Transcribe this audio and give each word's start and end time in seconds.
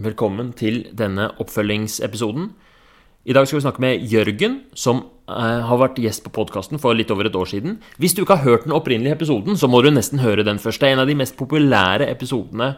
Velkommen 0.00 0.54
til 0.56 0.86
denne 0.96 1.26
oppfølgingsepisoden. 1.42 2.46
I 3.28 3.34
dag 3.36 3.44
skal 3.44 3.58
vi 3.58 3.64
snakke 3.66 3.82
med 3.84 4.06
Jørgen, 4.08 4.54
som 4.72 5.02
eh, 5.28 5.60
har 5.68 5.80
vært 5.82 6.00
gjest 6.00 6.24
på 6.24 6.32
podkasten 6.38 6.80
for 6.80 6.96
litt 6.96 7.12
over 7.12 7.28
et 7.28 7.36
år 7.36 7.50
siden. 7.50 7.74
Hvis 8.00 8.16
du 8.16 8.22
ikke 8.22 8.38
har 8.38 8.48
hørt 8.48 8.64
den 8.64 8.72
opprinnelige 8.72 9.18
episoden, 9.18 9.58
så 9.60 9.68
må 9.68 9.82
du 9.84 9.90
nesten 9.92 10.22
høre 10.24 10.46
den 10.46 10.62
først. 10.62 10.80
Det 10.80 10.88
er 10.88 10.96
en 10.96 11.04
av 11.04 11.12
de 11.12 11.18
mest 11.20 11.36
populære 11.36 12.08
episodene, 12.08 12.70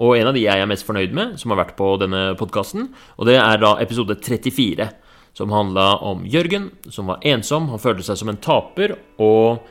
og 0.00 0.16
en 0.16 0.32
av 0.32 0.38
de 0.38 0.46
jeg 0.46 0.56
er 0.56 0.72
mest 0.72 0.88
fornøyd 0.88 1.12
med, 1.20 1.36
som 1.36 1.52
har 1.52 1.60
vært 1.66 1.76
på 1.76 1.92
denne 2.00 2.24
podkasten. 2.40 2.88
Og 3.20 3.28
det 3.28 3.36
er 3.42 3.60
da 3.60 3.76
episode 3.84 4.16
34, 4.16 4.88
som 5.36 5.52
handla 5.52 5.98
om 6.00 6.24
Jørgen, 6.24 6.70
som 6.88 7.12
var 7.12 7.20
ensom. 7.28 7.68
Han 7.74 7.82
følte 7.82 8.08
seg 8.08 8.22
som 8.22 8.32
en 8.32 8.40
taper, 8.40 8.96
og 9.20 9.66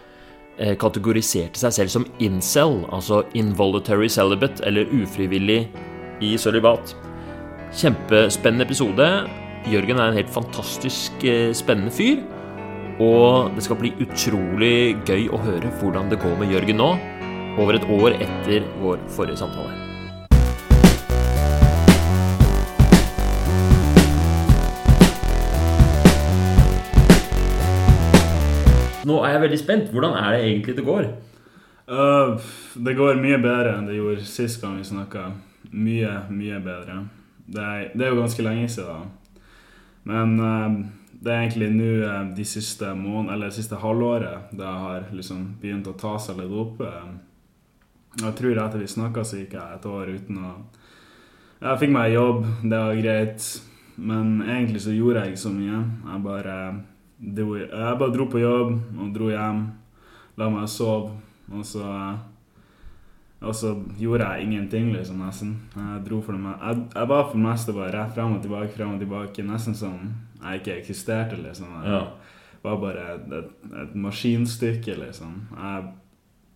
eh, 0.62 0.78
kategoriserte 0.78 1.57
seg 1.57 1.73
selv 1.73 1.98
som 1.98 2.12
incel, 2.21 2.84
altså 2.94 3.26
involuntary 3.34 4.14
celibate, 4.14 4.62
eller 4.62 4.94
ufrivillig 4.94 5.64
i 6.21 6.36
sølibat. 6.38 6.95
Kjempespennende 7.75 8.65
episode. 8.65 9.07
Jørgen 9.69 10.00
er 10.00 10.10
en 10.10 10.18
helt 10.18 10.32
fantastisk 10.33 11.23
eh, 11.23 11.51
spennende 11.54 11.91
fyr. 11.93 12.23
Og 13.00 13.54
det 13.55 13.64
skal 13.64 13.79
bli 13.79 13.93
utrolig 14.04 14.97
gøy 15.07 15.29
å 15.32 15.39
høre 15.39 15.71
hvordan 15.79 16.10
det 16.11 16.19
går 16.19 16.36
med 16.41 16.51
Jørgen 16.51 16.82
nå, 16.82 16.89
over 17.60 17.77
et 17.77 17.86
år 17.87 18.18
etter 18.19 18.65
vår 18.82 19.00
forrige 19.15 19.39
samtale. 19.39 19.71
Nå 29.10 29.24
er 29.24 29.32
jeg 29.33 29.43
veldig 29.47 29.60
spent. 29.63 29.91
Hvordan 29.93 30.18
er 30.19 30.32
det 30.36 30.41
egentlig 30.46 30.75
det 30.77 30.86
går? 30.86 31.11
Uh, 31.89 32.36
det 32.75 32.97
går 32.99 33.22
mye 33.22 33.39
bedre 33.41 33.77
enn 33.77 33.88
det 33.89 33.95
gjorde 33.97 34.27
sist 34.27 34.59
gang 34.61 34.75
vi 34.77 34.86
snakka. 34.86 35.31
Mye, 35.72 36.14
mye 36.33 36.59
bedre. 36.64 37.03
Det 37.50 37.61
er, 37.61 37.91
det 37.94 38.05
er, 38.05 38.14
jo 38.14 38.22
ganske 38.22 38.45
lenge 38.45 38.69
siden. 38.69 39.09
Men 40.09 40.36
uh, 40.39 40.80
det 41.19 41.31
er 41.31 41.44
egentlig 41.44 41.69
nå 41.73 41.89
uh, 42.05 42.27
de 42.35 42.45
siste 42.47 42.94
måned, 42.97 43.33
eller 43.33 43.53
siste 43.53 43.79
halvåret 43.81 44.53
det 44.55 44.66
har 44.83 45.09
liksom 45.13 45.55
begynt 45.61 45.89
å 45.89 45.97
ta 45.99 46.17
seg 46.21 46.41
litt 46.41 46.53
opp. 46.53 46.83
jeg 48.19 48.35
tror 48.38 48.57
etter 48.57 48.79
vi 48.79 48.88
snakka, 48.88 49.23
så 49.23 49.41
gikk 49.41 49.57
jeg 49.57 49.75
et 49.75 49.85
år 49.85 50.13
uten 50.16 50.38
å 50.44 50.53
Jeg 51.59 51.79
fikk 51.79 51.91
meg 51.91 52.13
jobb, 52.13 52.45
det 52.63 52.77
var 52.77 53.01
greit. 53.01 53.47
Men 53.99 54.41
egentlig 54.41 54.81
så 54.81 54.94
gjorde 54.95 55.25
jeg 55.25 55.33
ikke 55.33 55.44
så 55.44 55.51
mye. 55.51 55.79
Jeg 56.07 56.23
bare 56.23 56.57
Jeg 57.19 57.99
bare 57.99 58.13
dro 58.13 58.29
på 58.31 58.39
jobb 58.39 58.77
og 58.99 59.13
dro 59.13 59.29
hjem. 59.29 59.66
La 60.38 60.49
meg 60.49 60.69
sove. 60.72 61.17
Og 61.51 61.66
så 61.66 61.83
og 63.41 63.53
så 63.55 63.69
gjorde 63.99 64.25
jeg 64.33 64.43
ingenting, 64.47 64.89
liksom, 64.93 65.21
nesten. 65.23 65.53
Jeg 65.75 66.01
dro 66.09 66.21
for 66.21 66.33
det. 66.35 66.41
Jeg, 66.59 66.81
jeg 66.95 67.07
var 67.07 67.23
for 67.29 67.37
det 67.37 67.45
meste 67.45 67.73
bare 67.77 67.93
rett 67.95 68.13
frem 68.17 68.33
og 68.35 68.41
tilbake, 68.43 68.73
frem 68.75 68.93
og 68.97 68.99
tilbake. 68.99 69.45
Nesten 69.47 69.75
som 69.79 69.95
jeg 70.43 70.59
ikke 70.59 70.75
eksisterte, 70.81 71.37
liksom. 71.43 71.67
Jeg 71.83 71.91
Ja. 71.93 72.01
var 72.63 72.75
bare 72.81 73.05
et, 73.15 73.31
et, 73.33 73.71
et 73.83 73.95
maskinstykke, 73.95 74.97
liksom. 75.05 75.37
Jeg, 75.55 75.83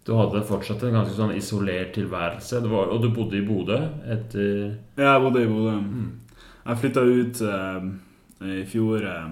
Du 0.05 0.11
hadde 0.19 0.41
fortsatt 0.43 0.81
en 0.83 0.91
ganske 0.97 1.15
sånn 1.15 1.31
isolert 1.37 1.93
tilværelse, 1.95 2.59
det 2.61 2.69
var, 2.69 2.89
og 2.91 3.01
du 3.01 3.09
bodde 3.15 3.37
i 3.39 3.45
Bodø 3.47 3.77
etter 4.11 4.75
Ja, 4.99 5.13
jeg 5.13 5.21
bodde 5.23 5.43
i 5.45 5.47
Bodø. 5.47 5.77
Jeg 6.65 6.77
flytta 6.81 7.01
ut 7.07 7.41
eh, 7.47 7.85
i 8.59 8.65
fjor 8.67 9.05
eh, 9.07 9.29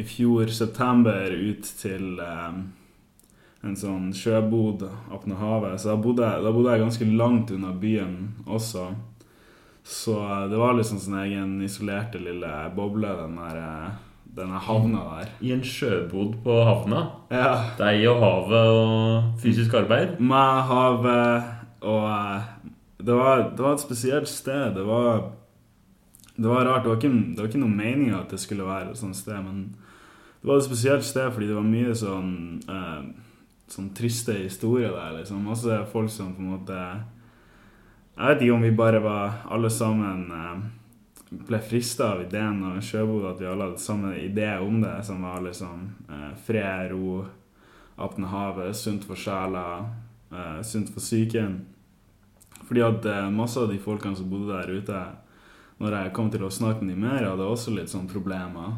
I 0.00 0.02
fjor 0.08 0.48
september 0.48 1.28
ut 1.36 1.68
til 1.82 2.18
eh, 2.24 2.56
en 3.64 3.76
sånn 3.78 4.12
sjøbod 4.16 4.84
oppe 4.84 5.30
ved 5.30 5.40
havet. 5.40 5.80
Så 5.80 5.92
da 5.92 5.98
bodde, 6.00 6.28
jeg, 6.28 6.44
da 6.44 6.52
bodde 6.54 6.74
jeg 6.74 6.84
ganske 6.84 7.10
langt 7.16 7.52
unna 7.54 7.72
byen 7.80 8.16
også. 8.44 8.88
Så 9.84 10.16
eh, 10.20 10.46
det 10.52 10.60
var 10.60 10.76
liksom 10.76 11.00
sånn 11.02 11.20
egen 11.24 11.54
isolerte 11.64 12.20
lille 12.22 12.50
boble, 12.76 13.12
den 13.20 13.38
der, 13.40 13.60
eh, 13.60 13.94
denne 14.36 14.60
havna 14.66 15.04
der. 15.12 15.32
I 15.44 15.54
en 15.56 15.64
sjøbod 15.64 16.38
på 16.44 16.58
havna. 16.68 17.06
Ja. 17.32 17.52
Deg 17.80 18.04
og 18.12 18.20
havet 18.24 18.74
og 18.74 19.40
fysisk 19.44 19.76
arbeid. 19.80 20.18
Med 20.20 20.64
havet 20.70 21.52
og 21.84 22.04
eh, 22.08 22.52
det 23.04 23.12
var, 23.12 23.50
det 23.56 23.64
var 23.64 23.74
et 23.74 23.84
spesielt 23.84 24.28
sted. 24.28 24.76
Det 24.76 24.84
var, 24.88 25.30
det 26.36 26.48
var 26.48 26.64
rart. 26.64 26.84
Det 26.84 26.90
var, 26.90 26.96
ikke, 26.96 27.16
det 27.34 27.42
var 27.42 27.50
ikke 27.50 27.64
noen 27.64 27.76
mening 27.76 28.14
at 28.16 28.32
det 28.32 28.40
skulle 28.40 28.68
være 28.68 28.92
et 28.92 29.00
sånt 29.00 29.18
sted, 29.18 29.36
men 29.44 29.74
det 30.40 30.48
var 30.48 30.60
et 30.60 30.66
spesielt 30.66 31.04
sted 31.04 31.30
fordi 31.32 31.48
det 31.48 31.56
var 31.56 31.68
mye 31.68 31.92
sånn 31.96 32.32
eh, 32.68 33.04
Sånn 33.70 33.90
triste 33.96 34.34
historier 34.36 34.92
der, 34.92 35.18
liksom. 35.18 35.44
Masse 35.44 35.80
folk 35.92 36.10
som 36.12 36.34
på 36.36 36.42
en 36.42 36.52
måte 36.52 36.78
Jeg 38.14 38.28
vet 38.28 38.42
ikke 38.44 38.56
om 38.56 38.62
vi 38.62 38.70
bare 38.76 39.00
var 39.02 39.40
alle 39.50 39.70
sammen 39.72 40.26
eh, 40.30 40.66
ble 41.48 41.58
frista 41.58 42.12
av 42.12 42.20
ideen 42.22 42.60
av 42.62 42.76
sjøbod, 42.84 43.24
at 43.26 43.40
vi 43.42 43.48
alle 43.50 43.66
hadde 43.66 43.82
samme 43.82 44.12
idé 44.20 44.52
om 44.62 44.76
det, 44.84 44.92
som 45.02 45.24
var 45.26 45.40
liksom 45.42 45.88
eh, 46.06 46.28
fred, 46.46 46.92
ro, 46.92 47.24
åpne 47.98 48.30
havet, 48.30 48.76
sunt 48.78 49.08
for 49.08 49.18
sjela, 49.18 49.64
eh, 50.30 50.60
sunt 50.62 50.92
for 50.94 51.02
psyken. 51.02 51.58
Fordi 52.68 52.84
at 52.86 53.08
masse 53.34 53.58
av 53.60 53.66
de 53.72 53.80
folkene 53.82 54.14
som 54.16 54.30
bodde 54.30 54.54
der 54.54 54.70
ute, 54.78 55.02
når 55.82 55.98
jeg 55.98 56.14
kom 56.14 56.30
til 56.30 56.44
å 56.46 56.52
snakke 56.54 56.84
med 56.84 56.94
dem 56.94 57.02
mer, 57.02 57.26
hadde 57.26 57.50
også 57.50 57.74
litt 57.74 57.90
sånne 57.90 58.12
problemer. 58.12 58.76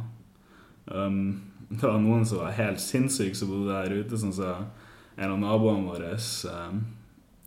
Um, 0.87 1.53
det 1.79 1.83
var 1.83 1.99
noen 2.03 2.27
som 2.27 2.39
var 2.45 2.55
helt 2.57 2.81
sinnssyke 2.83 3.35
som 3.37 3.51
bodde 3.51 3.73
der 3.75 3.97
ute, 4.03 4.19
sånn 4.21 4.35
som 4.37 4.69
en 5.17 5.33
av 5.33 5.41
naboene 5.41 5.89
våre. 5.89 6.13
Um, 6.51 6.85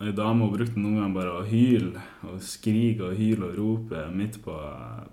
Ei 0.00 0.14
dame 0.16 0.46
hun 0.46 0.54
brukte 0.54 0.80
noen 0.80 0.96
ganger 0.96 1.12
bare 1.12 1.32
å 1.36 1.42
hyle 1.44 2.00
og 2.24 2.38
skrike 2.40 3.10
og 3.10 3.18
hyle 3.20 3.50
og 3.50 3.58
rope 3.58 4.06
midt 4.16 4.38
på, 4.40 4.54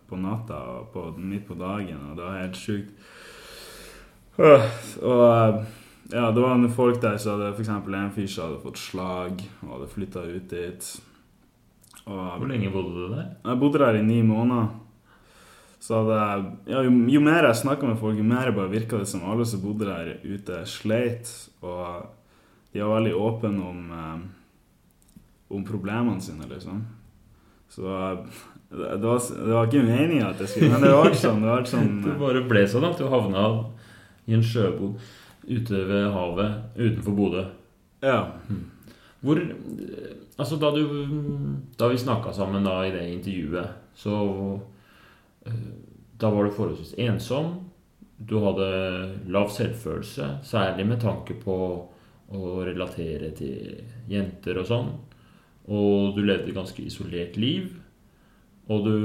på 0.08 0.20
natta 0.22 0.62
og 0.78 0.86
på, 0.94 1.04
midt 1.20 1.44
på 1.50 1.58
dagen, 1.60 2.06
og 2.08 2.16
det 2.16 2.24
var 2.24 2.38
helt 2.40 2.56
sjukt. 2.56 2.94
Øh, 4.40 4.64
Og 5.04 5.66
ja, 6.14 6.32
det 6.32 6.40
var 6.40 6.56
noen 6.56 6.72
folk 6.72 7.02
der 7.04 7.18
som 7.20 7.36
hadde 7.36 7.52
f.eks. 7.58 7.70
en 7.74 8.14
fyr 8.16 8.28
som 8.32 8.46
hadde 8.48 8.64
fått 8.64 8.80
slag 8.80 9.44
og 9.66 9.74
hadde 9.74 9.90
flytta 9.92 10.24
ut 10.24 10.48
dit. 10.56 10.90
Og 12.08 12.38
Hvor 12.40 12.48
lenge 12.48 12.72
bodde 12.72 12.94
du 12.96 13.08
der? 13.12 13.26
jeg 13.44 13.60
bodde 13.60 13.80
der 13.84 14.00
i 14.00 14.06
ni 14.08 14.22
måneder. 14.24 14.70
Så 15.80 16.02
det, 16.08 16.22
ja, 16.72 16.82
jo, 16.84 16.92
jo 17.14 17.22
mer 17.24 17.46
jeg 17.46 17.62
snakka 17.62 17.88
med 17.88 18.00
folk, 18.02 18.18
jo 18.18 18.26
mer 18.26 18.50
bare 18.56 18.72
virka 18.72 19.00
det 19.00 19.10
som 19.10 19.26
alle 19.30 19.46
som 19.46 19.62
bodde 19.62 19.88
der 19.88 20.16
ute, 20.26 20.64
sleit. 20.70 21.30
Og 21.62 22.08
de 22.74 22.82
var 22.82 22.98
veldig 22.98 23.14
åpne 23.16 23.68
om, 23.70 23.84
eh, 23.94 25.54
om 25.56 25.66
problemene 25.68 26.22
sine, 26.22 26.50
liksom. 26.50 26.82
Så 27.70 27.84
det, 28.70 28.98
det, 28.98 29.08
var, 29.08 29.22
det 29.46 29.54
var 29.54 29.70
ikke 29.70 29.86
meninga 29.86 30.32
at 30.32 30.42
det 30.42 30.50
skulle 30.52 30.74
Men 30.74 30.84
det 30.88 30.96
var 30.96 31.14
sånn. 31.16 31.44
Det 31.44 31.52
var 31.52 31.70
sånn 31.70 31.94
Det 32.08 32.18
bare 32.20 32.44
ble 32.50 32.64
sånn 32.68 32.88
at 32.88 33.00
du 33.00 33.08
havna 33.12 33.46
i 34.28 34.36
en 34.36 34.44
sjøbod 34.44 34.98
ute 35.48 35.84
ved 35.88 36.10
havet 36.12 36.76
utenfor 36.76 37.16
Bodø. 37.16 37.46
Ja. 38.04 38.20
Hvor 39.24 39.40
Altså, 40.38 40.60
da 40.62 40.70
du 40.70 40.84
Da 41.80 41.88
vi 41.90 41.98
snakka 41.98 42.34
sammen 42.36 42.66
da 42.68 42.82
i 42.86 42.92
det 42.94 43.08
intervjuet, 43.10 43.72
så 43.98 44.18
eh, 44.28 44.60
Da 46.18 46.32
var 46.34 46.48
du 46.48 46.56
forholdsvis 46.56 46.96
ensom. 46.98 47.52
Du 48.18 48.40
hadde 48.42 48.70
lav 49.30 49.52
selvfølelse, 49.54 50.40
særlig 50.44 50.88
med 50.90 51.02
tanke 51.04 51.36
på 51.38 51.58
å 52.28 52.48
relatere 52.66 53.30
til 53.38 53.84
jenter 54.10 54.58
og 54.58 54.68
sånn. 54.68 54.90
Og 55.68 56.16
du 56.16 56.24
levde 56.24 56.50
et 56.50 56.58
ganske 56.58 56.82
isolert 56.82 57.38
liv. 57.38 57.76
Og 58.68 58.88
du 58.88 58.98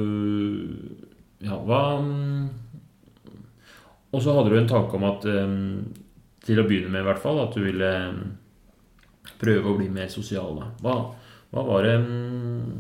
Ja, 1.43 1.59
hva 1.59 1.99
Og 4.13 4.23
så 4.23 4.35
hadde 4.35 4.51
du 4.51 4.59
en 4.59 4.71
tanke 4.71 4.97
om 4.97 5.05
at 5.07 5.25
eh, 5.27 5.53
Til 6.43 6.59
å 6.59 6.67
begynne 6.67 6.91
med, 6.91 7.03
i 7.03 7.07
hvert 7.07 7.23
fall, 7.23 7.39
at 7.43 7.55
du 7.55 7.63
ville 7.63 7.91
eh, 7.91 9.31
prøve 9.39 9.71
å 9.71 9.77
bli 9.79 9.89
mer 9.91 10.09
sosial. 10.11 10.59
Hva, 10.83 10.97
hva 11.51 11.63
var 11.67 11.87
det 11.87 11.97
mm, 12.03 12.73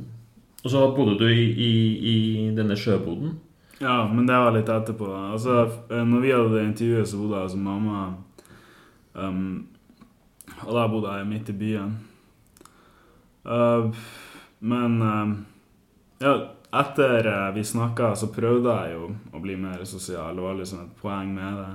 Og 0.65 0.69
så 0.71 0.89
bodde 0.97 1.19
du 1.19 1.29
i, 1.31 1.47
i, 1.53 1.73
i 2.13 2.17
denne 2.57 2.79
sjøboden. 2.79 3.37
Ja, 3.83 4.09
men 4.15 4.27
det 4.27 4.39
var 4.39 4.53
litt 4.55 4.69
etterpå. 4.71 5.09
Altså, 5.33 5.63
eh, 5.91 6.05
når 6.07 6.21
vi 6.23 6.33
hadde 6.33 6.65
intervjuet, 6.69 7.09
så 7.09 7.19
bodde 7.19 7.41
jeg 7.41 7.49
hos 7.49 7.57
mamma. 7.59 8.03
Um, 9.13 9.67
og 10.63 10.75
da 10.77 10.85
bodde 10.91 11.15
jeg 11.19 11.29
midt 11.29 11.51
i 11.51 11.57
byen. 11.59 11.97
Uh, 13.43 13.91
men 14.63 14.95
uh, 15.03 15.33
ja, 16.23 16.37
etter 16.79 17.27
uh, 17.27 17.49
vi 17.57 17.65
snakka, 17.67 18.13
så 18.15 18.31
prøvde 18.31 18.77
jeg 18.85 18.95
jo 18.95 19.09
å 19.35 19.43
bli 19.43 19.59
mer 19.59 19.83
sosial. 19.89 20.39
Det 20.39 20.47
var 20.47 20.61
liksom 20.61 20.85
et 20.85 20.95
poeng 21.03 21.35
med 21.35 21.59
det. 21.59 21.73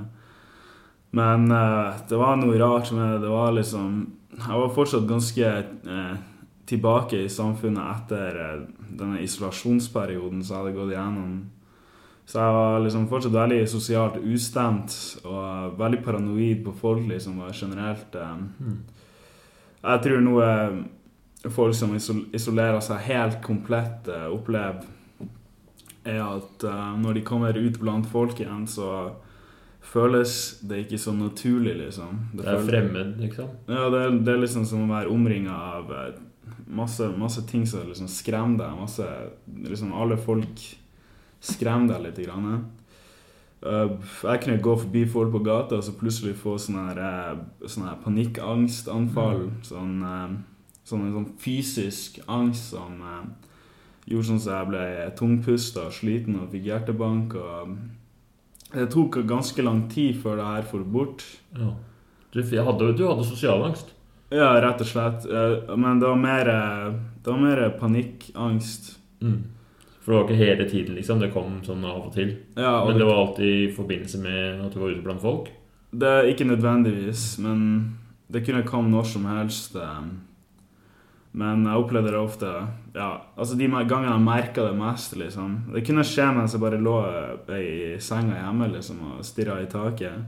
Men 1.18 1.48
det 1.48 2.18
var 2.20 2.36
noe 2.36 2.58
rart 2.60 2.92
med 2.92 3.14
det. 3.14 3.22
Det 3.24 3.30
var 3.32 3.54
liksom 3.56 3.94
Jeg 4.36 4.60
var 4.60 4.74
fortsatt 4.76 5.06
ganske 5.08 5.52
tilbake 6.68 7.22
i 7.24 7.30
samfunnet 7.32 7.94
etter 7.96 8.66
denne 9.00 9.22
isolasjonsperioden 9.24 10.44
som 10.44 10.58
jeg 10.58 10.62
hadde 10.62 10.76
gått 10.76 10.92
igjennom. 10.92 11.32
Så 12.28 12.42
jeg 12.42 12.56
var 12.58 12.82
liksom 12.84 13.06
fortsatt 13.08 13.32
veldig 13.32 13.62
sosialt 13.72 14.18
ustemt 14.20 14.94
og 15.24 15.78
veldig 15.80 16.02
paranoid 16.04 16.64
på 16.66 16.74
folk 16.76 17.06
liksom, 17.08 17.40
og 17.40 17.54
generelt. 17.56 18.16
um, 18.16 18.50
Mm. 18.60 18.78
Jeg 19.84 20.02
tror 20.04 20.22
noe 20.22 20.48
folk 21.54 21.76
som 21.76 21.94
isolerer 22.34 22.80
seg 22.84 22.98
helt 23.06 23.38
komplett, 23.42 24.10
uh, 24.10 24.28
opplever, 24.34 24.84
er 26.04 26.20
at 26.20 26.66
uh, 26.68 26.98
når 27.00 27.14
de 27.14 27.22
kommer 27.22 27.58
ut 27.58 27.80
blant 27.80 28.10
folk 28.12 28.40
igjen, 28.42 28.66
så 28.68 29.14
føles 29.80 30.60
det 30.68 30.82
ikke 30.84 31.00
så 31.00 31.14
naturlig, 31.16 31.78
liksom. 31.80 32.18
Det, 32.34 32.42
det 32.42 32.50
er 32.50 32.58
føles, 32.58 32.70
fremmed, 32.70 33.14
liksom? 33.22 33.54
Ja, 33.70 33.86
det 33.94 34.02
er, 34.02 34.18
det 34.20 34.34
er, 34.34 34.42
liksom 34.42 34.66
som 34.66 34.84
å 34.84 34.92
være 34.92 35.14
omringa 35.14 35.56
av 35.78 35.96
masse, 36.68 37.08
masse, 37.16 37.46
ting 37.48 37.64
som 37.68 37.88
liksom 37.88 38.12
skremmer 38.12 38.66
deg. 38.66 38.76
Masse, 38.82 39.08
liksom 39.64 39.96
alle 39.96 40.20
folk 40.20 40.66
skremmer 41.44 41.94
deg 41.94 42.08
litt. 42.08 42.26
Grann. 42.26 42.66
Uh, 43.58 43.98
jeg 44.22 44.44
kunne 44.44 44.62
gå 44.62 44.76
forbi 44.78 45.02
folk 45.10 45.32
på 45.34 45.42
gata 45.42 45.80
og 45.80 45.86
så 45.86 45.96
plutselig 45.98 46.36
få 46.38 46.60
sånn 46.62 46.78
her, 46.92 47.40
sånn 47.66 47.88
her 47.90 47.98
panikkangstanfall. 48.04 49.48
Mm. 49.48 49.58
Sånn, 49.66 49.96
uh, 50.06 50.78
sånn, 50.86 51.10
sånn, 51.16 51.28
fysisk 51.42 52.20
angst 52.30 52.76
som 52.76 53.02
uh, 53.02 53.24
gjorde 54.06 54.30
sånn 54.30 54.44
at 54.44 54.50
jeg 54.52 54.72
ble 54.72 54.86
tungpusta 55.18 55.88
og 55.90 55.98
sliten 55.98 56.38
og 56.44 56.54
fikk 56.54 56.70
hjertebank. 56.70 57.34
Og 57.42 57.76
det 58.76 58.88
tok 58.94 59.22
ganske 59.28 59.66
lang 59.66 59.88
tid 59.92 60.22
før 60.22 60.38
det 60.40 60.48
her 60.54 60.70
for 60.70 60.86
bort. 60.86 61.26
Ja. 61.58 61.74
Du, 62.36 62.42
hadde, 62.44 62.94
du 62.94 63.06
hadde 63.08 63.26
sosial 63.26 63.64
angst? 63.66 63.94
Ja, 64.30 64.52
rett 64.62 64.82
og 64.84 64.90
slett. 64.90 65.24
Men 65.80 66.02
det 66.02 66.10
var 66.12 66.20
mer, 66.20 66.50
det 67.24 67.32
var 67.32 67.40
mer 67.42 67.62
panikkangst. 67.80 68.92
Mm. 69.24 69.57
For 70.08 70.14
det 70.14 70.20
var 70.22 70.30
ikke 70.30 70.40
hele 70.40 70.66
tiden, 70.70 70.96
liksom. 70.96 71.20
Det 71.20 71.34
kom 71.34 71.58
sånn 71.68 71.82
av 71.84 72.06
og 72.06 72.14
til. 72.16 72.30
Ja, 72.56 72.78
og 72.80 72.94
men 72.94 73.02
det 73.02 73.08
var 73.10 73.18
alltid 73.26 73.50
i 73.66 73.72
forbindelse 73.76 74.22
med 74.24 74.62
at 74.64 74.72
du 74.72 74.80
var 74.80 74.94
ute 74.94 75.04
blant 75.04 75.20
folk? 75.20 75.50
Det 75.92 76.08
er 76.08 76.30
Ikke 76.32 76.48
nødvendigvis, 76.48 77.26
men 77.44 77.98
det 78.32 78.46
kunne 78.46 78.64
komme 78.64 78.88
når 78.88 79.04
som 79.04 79.26
helst. 79.28 79.76
Eh. 79.76 80.08
Men 81.34 81.66
jeg 81.68 81.76
opplevde 81.84 82.14
det 82.14 82.20
ofte 82.22 82.48
Ja, 82.96 83.10
altså 83.36 83.58
de 83.60 83.68
gangene 83.68 84.14
jeg 84.16 84.24
merka 84.24 84.64
det 84.64 84.78
mest, 84.80 85.18
liksom 85.20 85.58
Det 85.74 85.84
kunne 85.86 86.06
skje 86.08 86.32
mens 86.34 86.56
jeg 86.56 86.64
bare 86.64 86.80
lå 86.82 86.96
i 87.60 88.00
senga 88.00 88.40
hjemme 88.40 88.72
liksom 88.72 89.04
og 89.12 89.26
stirra 89.28 89.60
i 89.62 89.68
taket. 89.68 90.24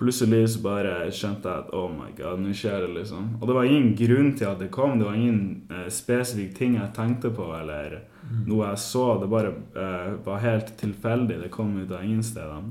Plutselig 0.00 0.46
så 0.54 0.62
bare 0.64 0.94
skjønte 1.12 1.50
jeg 1.50 1.64
at 1.66 1.74
oh 1.76 1.90
my 1.92 2.08
god, 2.16 2.40
nå 2.40 2.54
skjer 2.56 2.86
det, 2.86 2.94
liksom. 3.02 3.34
Og 3.40 3.48
det 3.48 3.56
var 3.58 3.68
ingen 3.68 3.90
grunn 3.98 4.30
til 4.38 4.48
at 4.48 4.62
det 4.62 4.70
kom. 4.72 4.96
Det 4.98 5.08
var 5.08 5.18
ingen 5.18 5.42
eh, 5.68 5.90
spesifikk 5.92 6.54
ting 6.56 6.78
jeg 6.78 6.94
tenkte 6.96 7.32
på, 7.36 7.50
eller 7.58 8.00
Mm. 8.30 8.44
Noe 8.46 8.70
jeg 8.70 8.80
så. 8.82 9.04
Det 9.20 9.28
bare 9.30 9.52
uh, 9.74 10.16
var 10.24 10.42
helt 10.44 10.74
tilfeldig. 10.78 11.40
Det 11.42 11.52
kom 11.52 11.74
ut 11.80 11.90
av 11.90 12.04
ingen 12.04 12.22
steder. 12.22 12.62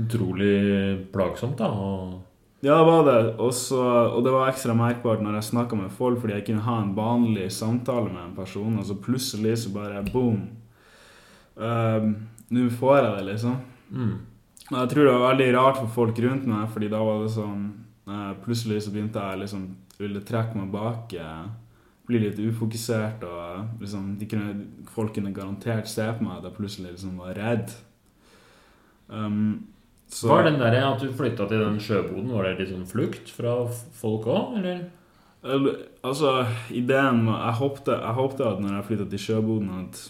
Utrolig 0.00 1.06
plagsomt, 1.12 1.58
da. 1.58 1.70
Og... 1.70 2.20
Ja, 2.60 2.76
det 2.76 2.86
var 2.86 3.04
det. 3.08 3.18
Også, 3.40 3.80
og 3.80 4.24
det 4.24 4.34
var 4.34 4.50
ekstra 4.50 4.76
merkbart 4.76 5.22
når 5.24 5.38
jeg 5.38 5.50
snakka 5.50 5.78
med 5.80 5.94
folk, 5.96 6.20
fordi 6.20 6.36
jeg 6.36 6.46
kunne 6.50 6.66
ha 6.66 6.78
en 6.82 6.94
vanlig 6.96 7.48
samtale 7.56 8.10
med 8.10 8.22
en 8.26 8.34
person, 8.36 8.78
og 8.78 8.84
så 8.86 8.98
plutselig 9.00 9.56
så 9.62 9.72
bare 9.74 10.04
boom. 10.12 10.42
Uh, 11.56 12.12
Nå 12.50 12.66
får 12.74 12.96
jeg 12.98 13.10
det, 13.14 13.26
liksom. 13.30 13.56
Mm. 13.90 14.14
Jeg 14.70 14.90
tror 14.92 15.06
det 15.06 15.14
var 15.16 15.32
veldig 15.32 15.48
rart 15.56 15.78
for 15.80 15.90
folk 15.94 16.18
rundt 16.22 16.46
meg, 16.46 16.68
fordi 16.70 16.90
da 16.92 17.00
var 17.02 17.24
det 17.24 17.32
sånn 17.34 17.64
uh, 18.06 18.32
Plutselig 18.44 18.84
så 18.84 18.92
begynte 18.94 19.22
jeg 19.22 19.42
liksom 19.42 19.64
ville 20.00 20.22
trekke 20.24 20.56
meg 20.56 20.70
bak. 20.72 21.12
Uh, 21.12 21.50
bli 22.06 22.20
litt 22.22 22.38
ufokusert, 22.42 23.24
og 23.26 23.82
liksom, 23.82 24.14
kunne, 24.30 24.54
folk 24.90 25.12
kunne 25.14 25.34
garantert 25.34 25.90
se 25.90 26.06
på 26.16 26.24
meg 26.26 26.38
at 26.38 26.48
jeg 26.48 26.56
plutselig 26.56 26.94
liksom 26.94 27.18
var 27.20 27.36
redd. 27.38 27.74
Um, 29.10 29.68
så, 30.10 30.30
var 30.30 30.46
den 30.46 30.58
der 30.58 30.78
at 30.82 31.02
du 31.02 31.10
flytta 31.14 31.46
til 31.50 31.62
den 31.62 31.78
sjøboden, 31.82 32.32
var 32.34 32.48
det 32.48 32.56
litt 32.58 32.72
sånn 32.72 32.88
flukt 32.88 33.30
fra 33.34 33.60
folk 34.00 34.26
òg, 34.30 34.56
eller? 34.58 34.88
Altså, 36.04 36.42
ideen 36.76 37.22
Jeg 37.30 37.52
håpte, 37.56 37.94
jeg 37.96 38.16
håpte 38.18 38.44
at 38.44 38.58
når 38.60 38.74
jeg 38.74 38.88
flytta 38.90 39.06
til 39.10 39.22
sjøboden, 39.26 39.70
at 39.84 40.02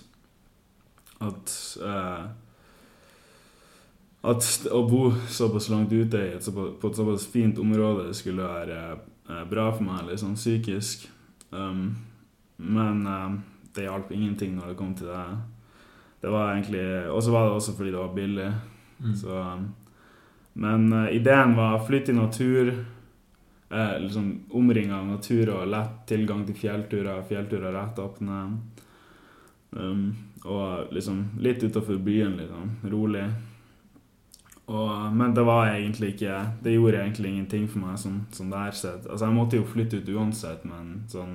at 1.20 1.52
uh, 1.84 2.30
at 4.20 4.44
å 4.68 4.82
bo 4.88 5.06
såpass 5.32 5.70
langt 5.72 5.92
ute 5.92 6.18
i 6.18 6.34
et, 6.36 6.48
på 6.52 6.88
et 6.90 6.98
såpass 6.98 7.24
fint 7.32 7.58
område 7.58 8.10
skulle 8.16 8.44
være 8.44 8.80
eh, 8.92 9.44
bra 9.48 9.70
for 9.72 9.86
meg, 9.86 10.04
litt 10.08 10.20
sånn 10.20 10.36
psykisk. 10.36 11.06
Um, 11.50 11.94
men 12.60 13.06
eh, 13.08 13.32
det 13.76 13.86
hjalp 13.86 14.12
ingenting 14.12 14.58
når 14.58 14.72
det 14.72 14.78
kom 14.78 14.92
til 14.98 15.08
det. 15.08 15.24
Det 16.20 16.28
var 16.28 16.52
egentlig 16.52 16.84
Og 17.08 17.22
så 17.24 17.32
var 17.32 17.46
det 17.46 17.56
også 17.56 17.72
fordi 17.78 17.94
det 17.94 18.02
var 18.02 18.14
billig. 18.14 18.48
Mm. 19.00 19.14
Så, 19.16 19.40
um, 19.40 19.68
men 20.60 20.92
uh, 20.92 21.08
ideen 21.14 21.56
var 21.56 21.78
flytt 21.78 22.10
flytte 22.10 22.12
i 22.12 22.20
natur. 22.20 22.72
Eh, 23.70 24.00
liksom 24.00 24.40
Omringa 24.50 24.98
av 24.98 25.06
natur 25.06 25.54
og 25.54 25.68
lett 25.70 26.02
tilgang 26.10 26.42
til 26.46 26.58
fjellturer. 26.58 27.22
Fjellturer 27.28 27.72
rett 27.72 28.02
åpne. 28.02 28.40
Um, 29.70 30.08
og 30.44 30.92
liksom 30.92 31.22
litt 31.38 31.62
utafor 31.62 32.00
byen, 32.02 32.36
liksom. 32.36 32.76
Rolig. 32.90 33.24
Og, 34.70 35.14
men 35.16 35.32
det 35.34 35.42
var 35.42 35.72
egentlig 35.72 36.12
ikke 36.14 36.34
Det 36.62 36.72
gjorde 36.76 37.00
egentlig 37.00 37.30
ingenting 37.32 37.64
for 37.66 37.82
meg 37.82 37.96
sånn, 37.98 38.20
sånn 38.34 38.52
der 38.52 38.76
sett. 38.76 39.06
Altså, 39.08 39.26
jeg 39.26 39.34
måtte 39.34 39.58
jo 39.58 39.66
flytte 39.66 39.98
ut 39.98 40.12
uansett, 40.14 40.62
men 40.68 40.92
sånn 41.10 41.34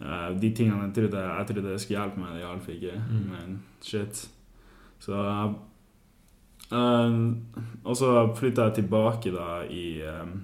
uh, 0.00 0.30
De 0.40 0.52
tingene 0.56 0.86
jeg 0.86 0.96
trodde 1.00 1.20
jeg 1.20 1.50
trodde 1.50 1.68
det 1.68 1.82
skulle 1.82 2.00
hjelpe 2.00 2.22
meg, 2.22 2.32
det 2.36 2.46
hjalp 2.46 2.70
ikke. 2.76 2.96
Mm. 3.10 3.24
Men 3.34 3.58
shit. 3.84 4.24
Så 5.04 5.20
uh, 6.72 7.18
Og 7.84 7.98
så 8.00 8.14
flytta 8.40 8.70
jeg 8.70 8.80
tilbake 8.80 9.34
da 9.34 9.48
i 9.68 9.86
um, 10.08 10.38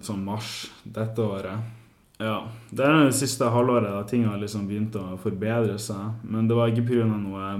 sånn 0.00 0.24
mars 0.24 0.70
dette 0.84 1.20
året. 1.20 1.76
Ja. 2.18 2.40
Det 2.70 2.82
er 2.82 3.04
det 3.04 3.14
siste 3.14 3.46
halvåret 3.52 3.92
da 3.92 4.02
ting 4.08 4.24
har 4.26 4.40
liksom 4.40 4.66
begynt 4.66 4.96
å 4.98 5.18
forbedre 5.22 5.76
seg. 5.78 6.24
Men 6.24 6.48
det 6.48 6.56
var 6.58 6.72
ikke 6.72 6.88
pga. 6.88 7.04
noe 7.12 7.52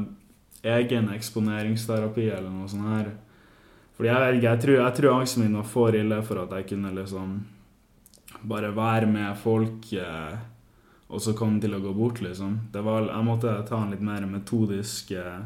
egen 0.66 1.12
eksponeringsterapi 1.14 2.30
eller 2.32 2.50
noe 2.50 2.68
sånt 2.70 2.88
her. 2.90 3.12
Fordi 3.98 4.12
jeg 4.12 4.22
vet 4.22 4.36
ikke, 4.36 4.50
jeg 4.52 4.62
tror, 4.62 4.76
jeg 4.78 4.94
tror 4.94 5.12
angsten 5.16 5.42
min 5.42 5.54
var 5.58 5.64
for 5.66 5.96
ille 5.98 6.16
for 6.22 6.38
at 6.44 6.52
jeg 6.54 6.66
kunne 6.70 6.92
liksom 6.94 7.30
bare 8.46 8.68
være 8.70 9.08
med 9.10 9.40
folk, 9.42 9.88
eh, 9.98 10.36
og 11.08 11.22
så 11.24 11.34
komme 11.34 11.58
til 11.58 11.74
å 11.74 11.80
gå 11.82 11.90
bort, 11.96 12.20
liksom. 12.22 12.52
Det 12.70 12.82
var, 12.86 13.08
jeg 13.08 13.26
måtte 13.26 13.54
ta 13.66 13.80
en 13.82 13.90
litt 13.90 14.04
mer 14.04 14.22
metodisk 14.30 15.10
eh, 15.18 15.40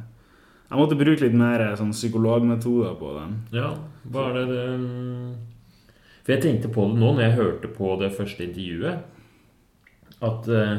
Jeg 0.69 0.81
måtte 0.81 0.99
bruke 1.01 1.25
litt 1.25 1.37
mer 1.37 1.65
sånn 1.81 1.95
psykologmetoder 1.97 2.93
på 3.01 3.15
den. 3.17 3.33
Ja, 3.57 3.71
hva 4.13 4.27
er 4.29 4.37
det 4.37 4.45
det 4.51 4.67
For 6.27 6.35
jeg 6.35 6.45
tenkte 6.45 6.75
på 6.77 6.87
det 6.91 7.01
nå 7.01 7.15
når 7.15 7.25
jeg 7.25 7.39
hørte 7.41 7.73
på 7.73 7.95
det 8.05 8.13
første 8.19 8.45
intervjuet, 8.51 9.09
at 10.29 10.53
eh, 10.53 10.77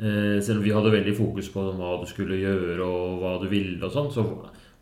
eh 0.00 0.40
selv 0.40 0.62
om 0.62 0.64
vi 0.64 0.72
hadde 0.72 0.96
veldig 0.96 1.16
fokus 1.20 1.52
på 1.52 1.68
hva 1.68 1.94
du 2.00 2.08
skulle 2.08 2.40
gjøre 2.40 2.80
og 2.88 3.20
hva 3.20 3.36
du 3.44 3.48
ville 3.52 3.84
og 3.84 3.92
sånn, 3.92 4.12
så 4.16 4.24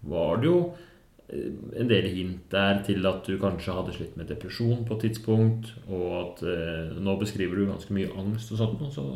var 0.06 0.38
det 0.38 0.50
jo 0.52 0.58
Eh, 0.70 0.90
en 1.32 1.88
del 1.88 2.08
hint 2.12 2.50
der 2.52 2.82
til 2.86 3.06
at 3.08 3.24
du 3.26 3.38
kanskje 3.40 3.74
hadde 3.74 3.94
slitt 3.96 4.16
med 4.20 4.28
depresjon 4.28 4.84
på 4.88 4.96
et 4.96 5.06
tidspunkt, 5.06 5.72
og 5.88 6.08
at 6.18 6.42
eh, 6.48 6.98
nå 7.00 7.16
beskriver 7.20 7.56
du 7.56 7.70
ganske 7.70 7.94
mye 7.96 8.10
angst 8.20 8.52
og 8.52 8.60
sånt. 8.60 8.82
Også, 8.84 9.06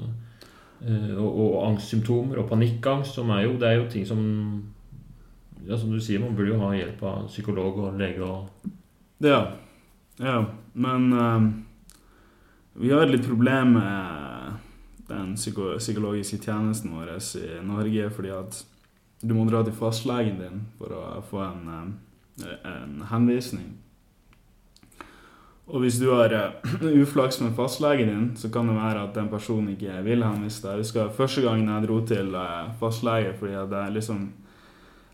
eh, 0.80 1.12
og, 1.16 1.28
og, 1.28 1.58
angstsymptomer 1.68 2.40
og 2.40 2.48
panikkangst, 2.50 3.18
som 3.18 3.30
er 3.36 3.44
jo 3.44 3.58
Det 3.60 3.68
er 3.68 3.78
jo 3.80 3.90
ting 3.90 4.06
som 4.08 4.22
Ja, 5.66 5.76
som 5.76 5.90
du 5.90 6.00
sier, 6.00 6.20
man 6.22 6.36
burde 6.36 6.52
jo 6.54 6.60
ha 6.62 6.70
hjelp 6.76 7.00
av 7.02 7.26
psykolog 7.28 7.78
og 7.84 8.00
lege 8.00 8.22
og 8.22 8.48
Ja. 9.24 9.52
Ja. 10.18 10.44
Men 10.74 11.12
eh, 11.12 11.50
vi 12.80 12.92
har 12.92 13.08
litt 13.08 13.26
problem 13.26 13.76
med 13.76 14.56
den 15.08 15.34
psyko 15.36 15.76
psykologiske 15.78 16.38
tjenesten 16.42 16.92
vår 16.92 17.14
i 17.16 17.60
Norge, 17.64 18.10
fordi 18.10 18.32
at 18.34 18.64
du 19.22 19.32
må 19.34 19.46
dra 19.48 19.62
til 19.64 19.72
fastlegen 19.72 20.40
din 20.40 20.64
for 20.76 20.92
å 20.92 21.04
få 21.24 21.40
en 21.40 21.68
uh, 21.70 21.84
en 22.44 23.02
henvisning. 23.10 23.74
Og 25.66 25.82
hvis 25.82 25.98
du 25.98 26.12
har 26.12 26.30
uh, 26.30 26.92
uflaks 27.02 27.40
med 27.40 27.54
fastlegen 27.56 28.08
din, 28.08 28.26
så 28.36 28.50
kan 28.52 28.68
det 28.68 28.76
være 28.78 29.02
at 29.02 29.14
den 29.14 29.28
personen 29.28 29.72
ikke 29.74 29.98
vil 30.06 30.22
henvise 30.22 30.62
deg. 30.62 30.76
Jeg 30.76 30.84
husker 30.84 31.14
første 31.16 31.42
gangen 31.42 31.72
jeg 31.72 31.86
dro 31.88 32.00
til 32.06 32.34
uh, 32.38 32.70
fastlege 32.80 33.34
fordi 33.38 33.56
jeg 33.56 33.94
liksom 33.98 34.28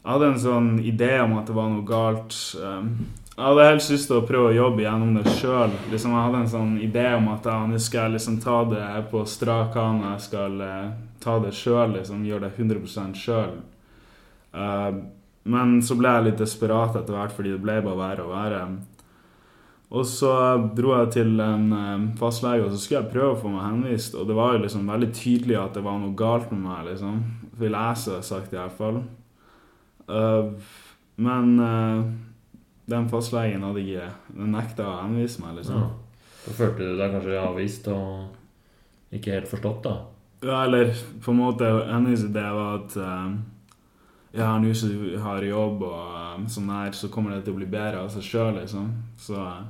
Jeg 0.02 0.10
hadde 0.10 0.28
en 0.32 0.40
sånn 0.42 0.70
idé 0.82 1.12
om 1.22 1.36
at 1.38 1.46
det 1.46 1.54
var 1.54 1.68
noe 1.70 1.84
galt. 1.86 2.34
Um, 2.58 2.88
jeg 3.36 3.44
hadde 3.46 3.66
helst 3.68 3.92
lyst 3.94 4.08
til 4.10 4.18
å 4.18 4.24
prøve 4.26 4.48
å 4.50 4.56
jobbe 4.56 4.82
gjennom 4.82 5.14
det 5.14 5.34
sjøl. 5.38 5.76
Liksom, 5.92 6.10
jeg 6.10 6.24
hadde 6.26 6.40
en 6.42 6.50
sånn 6.50 6.72
idé 6.82 7.04
om 7.14 7.28
at 7.30 7.46
ja, 7.46 7.60
nå 7.70 7.78
skal 7.78 8.08
jeg 8.08 8.16
liksom 8.16 8.40
ta 8.42 8.56
det 8.66 8.88
på 9.12 9.22
strak 9.30 9.78
hånd. 9.78 10.02
Jeg 10.10 10.24
skal 10.26 10.58
ta 11.22 11.36
det 11.44 11.54
sjøl, 11.54 11.94
liksom, 11.94 12.26
gjøre 12.26 12.48
det 12.48 12.52
100 12.58 13.14
sjøl. 13.22 13.54
Uh, 14.52 15.06
men 15.44 15.80
så 15.82 15.96
ble 15.98 16.10
jeg 16.14 16.26
litt 16.28 16.40
desperat 16.42 16.96
etter 16.98 17.16
hvert, 17.16 17.34
fordi 17.34 17.54
det 17.54 17.62
ble 17.62 17.80
bare 17.82 17.98
verre 17.98 18.26
og 18.26 18.34
verre. 18.34 18.64
Og 19.92 20.06
så 20.08 20.32
dro 20.72 20.94
jeg 20.94 21.10
til 21.18 21.40
en 21.44 21.66
eh, 21.76 22.04
fastlege, 22.20 22.64
og 22.64 22.72
så 22.72 22.80
skulle 22.80 23.02
jeg 23.02 23.12
prøve 23.12 23.34
å 23.34 23.40
få 23.42 23.50
meg 23.52 23.66
henvist. 23.66 24.14
Og 24.16 24.28
det 24.28 24.36
var 24.38 24.54
jo 24.54 24.62
liksom 24.62 24.88
veldig 24.88 25.10
tydelig 25.18 25.58
at 25.60 25.74
det 25.76 25.82
var 25.84 25.98
noe 26.00 26.16
galt 26.16 26.52
med 26.54 26.62
meg, 26.64 26.86
liksom. 26.88 27.18
Vil 27.60 27.76
jeg 27.76 27.98
så 28.00 28.20
sagt, 28.24 28.54
i 28.54 28.60
hvert 28.60 28.78
fall. 28.78 29.02
Uh, 30.08 30.54
men 31.22 31.52
uh, 31.60 32.00
den 32.90 33.04
fastlegen 33.08 33.62
hadde 33.62 33.84
ikke 33.84 34.08
Den 34.34 34.50
nekta 34.56 34.88
å 34.88 34.96
henvise 35.04 35.44
meg, 35.44 35.60
liksom. 35.60 35.84
Ja. 35.84 36.38
Så 36.42 36.56
følte 36.56 36.88
du 36.88 36.96
deg 36.98 37.12
kanskje 37.12 37.38
avvist 37.38 37.86
og 37.92 39.12
ikke 39.14 39.36
helt 39.36 39.50
forstått, 39.50 39.84
da. 39.84 39.94
Ja, 40.42 40.64
eller 40.64 40.90
på 41.22 41.30
en 41.30 41.38
måte 41.38 41.68
hennes 41.86 42.24
idé 42.26 42.42
var 42.42 42.80
at 42.80 42.96
eh, 42.98 43.26
ja, 44.32 44.58
nå 44.58 44.72
som 44.74 44.88
du 44.92 45.18
har 45.20 45.44
jobb 45.44 45.82
og 45.86 46.16
eh, 46.16 46.46
sånn 46.52 46.70
her, 46.72 46.92
så 46.96 47.10
kommer 47.12 47.34
det 47.34 47.44
til 47.46 47.54
å 47.54 47.60
bli 47.60 47.68
bedre 47.70 48.04
av 48.04 48.10
seg 48.14 48.24
sjøl, 48.26 48.54
liksom. 48.60 48.88
Så 49.20 49.36
uh, 49.36 49.66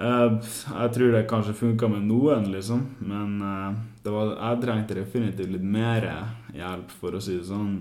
jeg 0.00 0.94
tror 0.96 1.12
det 1.12 1.26
kanskje 1.30 1.58
funka 1.58 1.90
med 1.92 2.06
noen, 2.08 2.48
liksom. 2.54 2.80
Men 3.04 3.36
uh, 3.44 3.76
var, 4.08 4.32
jeg 4.38 4.62
trengte 4.64 4.96
definitivt 4.98 5.52
litt 5.52 5.68
mer 5.76 6.08
hjelp, 6.56 6.96
for 7.00 7.16
å 7.16 7.22
si 7.22 7.36
det 7.36 7.46
sånn. 7.50 7.76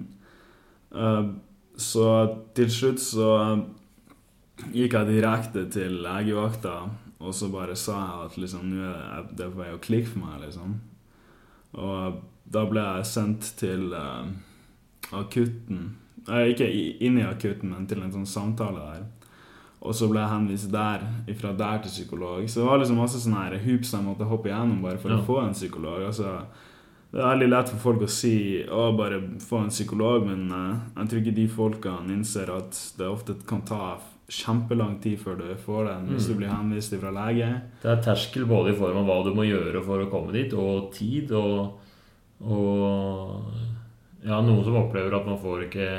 Uh, 0.92 1.34
så 1.80 2.06
til 2.56 2.70
slutt 2.72 3.02
så 3.04 3.32
gikk 4.72 4.94
jeg 4.96 5.10
direkte 5.10 5.66
til 5.72 5.98
legevakta, 6.04 6.76
og 7.20 7.34
så 7.36 7.50
bare 7.52 7.76
sa 7.80 7.98
jeg 8.02 8.28
at 8.28 8.38
liksom, 8.44 8.70
nå 8.72 8.92
er 8.92 9.26
det- 9.32 9.52
på 9.52 9.60
vei 9.60 9.72
å 9.74 9.82
klikke 9.82 10.12
for 10.12 10.20
meg, 10.20 10.42
liksom. 10.46 10.80
Og 11.76 12.22
da 12.52 12.66
ble 12.70 12.82
jeg 12.82 13.06
sendt 13.10 13.50
til 13.60 13.94
eh, 13.94 14.28
akutten. 15.14 15.96
Eh, 16.30 16.48
ikke 16.54 16.68
inn 17.06 17.20
i 17.20 17.24
akutten, 17.28 17.70
men 17.70 17.86
til 17.88 18.02
en 18.02 18.12
sånn 18.12 18.26
samtale 18.26 18.80
der. 18.80 19.04
Og 19.86 19.94
så 19.94 20.08
ble 20.10 20.20
jeg 20.24 20.30
henvist 20.32 20.72
der, 20.72 21.04
fra 21.38 21.52
der 21.54 21.78
til 21.84 21.92
psykolog. 21.92 22.48
Så 22.50 22.62
det 22.62 22.66
var 22.70 22.80
liksom 22.82 22.98
masse 22.98 23.20
sånne 23.22 23.44
her 23.44 23.60
hoops 23.68 23.92
jeg 23.94 24.02
måtte 24.04 24.26
hoppe 24.26 24.50
igjennom 24.50 24.82
bare 24.82 24.98
for 24.98 25.10
Ja. 25.12 25.18
å 25.18 25.26
få 25.28 25.44
en 25.46 25.54
psykolog. 25.54 26.02
Altså, 26.08 26.40
det 27.12 27.22
er 27.22 27.30
veldig 27.38 27.50
lett 27.50 27.70
for 27.70 27.78
folk 27.94 28.02
å 28.02 28.10
si 28.10 28.64
å, 28.66 28.98
bare 28.98 29.22
få 29.40 29.62
en 29.64 29.70
psykolog, 29.70 30.26
men 30.26 30.50
eh, 30.52 30.80
jeg 30.98 31.08
tror 31.10 31.22
ikke 31.22 31.36
de 31.36 31.48
folkene 31.48 32.10
innser 32.18 32.50
at 32.58 32.72
det 32.98 33.06
ofte 33.08 33.36
kan 33.46 33.62
ta 33.62 34.00
kjempelang 34.28 35.00
tid 35.04 35.20
før 35.22 35.38
du 35.38 35.54
får 35.56 35.86
den 35.86 36.08
hvis 36.16 36.26
Mm. 36.26 36.34
du 36.34 36.40
blir 36.40 36.50
henvist 36.50 37.00
fra 37.00 37.12
lege. 37.12 37.62
Det 37.84 37.92
er 37.92 38.02
terskel 38.02 38.48
både 38.48 38.74
i 38.74 38.76
form 38.80 38.98
av 38.98 39.06
hva 39.06 39.24
du 39.24 39.36
må 39.36 39.46
gjøre 39.46 39.84
for 39.86 40.00
å 40.02 40.10
komme 40.10 40.32
dit, 40.34 40.52
og 40.52 40.92
tid, 40.92 41.32
og, 41.32 41.78
og 42.42 43.44
Ja, 44.26 44.42
noen 44.42 44.64
som 44.66 44.78
opplever 44.80 45.14
at 45.14 45.28
man 45.28 45.38
får 45.38 45.68
ikke 45.68 45.90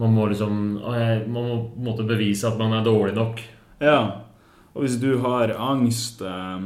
Man 0.00 0.14
må 0.16 0.24
liksom 0.30 0.54
Man 0.80 1.34
må 1.34 1.56
på 1.68 1.76
en 1.76 1.88
måte 1.90 2.06
bevise 2.08 2.48
at 2.48 2.58
man 2.60 2.72
er 2.78 2.86
dårlig 2.86 3.12
nok. 3.18 3.42
Ja, 3.80 4.00
og 4.74 4.84
hvis 4.84 5.00
du 5.02 5.18
har 5.18 5.52
angst, 5.58 6.22
eh, 6.22 6.62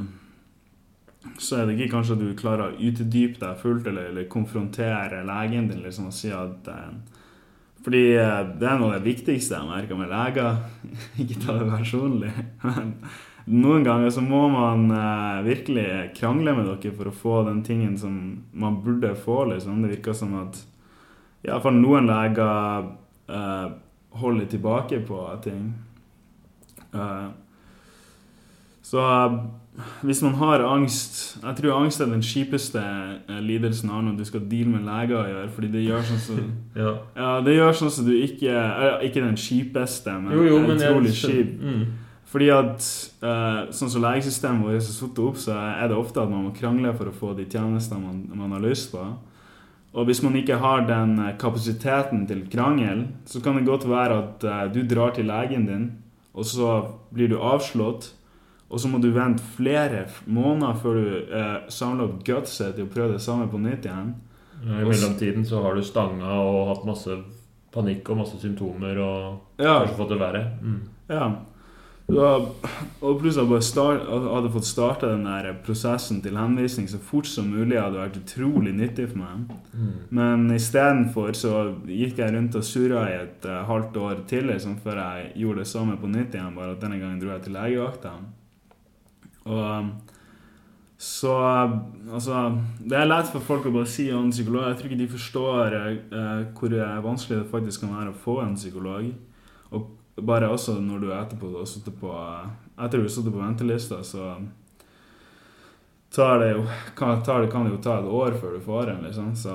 så 1.39 1.57
er 1.57 1.67
det 1.67 1.79
ikke 1.79 1.95
kanskje 1.97 2.17
at 2.19 2.23
du 2.23 2.33
klarer 2.37 2.73
å 2.73 2.79
utdype 2.79 3.41
deg 3.41 3.61
fullt 3.63 3.89
eller, 3.89 4.11
eller 4.13 4.31
konfrontere 4.31 5.25
legen 5.27 5.71
din 5.71 5.85
liksom, 5.85 6.11
og 6.11 6.17
si 6.17 6.33
at 6.35 6.69
eh, 6.69 7.21
Fordi 7.85 8.03
eh, 8.17 8.41
det 8.61 8.69
er 8.69 8.81
noe 8.81 8.93
av 8.93 8.99
det 8.99 9.09
viktigste 9.09 9.57
jeg 9.57 9.69
merker 9.69 9.99
med 9.99 10.13
leger. 10.13 10.61
ikke 11.23 11.41
ta 11.43 11.59
det 11.59 11.71
personlig. 11.73 12.33
Men 12.67 12.95
noen 13.47 13.85
ganger 13.85 14.11
så 14.11 14.23
må 14.25 14.47
man 14.49 14.87
eh, 14.95 15.43
virkelig 15.45 15.87
krangle 16.17 16.55
med 16.57 16.69
dere 16.71 16.93
for 16.97 17.11
å 17.11 17.15
få 17.15 17.39
den 17.49 17.63
tingen 17.67 17.97
som 18.01 18.15
man 18.53 18.79
burde 18.85 19.15
få, 19.21 19.45
liksom. 19.51 19.83
Det 19.85 19.97
virker 19.99 20.17
som 20.17 20.33
at 20.41 20.61
iallfall 21.45 21.77
noen 21.77 22.09
leger 22.09 22.87
eh, 23.29 23.67
holder 24.21 24.47
tilbake 24.49 25.03
på 25.05 25.19
ting. 25.45 25.75
Eh, 26.95 27.27
så 28.85 29.05
eh, 29.11 29.37
hvis 30.07 30.21
man 30.23 30.37
har 30.39 30.63
angst 30.63 31.41
Jeg 31.43 31.57
tror 31.59 31.73
angst 31.81 31.99
er 32.01 32.07
den 32.07 32.23
kjipeste 32.23 32.79
eh, 32.81 33.41
lidelsen 33.43 33.91
av 33.91 34.05
når 34.07 34.19
du 34.21 34.25
skal 34.29 34.45
deale 34.47 34.71
med 34.77 34.85
leger 34.87 35.17
å 35.19 35.25
gjøre, 35.27 35.49
fordi 35.57 35.71
det 35.73 35.83
gjør 35.85 36.05
sånn 36.13 36.21
som 36.23 36.41
Ja. 36.85 36.93
Ja, 37.17 37.31
det 37.45 37.57
gjør 37.57 37.73
sånn 37.81 37.91
som 37.91 38.07
du 38.07 38.13
ikke 38.15 38.55
eh, 38.55 39.05
Ikke 39.09 39.25
den 39.25 39.37
kjipeste, 39.41 40.15
men, 40.21 40.37
Jo, 40.37 40.45
jo, 40.53 40.61
men 40.63 40.79
utrolig 40.79 41.15
kjip. 41.19 41.57
mm. 41.61 41.85
Fordi 42.35 42.49
at 42.51 42.83
uh, 43.23 43.71
sånn 43.71 43.93
som 43.93 44.03
legesystemet 44.03 44.67
vårt 44.67 44.81
er 44.81 44.83
satt 44.83 45.19
opp, 45.23 45.37
så 45.39 45.55
er 45.55 45.87
det 45.87 45.95
ofte 45.95 46.19
at 46.19 46.33
man 46.33 46.49
må 46.49 46.57
krangle 46.57 46.91
for 46.99 47.07
å 47.07 47.15
få 47.15 47.31
de 47.39 47.47
tjenestene 47.47 48.03
man, 48.03 48.25
man 48.35 48.57
har 48.57 48.65
lyst 48.65 48.91
på. 48.91 49.05
Og 49.95 50.09
hvis 50.09 50.25
man 50.25 50.35
ikke 50.35 50.57
har 50.59 50.83
den 50.89 51.13
eh, 51.23 51.37
kapasiteten 51.39 52.25
til 52.27 52.41
krangel, 52.51 53.05
så 53.31 53.39
kan 53.39 53.55
det 53.55 53.69
godt 53.69 53.87
være 53.87 54.17
at 54.19 54.47
uh, 54.51 54.65
du 54.67 54.81
drar 54.91 55.15
til 55.15 55.31
legen 55.31 55.69
din, 55.69 55.87
og 56.35 56.49
så 56.51 56.73
blir 57.15 57.31
du 57.31 57.39
avslått. 57.39 58.11
Og 58.67 58.83
så 58.83 58.91
må 58.91 58.99
du 58.99 59.13
vente 59.15 59.45
flere 59.55 60.09
måneder 60.27 60.83
før 60.83 60.99
du 60.99 61.09
eh, 61.39 61.57
samler 61.71 62.09
opp 62.09 62.25
gutset 62.27 62.75
til 62.75 62.89
å 62.89 62.91
prøve 62.91 63.15
det 63.15 63.23
samme 63.23 63.47
på 63.47 63.63
nytt 63.63 63.87
igjen. 63.87 64.15
I 64.65 64.83
mellomtiden 64.83 65.47
så 65.47 65.63
har 65.63 65.79
du 65.79 65.87
stanga 65.87 66.41
og 66.43 66.73
hatt 66.73 66.87
masse 66.89 67.15
panikk 67.75 68.09
og 68.11 68.25
masse 68.25 68.43
symptomer 68.43 68.99
og 68.99 69.61
Ja, 69.63 69.85
kanskje 69.85 69.99
fått 70.01 70.15
det 70.17 70.23
verre. 70.25 70.47
Mm. 70.65 70.81
ja. 71.13 71.29
Og 72.05 73.21
plutselig 73.21 73.49
bare 73.49 73.65
start, 73.65 74.03
hadde 74.05 74.51
fått 74.53 74.67
starta 74.69 75.09
den 75.15 75.25
der 75.25 75.55
prosessen 75.65 76.21
til 76.25 76.37
henvisning 76.37 76.89
så 76.91 77.01
fort 77.01 77.29
som 77.29 77.49
mulig, 77.49 77.79
hadde 77.81 77.97
vært 77.97 78.19
utrolig 78.21 78.75
nyttig 78.77 79.09
for 79.13 79.23
meg. 79.23 79.55
Mm. 79.73 79.95
Men 80.19 80.45
istedenfor 80.53 81.33
så 81.39 81.55
gikk 81.89 82.21
jeg 82.21 82.35
rundt 82.37 82.59
og 82.61 82.67
surra 82.69 83.07
i 83.09 83.17
et 83.23 83.49
uh, 83.49 83.63
halvt 83.71 83.97
år 84.05 84.21
til 84.29 84.51
liksom, 84.53 84.77
før 84.85 85.01
jeg 85.01 85.33
gjorde 85.47 85.65
det 85.65 85.71
samme 85.73 85.97
på 86.01 86.13
nytt 86.13 86.37
igjen, 86.37 86.53
bare 86.59 86.77
at 86.77 86.85
denne 86.85 87.01
gangen 87.01 87.23
dro 87.23 87.33
jeg 87.33 87.47
til 87.47 87.57
legevakta. 87.57 88.15
Og 89.45 89.91
så 91.05 91.35
Altså, 92.15 92.47
det 92.85 92.97
er 92.97 93.09
lett 93.09 93.33
for 93.33 93.43
folk 93.45 93.65
å 93.67 93.73
bare 93.75 93.89
si 93.91 94.11
om 94.13 94.29
psykolog. 94.31 94.69
Jeg 94.69 94.77
tror 94.79 94.91
ikke 94.91 95.01
de 95.01 95.13
forstår 95.17 95.75
uh, 96.13 96.45
hvor 96.53 96.81
vanskelig 97.09 97.41
det 97.41 97.51
faktisk 97.51 97.85
kan 97.85 97.97
være 97.97 98.13
å 98.13 98.23
få 98.29 98.43
en 98.45 98.57
psykolog. 98.61 99.09
Og 99.73 99.89
bare 100.23 100.49
også 100.49 100.77
når 100.81 101.01
du 101.01 101.09
etterpå 101.13 101.51
har 101.59 101.67
sittet 101.67 101.97
på 102.01 102.11
Etter 102.79 102.99
du 102.99 103.05
har 103.05 103.09
sittet 103.11 103.33
på 103.33 103.39
ventelista, 103.43 104.03
så 104.03 104.37
tar 106.15 106.39
det 106.39 106.53
jo 106.53 106.65
kan, 106.97 107.23
tar 107.23 107.43
det, 107.43 107.51
kan 107.53 107.65
det 107.67 107.73
jo 107.77 107.83
ta 107.83 107.99
et 107.99 108.07
år 108.07 108.35
før 108.41 108.55
du 108.57 108.61
får 108.65 108.91
en, 108.91 109.05
liksom. 109.09 109.35
Så 109.37 109.55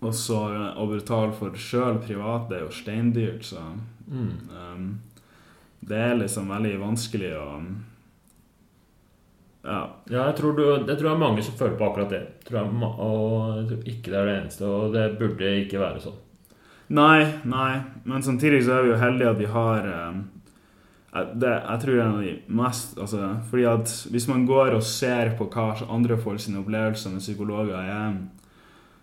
Og 0.00 0.14
så 0.14 0.38
eh, 0.54 0.78
å 0.80 0.86
betale 0.88 1.32
for 1.36 1.54
sjøl 1.58 1.98
privat, 2.02 2.48
det 2.48 2.56
er 2.58 2.64
jo 2.66 2.70
steindyrt, 2.74 3.44
så 3.44 3.64
Mm. 4.04 4.32
um, 4.52 5.00
Det 5.80 5.96
er 5.96 6.14
liksom 6.18 6.48
veldig 6.48 6.74
vanskelig 6.80 7.30
å 7.38 7.46
Ja. 9.64 9.78
Ja, 10.10 10.26
jeg 10.26 10.36
tror, 10.36 10.52
du, 10.56 10.64
jeg 10.86 10.98
tror 10.98 11.08
det 11.08 11.12
er 11.14 11.22
mange 11.22 11.42
som 11.42 11.54
føler 11.56 11.78
på 11.80 11.86
akkurat 11.88 12.10
det. 12.12 12.22
Tror 12.44 12.58
jeg, 12.60 12.90
og 13.00 13.56
jeg 13.56 13.68
tror 13.70 13.88
ikke 13.94 14.10
det 14.12 14.18
er 14.20 14.26
det 14.28 14.34
eneste, 14.42 14.68
og 14.68 14.92
det 14.92 15.04
burde 15.18 15.52
ikke 15.62 15.80
være 15.80 16.02
sånn. 16.04 16.18
Nei, 16.94 17.26
nei. 17.48 17.80
Men 18.04 18.22
samtidig 18.22 18.62
så 18.64 18.78
er 18.78 18.86
vi 18.86 18.92
jo 18.92 19.00
heldige 19.00 19.32
at 19.32 19.40
vi 19.40 19.50
har 19.50 19.88
um, 19.88 20.22
det, 21.40 21.50
Jeg 21.50 21.80
tror 21.82 21.92
det 21.92 22.00
er 22.00 22.06
en 22.06 22.16
av 22.16 22.22
de 22.22 22.34
mest 22.60 22.98
altså, 22.98 23.28
Fordi 23.50 23.66
at 23.70 23.92
hvis 24.10 24.28
man 24.28 24.46
går 24.46 24.74
og 24.76 24.82
ser 24.86 25.32
på 25.38 25.48
hva 25.50 25.72
andre 25.88 26.18
folk 26.20 26.42
sine 26.42 26.60
opplevelser 26.62 27.14
med 27.14 27.22
psykologer 27.22 27.78
er, 27.78 28.16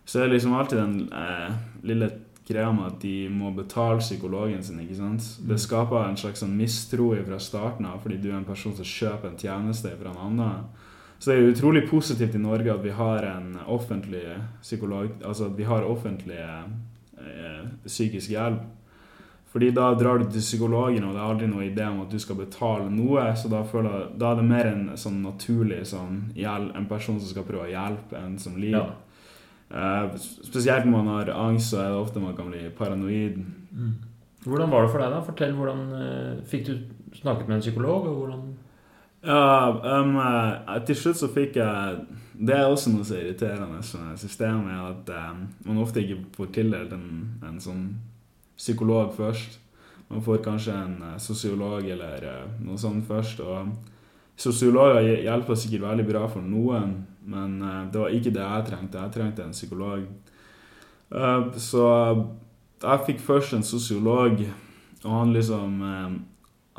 så 0.06 0.20
er 0.20 0.28
det 0.28 0.38
liksom 0.38 0.54
alltid 0.58 0.78
den 0.78 1.10
eh, 1.14 1.54
lille 1.88 2.10
greia 2.48 2.72
med 2.76 2.88
at 2.88 3.02
de 3.02 3.30
må 3.32 3.52
betale 3.56 4.02
psykologen 4.02 4.64
sin. 4.64 4.80
ikke 4.80 4.98
sant? 4.98 5.28
Det 5.48 5.60
skaper 5.62 6.04
en 6.04 6.18
slags 6.20 6.42
sånn 6.44 6.56
mistro 6.58 7.12
fra 7.16 7.40
starten 7.40 7.88
av, 7.88 8.02
fordi 8.04 8.18
du 8.20 8.32
er 8.32 8.40
en 8.40 8.48
person 8.48 8.76
som 8.76 8.88
kjøper 8.88 9.30
en 9.30 9.40
tjeneste 9.40 9.94
fra 10.00 10.12
en 10.12 10.24
annen. 10.26 10.64
Så 11.20 11.30
det 11.30 11.38
er 11.38 11.52
utrolig 11.54 11.86
positivt 11.88 12.36
i 12.36 12.42
Norge 12.42 12.74
at 12.74 12.84
vi 12.84 12.96
har 12.98 13.28
en 13.30 13.54
offentlig 13.70 14.26
psykolog, 14.64 15.14
altså 15.22 15.52
at 15.52 15.58
vi 15.60 15.70
har 15.70 15.86
offentlige 15.86 16.50
psykisk 17.86 18.30
hjelp. 18.30 18.62
Fordi 19.52 19.72
da 19.76 19.90
drar 20.00 20.22
du 20.22 20.30
til 20.32 20.40
psykologen, 20.40 21.04
og 21.04 21.12
det 21.12 21.20
er 21.20 21.28
aldri 21.28 21.48
noe 21.52 21.66
idé 21.68 21.84
om 21.84 22.02
at 22.06 22.12
du 22.14 22.20
skal 22.24 22.38
betale 22.40 22.88
noe. 22.90 23.20
Så 23.36 23.50
da, 23.52 23.64
jeg- 23.64 24.18
da 24.18 24.32
er 24.32 24.36
det 24.36 24.46
mer 24.48 24.68
en 24.68 24.86
sånn 24.96 25.22
naturlig 25.22 25.82
sånn, 25.86 26.32
en 26.76 26.86
person 26.88 27.20
som 27.20 27.28
skal 27.28 27.44
prøve 27.44 27.68
å 27.68 27.72
hjelpe 27.72 28.16
en 28.16 28.38
som 28.40 28.56
lider. 28.56 28.80
Ja. 28.88 29.08
Uh, 29.72 30.16
spesielt 30.18 30.86
når 30.86 30.92
man 30.92 31.08
har 31.08 31.30
angst, 31.32 31.72
så 31.72 31.80
er 31.80 31.90
det 31.90 32.00
ofte 32.00 32.20
man 32.22 32.36
kan 32.36 32.50
bli 32.50 32.70
paranoid. 32.70 33.38
Mm. 33.72 33.94
Hvordan 34.44 34.70
var 34.70 34.82
det 34.84 34.92
for 34.92 35.00
deg, 35.00 35.12
da? 35.12 35.22
Fortell 35.22 35.54
hvordan 35.54 35.94
uh, 35.94 36.42
Fikk 36.44 36.66
du 36.66 36.74
snakket 37.16 37.48
med 37.48 37.56
en 37.58 37.62
psykolog, 37.62 38.08
og 38.08 38.18
hvordan 38.18 38.51
Ja, 39.22 39.70
um, 40.02 40.16
til 40.88 40.98
slutt 40.98 41.20
så 41.20 41.28
fikk 41.30 41.60
jeg 41.60 41.98
Det 42.42 42.56
er 42.56 42.66
også 42.66 42.90
noe 42.90 43.06
så 43.06 43.20
irriterende 43.20 43.68
med 43.70 44.18
systemet, 44.18 44.74
at 44.74 45.12
um, 45.14 45.44
man 45.68 45.82
ofte 45.84 46.02
ikke 46.02 46.24
får 46.34 46.48
tildelt 46.56 46.96
en, 46.96 47.12
en 47.46 47.60
sånn 47.62 47.84
psykolog 48.58 49.12
først. 49.14 49.60
Man 50.10 50.24
får 50.26 50.42
kanskje 50.44 50.74
en 50.74 50.96
uh, 51.06 51.20
sosiolog 51.22 51.86
eller 51.86 52.26
uh, 52.26 52.56
noe 52.66 52.82
sånt 52.82 53.06
først. 53.06 53.44
Og 53.46 53.70
sosiologer 54.42 55.22
hjelper 55.22 55.60
sikkert 55.60 55.86
veldig 55.86 56.08
bra 56.10 56.24
for 56.26 56.42
noen, 56.42 56.98
men 57.22 57.56
uh, 57.62 57.86
det 57.94 58.02
var 58.02 58.18
ikke 58.18 58.34
det 58.34 58.42
jeg 58.48 58.68
trengte. 58.72 59.06
Jeg 59.06 59.16
trengte 59.20 59.46
en 59.46 59.56
psykolog. 59.56 60.10
Så 61.60 61.86
jeg 62.82 63.06
fikk 63.06 63.18
først 63.20 63.54
en 63.54 63.66
sosiolog, 63.68 64.38
og 65.04 65.10
han 65.12 65.34
liksom 65.36 65.74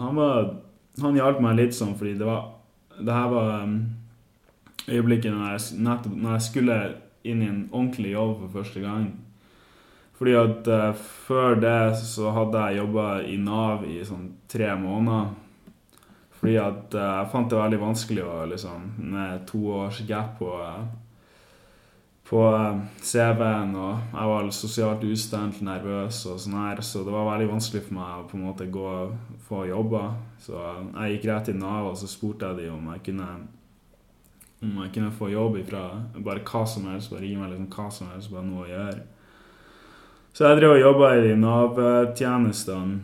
Han 0.00 0.16
var 0.16 0.54
han 1.00 1.16
hjalp 1.16 1.40
meg 1.40 1.56
litt 1.56 1.76
sånn, 1.76 1.94
fordi 1.96 2.18
det 2.20 2.28
var 2.28 2.50
Det 2.92 3.12
her 3.12 3.28
var 3.32 3.62
um, 3.64 3.76
øyeblikket 4.84 5.32
når 5.32 5.54
jeg, 5.54 5.78
når 6.12 6.32
jeg 6.34 6.42
skulle 6.44 6.75
inn 7.25 7.42
i 7.42 7.49
en 7.49 7.62
ordentlig 7.72 8.12
jobb 8.12 8.34
for 8.42 8.58
første 8.61 8.82
gang. 8.82 9.06
Fordi 10.18 10.34
at 10.38 10.68
uh, 10.68 10.90
før 11.26 11.56
det 11.58 11.96
så 11.99 12.30
hadde 12.37 12.66
jeg 12.66 12.82
jobba 12.82 13.06
i 13.26 13.38
Nav 13.40 13.87
i 13.88 14.02
sånn 14.06 14.28
tre 14.50 14.68
måneder. 14.78 15.32
Fordi 16.38 16.58
at 16.62 16.94
uh, 16.94 17.06
jeg 17.06 17.30
fant 17.32 17.50
det 17.50 17.58
veldig 17.58 17.80
vanskelig 17.80 18.26
å 18.26 18.37
liksom 18.50 18.84
Med 19.14 19.46
to 19.49 19.64
års 19.80 20.02
gap 20.06 20.37
på, 20.38 20.52
på 22.28 22.44
eh, 22.49 22.78
CV-en, 23.02 23.75
og 23.76 24.14
jeg 24.14 24.30
var 24.30 24.52
sosialt 24.56 25.02
ustemt, 25.04 25.58
nervøs 25.66 26.22
og 26.30 26.38
sånn 26.40 26.54
her, 26.61 26.80
så 26.87 27.02
det 27.04 27.12
var 27.14 27.28
veldig 27.32 27.50
vanskelig 27.50 27.82
for 27.88 27.99
meg 27.99 28.22
å 28.22 28.28
på 28.30 28.38
en 28.38 28.46
måte 28.46 28.70
gå 28.72 28.92
få 29.52 29.66
jobber. 29.68 30.14
Så 30.40 30.56
jeg 30.56 31.16
gikk 31.16 31.28
rett 31.28 31.50
til 31.50 31.59
Nav, 31.61 31.90
og 31.90 31.99
så 32.00 32.09
spurte 32.11 32.49
jeg 32.49 32.64
dem 32.64 32.78
om 32.78 32.92
jeg 32.94 33.04
kunne 33.11 33.28
om 34.62 34.76
jeg 34.85 34.92
kunne 34.94 35.11
få 35.11 35.26
jobb 35.32 35.56
ifra 35.59 35.80
bare 36.23 36.44
hva 36.47 36.62
som 36.71 36.85
helst, 36.87 37.11
bare 37.11 37.26
gi 37.26 37.35
meg 37.35 37.50
liksom 37.50 37.71
hva 37.75 37.87
som 37.90 38.12
helst, 38.12 38.30
bare 38.30 38.47
noe 38.47 38.62
å 38.62 38.71
gjøre. 38.71 39.00
Så 40.32 40.47
jeg 40.47 40.61
drev 40.61 40.76
og 40.76 40.85
jobba 40.85 41.09
i 41.18 41.32
Nav-tjenestene 41.37 43.00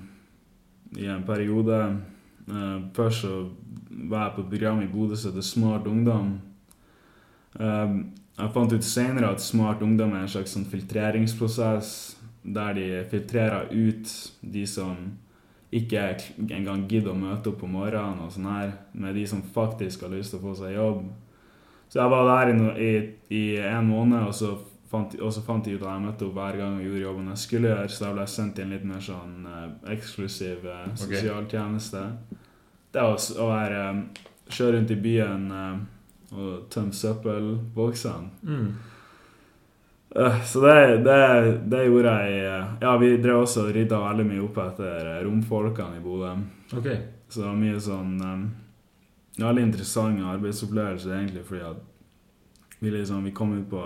i 1.03 1.09
en 1.11 1.25
periode. 1.27 1.81
Uh, 2.49 2.79
først 2.97 3.27
så 3.27 3.33
var 4.09 4.29
jeg 4.29 4.37
på 4.39 4.47
program 4.53 4.79
i 4.81 4.89
Bodø 4.89 5.19
som 5.19 5.33
heter 5.33 5.45
Smart 5.45 5.91
ungdom. 5.91 6.31
Uh, 7.59 8.07
jeg 8.39 8.55
fant 8.55 8.73
ut 8.73 8.87
senere 8.87 9.35
at 9.35 9.43
Smart 9.43 9.83
ungdom 9.83 10.15
er 10.15 10.23
en 10.25 10.31
slags 10.31 10.55
sånn 10.55 10.71
filtreringsprosess 10.71 11.89
der 12.49 12.79
de 12.79 12.87
filtrerer 13.11 13.69
ut 13.75 14.15
de 14.41 14.65
som 14.71 15.19
ikke 15.75 16.03
engang 16.49 16.87
gidder 16.89 17.13
å 17.13 17.19
møte 17.19 17.51
opp 17.51 17.59
på 17.61 17.69
morgenen, 17.69 18.23
og 18.25 18.33
sånn 18.33 18.49
her, 18.49 18.73
med 18.97 19.17
de 19.19 19.27
som 19.29 19.43
faktisk 19.55 20.07
har 20.07 20.15
lyst 20.15 20.33
til 20.33 20.41
å 20.41 20.47
få 20.47 20.55
seg 20.57 20.75
jobb. 20.79 21.03
Så 21.89 22.01
jeg 22.01 22.13
var 22.13 22.29
der 22.29 22.53
i, 22.53 22.89
i, 22.89 22.91
i 23.37 23.45
en 23.69 23.89
måned, 23.89 24.23
og 24.29 24.35
så, 24.37 24.55
fant, 24.89 25.15
og 25.21 25.33
så 25.33 25.45
fant 25.45 25.69
jeg 25.69 25.79
ut 25.79 25.85
at 25.85 25.93
jeg 25.93 26.05
møtte 26.07 26.27
opp 26.29 26.41
hver 26.41 26.61
gang 26.61 26.79
og 26.79 26.87
gjorde 26.87 27.05
jobben 27.05 27.31
jeg 27.33 27.45
skulle 27.45 27.73
gjøre, 27.73 27.93
så 27.93 28.05
da 28.05 28.15
ble 28.15 28.25
jeg 28.25 28.35
sendt 28.37 28.59
i 28.59 28.65
en 28.65 28.75
litt 28.77 28.89
mer 28.89 29.05
sånn 29.05 29.37
uh, 29.49 29.69
eksklusiv 29.93 30.65
uh, 30.69 30.83
sosialtjeneste. 30.97 32.05
Det 32.93 33.05
å, 33.05 33.15
å 33.17 33.53
være 33.53 33.85
um, 33.93 34.03
Kjøre 34.49 34.79
rundt 34.79 34.93
i 34.95 34.97
byen 34.97 35.43
uh, 35.53 35.75
og 36.33 36.53
tømme 36.73 36.97
søppelboksene. 36.97 38.31
Mm. 38.49 38.71
Så 40.45 40.61
det, 40.65 40.75
det, 41.05 41.19
det, 41.69 41.83
gjorde 41.85 42.15
jeg 42.25 42.63
Ja, 42.81 42.95
vi 42.97 43.11
drev 43.21 43.43
også 43.43 43.67
og 43.67 43.75
rydda 43.77 43.99
veldig 44.01 44.25
mye 44.31 44.45
opp 44.47 44.57
etter 44.63 45.11
romfolkene 45.27 45.99
i 45.99 46.03
Bodø. 46.03 46.31
Okay. 46.73 47.03
Så 47.29 47.43
det 47.43 47.51
var 47.51 47.59
mye 47.61 47.83
sånn 47.83 48.15
veldig 49.39 49.67
interessant 49.69 50.25
arbeidsopplevelse, 50.33 51.13
egentlig, 51.13 51.45
fordi 51.47 51.61
at 51.69 51.85
vi 52.79 52.91
liksom 52.95 53.25
Vi 53.25 53.35
kom 53.35 53.53
ut 53.59 53.69
på 53.71 53.83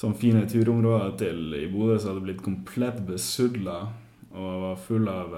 sånne 0.00 0.16
fine 0.16 0.46
turområder 0.48 1.16
til 1.20 1.54
i 1.58 1.66
Bodø 1.68 1.98
som 1.98 2.14
hadde 2.14 2.24
blitt 2.24 2.42
komplett 2.44 3.02
besudla 3.06 3.82
og 4.30 4.62
var 4.62 4.80
full 4.80 5.08
av 5.10 5.34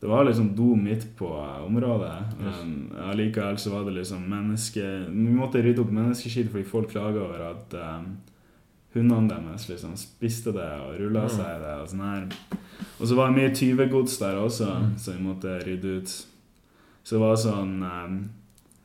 det 0.00 0.06
var 0.06 0.24
liksom 0.24 0.54
do 0.54 0.76
midt 0.76 1.16
på 1.18 1.26
uh, 1.26 1.64
området. 1.66 2.14
Men 2.38 2.92
allikevel 3.10 3.58
så 3.58 3.70
var 3.70 3.84
det 3.84 3.96
liksom 3.96 4.22
menneske... 4.30 4.82
Vi 5.08 5.34
måtte 5.34 5.62
rydde 5.62 5.82
opp 5.82 5.90
menneskeskitt 5.90 6.52
fordi 6.52 6.64
folk 6.70 6.92
klaga 6.92 7.24
over 7.24 7.42
at 7.48 7.74
um, 7.74 8.12
hundene 8.94 9.32
deres 9.32 9.66
liksom 9.68 9.96
spiste 9.98 10.54
det 10.54 10.68
og 10.84 10.94
rulla 11.00 11.26
mm. 11.26 11.34
seg 11.34 11.50
i 11.50 11.60
det. 11.64 11.74
Og 11.82 11.90
sånn 11.90 12.06
her. 12.06 12.28
Og 13.00 13.10
så 13.10 13.18
var 13.18 13.32
det 13.32 13.40
mye 13.40 13.54
tyvegods 13.58 14.18
der 14.22 14.38
også, 14.38 14.70
mm. 14.70 14.96
som 15.02 15.18
vi 15.18 15.26
måtte 15.26 15.58
rydde 15.66 15.98
ut. 15.98 16.16
Så 17.02 17.16
det 17.16 17.22
var 17.24 17.40
sånn 17.42 17.76
um, 17.82 18.18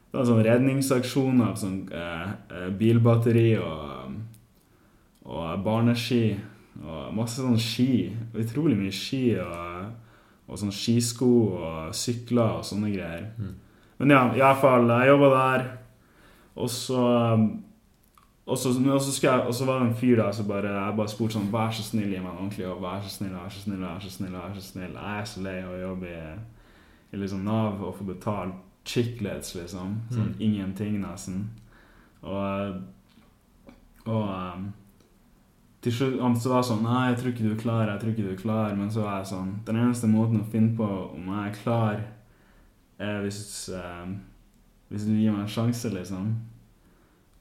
Det 0.09 0.17
var 0.17 0.29
sånn 0.29 0.45
redningsaksjon 0.45 1.45
av 1.45 1.55
sånn 1.61 1.79
uh, 1.93 2.69
bilbatteri 2.79 3.51
og, 3.61 4.17
og 5.29 5.61
barneski. 5.61 6.39
Og 6.81 7.13
masse 7.13 7.37
sånn 7.37 7.61
ski. 7.61 8.07
Utrolig 8.33 8.81
mye 8.81 8.93
ski 8.93 9.27
og, 9.37 9.93
og 10.53 10.61
sånn 10.61 10.73
skisko 10.73 11.29
og 11.57 11.97
sykler 11.97 12.59
og 12.59 12.65
sånne 12.67 12.93
greier. 12.93 13.27
Mm. 13.41 13.53
Men 13.99 14.13
ja, 14.13 14.23
iallfall. 14.37 14.87
Jeg 14.93 15.13
jobba 15.13 15.29
der. 15.33 15.67
Og 16.53 16.69
så 16.69 17.03
og 18.43 18.57
så, 18.59 18.73
jeg, 18.75 19.31
og 19.47 19.53
så, 19.55 19.65
var 19.65 19.79
det 19.79 19.85
en 19.87 19.95
fyr 19.95 20.17
der 20.19 20.33
som 20.35 20.47
bare 20.49 20.67
jeg 20.67 20.95
bare 20.97 21.11
spurte 21.11 21.37
sånn 21.37 21.45
Vær 21.53 21.69
så 21.71 21.85
snill, 21.85 22.09
gi 22.11 22.17
meg 22.19 22.27
en 22.27 22.41
ordentlig 22.41 22.65
jobb. 22.65 22.81
Vær 22.83 23.05
så 23.05 23.11
snill, 23.13 23.31
vær 23.37 23.53
så 23.53 23.61
snill, 23.63 23.85
vær 23.85 24.01
så 24.03 24.11
snill. 24.11 24.33
vær 24.35 24.57
så 24.57 24.65
snill. 24.65 24.97
Jeg 24.97 25.21
er 25.21 25.29
så 25.31 25.43
lei 25.45 25.55
av 25.63 25.71
å 25.71 25.79
jobbe 25.79 26.11
i 26.11 26.25
i 27.13 27.17
liksom 27.17 27.43
Nav 27.45 27.81
og 27.85 27.97
få 27.97 28.07
betalt 28.07 28.55
chicklets, 28.89 29.53
liksom. 29.55 29.99
Sånn 30.11 30.31
mm. 30.31 30.39
ingenting, 30.41 30.95
nesten. 31.03 31.43
Og, 32.25 32.79
og 34.09 34.23
um, 34.33 34.71
til 35.83 35.91
slutt 35.91 36.39
så 36.39 36.51
var 36.51 36.61
det 36.61 36.67
sånn 36.69 36.85
Nei, 36.85 37.01
jeg 37.09 37.17
tror 37.19 37.31
ikke 37.33 37.43
du 37.43 37.51
er 37.51 37.59
klar, 37.59 37.89
jeg 37.89 37.99
tror 38.01 38.11
ikke 38.13 38.25
du 38.25 38.31
er 38.31 38.39
klar. 38.39 38.75
Men 38.79 38.91
så 38.91 39.03
var 39.03 39.19
jeg 39.19 39.31
sånn 39.33 39.51
Den 39.67 39.79
eneste 39.81 40.09
måten 40.11 40.39
å 40.39 40.51
finne 40.53 40.71
på 40.77 40.87
om 40.87 41.27
jeg 41.33 41.49
er 41.49 41.57
klar, 41.59 42.01
er 43.03 43.19
hvis 43.25 43.43
um, 43.75 44.15
Hvis 44.93 45.07
du 45.09 45.13
gir 45.17 45.33
meg 45.33 45.43
en 45.43 45.51
sjanse, 45.51 45.91
liksom. 45.91 46.31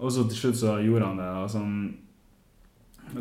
Og 0.02 0.10
så 0.10 0.24
til 0.26 0.38
slutt 0.40 0.58
så 0.58 0.78
gjorde 0.82 1.12
han 1.12 1.22
det. 1.22 1.30
Og 1.38 1.52
sånn 1.52 1.76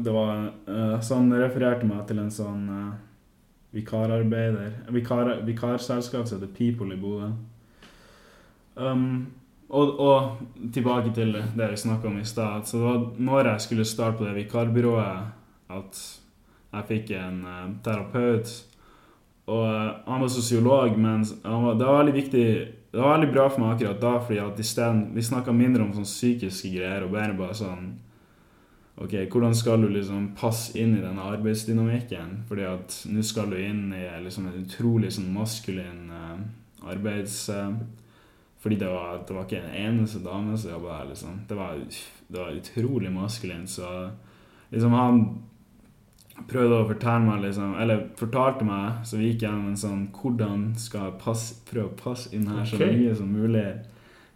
Det 0.01 0.15
var 0.15 0.47
uh, 0.65 0.97
han 0.97 1.33
refererte 1.37 1.85
meg 1.85 2.05
til 2.09 2.23
en 2.23 2.33
sånn 2.33 2.65
uh, 2.71 2.91
vikararbeider 3.75 4.89
vikar, 4.91 5.37
Vikarselskap 5.47 6.25
som 6.27 6.39
heter 6.39 6.51
People 6.57 6.95
i 6.95 6.99
Bodø. 6.99 7.29
Um, 8.75 9.31
og, 9.71 9.99
og, 9.99 10.41
tilbake 10.73 11.13
til 11.15 11.31
det 11.31 11.69
vi 11.71 11.77
snakka 11.79 12.09
om 12.09 12.19
i 12.19 12.25
stad. 12.27 12.67
Så 12.67 12.77
det 12.77 12.83
var 12.83 13.05
når 13.17 13.47
jeg 13.53 13.61
skulle 13.67 13.85
starte 13.85 14.17
på 14.17 14.25
det 14.27 14.35
vikarbyrået, 14.35 15.31
at 15.71 16.01
jeg 16.73 16.87
fikk 16.89 17.13
en 17.15 17.39
uh, 17.47 17.63
terapeut. 17.83 18.51
Og 19.47 19.63
uh, 19.63 20.11
han 20.11 20.21
var 20.21 20.31
sosiolog, 20.31 20.97
men 20.99 21.23
var, 21.43 21.73
det 21.79 21.87
var 21.87 22.11
viktig 22.11 22.45
Det 22.91 22.99
var 22.99 23.17
veldig 23.17 23.31
bra 23.31 23.47
for 23.47 23.63
meg 23.63 23.73
akkurat 23.73 24.01
da, 24.01 24.17
fordi 24.19 24.39
at 24.43 24.65
stedet, 24.65 25.05
vi 25.15 25.23
snakka 25.23 25.53
mindre 25.55 25.83
om 25.85 25.93
sånn 25.95 26.07
psykiske 26.07 26.73
greier 26.73 27.05
og 27.05 27.13
bare 27.15 27.37
bare 27.39 27.55
sånn 27.55 27.85
Ok, 29.01 29.15
hvordan 29.31 29.55
skal 29.55 29.81
du 29.81 29.87
liksom 29.89 30.33
passe 30.37 30.75
inn 30.77 30.97
i 30.97 31.01
denne 31.01 31.23
arbeidsdynamikken? 31.23 32.41
Fordi 32.49 32.65
at 32.67 32.97
nå 33.09 33.23
skal 33.25 33.47
du 33.49 33.55
inn 33.57 33.95
i 33.95 34.03
liksom 34.21 34.49
en 34.49 34.59
utrolig 34.59 35.13
sånn 35.15 35.31
maskulin 35.33 36.11
uh, 36.11 36.43
arbeids... 36.91 37.47
Uh, 37.49 37.79
fordi 38.61 38.75
det 38.75 38.89
var, 38.89 39.23
det 39.27 39.33
var, 39.33 39.45
ikke 39.47 39.61
en 39.61 39.77
eneste 39.85 40.19
dame 40.21 40.57
som 40.57 40.71
jobba 40.71 40.97
der, 40.99 41.07
liksom. 41.09 41.39
Det 41.49 41.55
var, 41.57 41.79
det 42.27 42.39
var 42.39 42.57
utrolig 42.59 43.11
maskulint. 43.11 43.69
Så 43.69 43.87
liksom 44.69 44.93
han 44.93 45.23
prøvde 46.49 46.77
å 46.77 46.89
fortelle 46.89 47.25
meg 47.25 47.41
liksom 47.43 47.73
Eller 47.81 48.03
fortalte 48.17 48.65
meg, 48.65 49.01
så 49.05 49.17
vi 49.19 49.31
gikk 49.31 49.43
gjennom 49.45 49.71
en 49.71 49.79
sånn 49.79 50.03
Hvordan 50.15 50.67
skal 50.79 51.09
jeg 51.09 51.19
passe, 51.21 51.57
prøve 51.69 51.89
å 51.89 51.97
passe 51.99 52.31
inn 52.35 52.47
her 52.49 52.65
så 52.65 52.79
mye 52.81 53.15
som 53.17 53.33
mulig? 53.33 53.65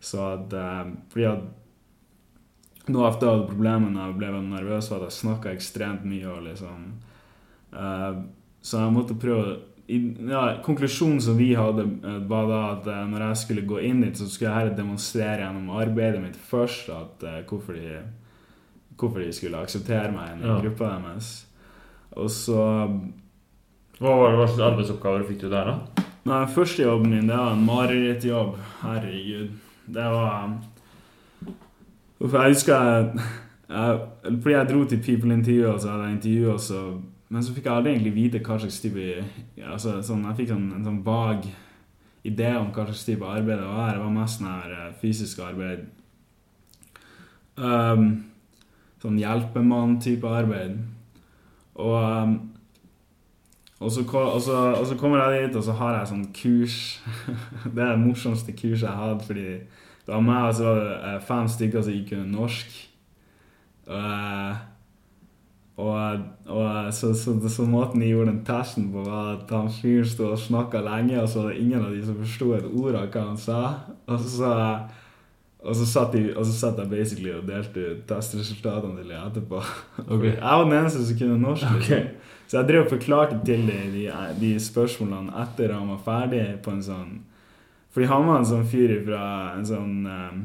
Så 0.04 0.26
at 0.34 0.54
uh, 0.54 0.90
Fordi 1.14 1.30
at 1.30 2.90
noe 2.92 3.08
ofte 3.10 3.30
hadde 3.30 3.48
problemet 3.50 3.94
når 3.94 4.12
jeg 4.12 4.18
ble 4.20 4.42
nervøs, 4.46 4.92
var 4.92 5.00
at 5.00 5.10
jeg 5.10 5.20
snakka 5.20 5.54
ekstremt 5.56 6.04
mye. 6.06 6.28
Og 6.30 6.44
liksom, 6.46 6.84
uh, 7.74 8.20
så 8.62 8.84
jeg 8.84 8.94
måtte 8.94 9.18
prøve 9.18 9.56
ja, 9.88 10.44
Konklusjonen 10.66 11.22
som 11.22 11.38
vi 11.38 11.52
hadde, 11.58 11.86
uh, 12.04 12.20
var 12.30 12.48
da 12.50 12.62
at 12.74 12.88
uh, 12.90 13.02
når 13.10 13.28
jeg 13.28 13.42
skulle 13.44 13.66
gå 13.70 13.82
inn 13.86 14.04
dit, 14.06 14.18
så 14.18 14.30
skulle 14.30 14.52
jeg 14.52 14.60
her 14.60 14.78
demonstrere 14.78 15.44
gjennom 15.44 15.74
arbeidet 15.78 16.24
mitt 16.24 16.40
først 16.52 16.90
at 16.94 17.26
hvorfor 17.50 17.78
de, 17.78 18.00
hvorfor, 18.98 19.22
de, 19.22 19.34
skulle 19.36 19.62
akseptere 19.62 20.14
meg 20.16 20.42
i 20.42 20.48
ja. 20.48 20.60
gruppa 20.64 20.96
deres. 20.96 21.34
Og 22.16 22.32
så 22.32 22.62
Hva 24.00 24.12
var 24.20 24.32
det 24.32 24.48
slags 24.50 24.64
arbeidsoppgaver 24.70 25.28
fikk 25.28 25.46
du 25.46 25.50
der, 25.52 25.72
da? 25.72 26.06
Nei, 26.26 26.46
Første 26.50 26.84
jobben 26.84 27.12
min 27.14 27.28
det 27.30 27.38
var 27.38 27.54
en 27.54 27.66
marerittjobb. 27.68 28.56
Herregud. 28.82 29.52
Det 29.86 30.06
var 30.10 30.56
jeg 32.20 32.54
husker 32.54 32.74
jeg, 32.74 33.10
jeg, 33.70 34.00
Fordi 34.42 34.56
jeg 34.56 34.70
dro 34.70 34.84
til 34.84 35.02
People 35.04 35.34
Intervju 35.34 35.68
og 35.72 35.82
så 35.82 35.92
hadde 35.92 36.04
jeg 36.04 36.14
intervju, 36.14 36.54
og 36.54 36.60
så 36.60 36.82
Men 37.30 37.44
så 37.44 37.56
fikk 37.56 37.66
jeg 37.66 37.74
aldri 37.74 37.96
egentlig 37.96 38.16
vite 38.16 38.42
hva 38.46 38.58
slags 38.62 38.78
type 38.84 39.06
altså, 39.66 39.98
sånn, 40.06 40.26
Jeg 40.30 40.38
fikk 40.42 40.52
sånn, 40.52 40.68
en 40.78 40.86
sånn 40.86 41.02
vag 41.06 41.48
idé 42.26 42.52
om 42.58 42.72
hva 42.74 42.86
slags 42.88 43.06
type 43.08 43.26
arbeid 43.26 43.62
det 43.62 43.70
var. 43.70 43.94
Det 43.94 44.04
var 44.04 44.14
mest 44.14 44.42
sånn 44.42 44.74
eh, 44.74 44.90
fysisk 45.02 45.42
arbeid. 45.46 45.86
Um, 47.56 48.06
sånn 49.02 49.18
hjelpemann-type 49.22 50.30
arbeid. 50.30 50.80
Og, 51.76 51.96
um, 51.96 52.36
og, 53.80 53.92
så, 53.92 54.06
og, 54.06 54.40
så, 54.42 54.60
og, 54.74 54.86
så, 54.90 54.98
kommer 55.00 55.22
jeg 55.26 55.48
dit, 55.48 55.58
og 55.60 55.66
så 55.68 55.76
har 55.78 56.00
jeg 56.00 56.12
sånn 56.14 56.28
kurs. 56.36 56.80
det 57.74 57.82
er 57.82 57.94
det 57.94 58.04
morsomste 58.06 58.56
kurset 58.58 58.88
jeg 58.90 59.02
hadde, 59.02 59.28
fordi 59.28 59.50
det 60.06 60.14
var 60.14 60.24
meg 60.26 60.52
og 60.52 60.58
så 60.58 60.70
var 60.70 60.82
det 60.82 60.96
eh, 61.10 61.22
fem 61.26 61.48
stykker 61.50 61.86
som 61.86 61.98
gikk 61.98 62.12
kunne 62.14 62.30
norsk. 62.30 62.80
Og, 63.90 64.75
og, 65.76 66.20
og 66.48 66.94
så, 66.96 67.12
så, 67.20 67.34
så, 67.52 67.66
måten 67.68 68.00
de 68.00 68.08
gjorde 68.14 68.32
den 68.32 68.44
testen 68.48 68.88
på, 68.94 69.04
var 69.04 69.34
at 69.34 69.50
han 69.52 69.68
fyren 69.76 70.08
sto 70.08 70.30
og 70.32 70.40
snakka 70.40 70.80
lenge, 70.86 71.18
og 71.20 71.28
så 71.30 71.42
var 71.42 71.50
det 71.52 71.64
ingen 71.66 71.84
av 71.84 71.90
de 71.92 72.04
som 72.06 72.20
forsto 72.22 72.52
et 72.56 72.70
ord 72.70 72.96
av 72.96 73.10
hva 73.12 73.26
han 73.26 73.42
sa. 73.42 73.64
Og 74.08 74.22
så, 74.24 74.54
Og 75.66 75.74
så 75.74 75.86
satt, 75.90 76.14
de, 76.14 76.28
og 76.38 76.46
så 76.46 76.52
satt 76.54 76.78
jeg 76.78 76.90
basically 76.92 77.32
og 77.34 77.48
delte 77.48 77.82
ut 77.82 78.02
testresultatene 78.06 79.00
til 79.00 79.10
dem 79.10 79.24
etterpå. 79.24 79.62
Okay. 80.06 80.36
Jeg 80.36 80.42
var 80.44 80.64
den 80.64 80.76
eneste 80.78 81.06
som 81.08 81.18
kunne 81.18 81.40
norsk. 81.42 81.66
Ok. 81.66 81.90
Liksom. 81.90 82.12
Så 82.48 82.60
jeg 82.60 82.68
drev 82.70 82.84
og 82.84 82.92
forklarte 82.92 83.40
til 83.46 83.64
dem 83.66 83.94
de, 83.96 84.04
de 84.38 84.52
spørsmålene 84.62 85.34
etter 85.42 85.74
han 85.74 85.90
var 85.90 86.04
ferdig 86.06 86.44
på 86.62 86.76
en 86.76 86.84
sånn 86.86 87.16
Fordi 87.96 88.10
han 88.12 88.28
var 88.28 88.38
en 88.38 88.50
sånn 88.52 88.68
fyr 88.70 88.94
fra 89.08 89.24
en 89.56 89.66
sånn 89.66 89.96
um, 90.06 90.44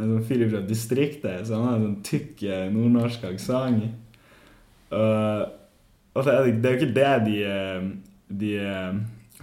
En 0.00 0.14
sånn 0.14 0.26
fyr 0.26 0.46
fra 0.50 0.62
distriktet, 0.66 1.46
så 1.46 1.60
han 1.60 1.68
hadde 1.68 1.78
en 1.78 1.86
sånn 1.86 2.04
tykk 2.08 2.42
eh, 2.48 2.66
nordnorsk 2.72 3.26
aksent. 3.28 3.99
Uh, 4.90 5.46
og 6.14 6.24
det 6.26 6.32
er, 6.34 6.48
det 6.58 6.66
er 6.66 6.74
jo 6.74 6.80
ikke 6.80 6.94
det 6.94 7.10
de, 7.26 7.34
eh, 7.46 7.82
de 8.40 8.48
eh, 8.58 8.96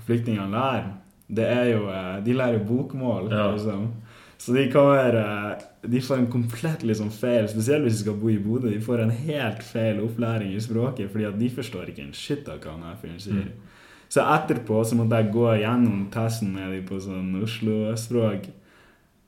flyktningene 0.04 0.50
lærer. 0.52 0.90
Det 1.28 1.46
er 1.48 1.70
jo 1.72 1.86
eh, 1.92 2.18
De 2.26 2.34
lærer 2.36 2.66
bokmål, 2.68 3.30
Ja. 3.32 3.52
liksom. 3.54 3.88
Så 4.38 4.54
de 4.54 4.66
kommer 4.72 5.56
De 5.88 6.02
får 6.02 6.18
en 6.18 6.28
komplett 6.32 6.84
liksom 6.84 7.10
feil, 7.12 7.48
spesielt 7.50 7.84
hvis 7.84 7.94
de 7.94 8.00
skal 8.04 8.20
bo 8.20 8.30
i 8.30 8.38
Bodø. 8.38 8.70
De 8.70 8.82
får 8.82 9.00
en 9.06 9.10
helt 9.16 9.64
feil 9.64 10.02
opplæring 10.04 10.54
i 10.54 10.60
språket, 10.60 11.10
fordi 11.12 11.24
at 11.24 11.40
de 11.40 11.50
forstår 11.50 11.88
ikke 11.90 12.04
en 12.04 12.14
shit 12.14 12.50
av 12.50 12.60
hva 12.60 12.76
han 12.76 13.00
fyren 13.02 13.20
sier. 13.20 13.48
Så 14.10 14.22
etterpå 14.22 14.84
så 14.86 14.96
måtte 14.96 15.16
jeg 15.16 15.32
gå 15.34 15.48
gjennom 15.62 16.10
testen 16.12 16.54
med 16.54 16.72
dem 16.72 16.86
på 16.86 17.00
sånn 17.00 17.42
Oslo-språk. 17.44 18.48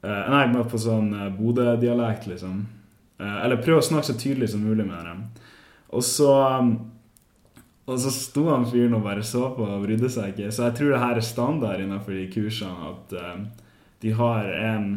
Eh, 0.04 0.30
nei, 0.30 0.64
på 0.64 0.78
sånn 0.78 1.10
Bodø-dialekt, 1.40 2.28
liksom. 2.28 2.66
Eh, 3.20 3.46
eller 3.46 3.64
prøve 3.64 3.80
å 3.80 3.88
snakke 3.90 4.12
så 4.12 4.20
tydelig 4.20 4.50
som 4.50 4.62
mulig 4.64 4.86
med 4.86 5.06
dem. 5.06 5.24
Og 5.90 6.04
så 6.06 6.32
um, 6.60 6.74
og 7.90 7.98
så 7.98 8.12
sto 8.14 8.44
han 8.52 8.68
fyren 8.70 8.94
og 9.00 9.06
bare 9.06 9.24
så 9.26 9.48
på 9.56 9.66
og 9.66 9.86
brydde 9.86 10.10
seg 10.14 10.34
ikke. 10.34 10.52
Så 10.54 10.68
jeg 10.68 10.78
tror 10.78 10.92
det 10.94 11.00
her 11.02 11.18
er 11.18 11.26
standard 11.26 11.82
innenfor 11.82 12.14
de 12.14 12.28
kursene 12.30 12.92
at 12.92 13.16
eh, 13.18 13.40
de 14.04 14.12
har 14.14 14.50
en 14.54 14.92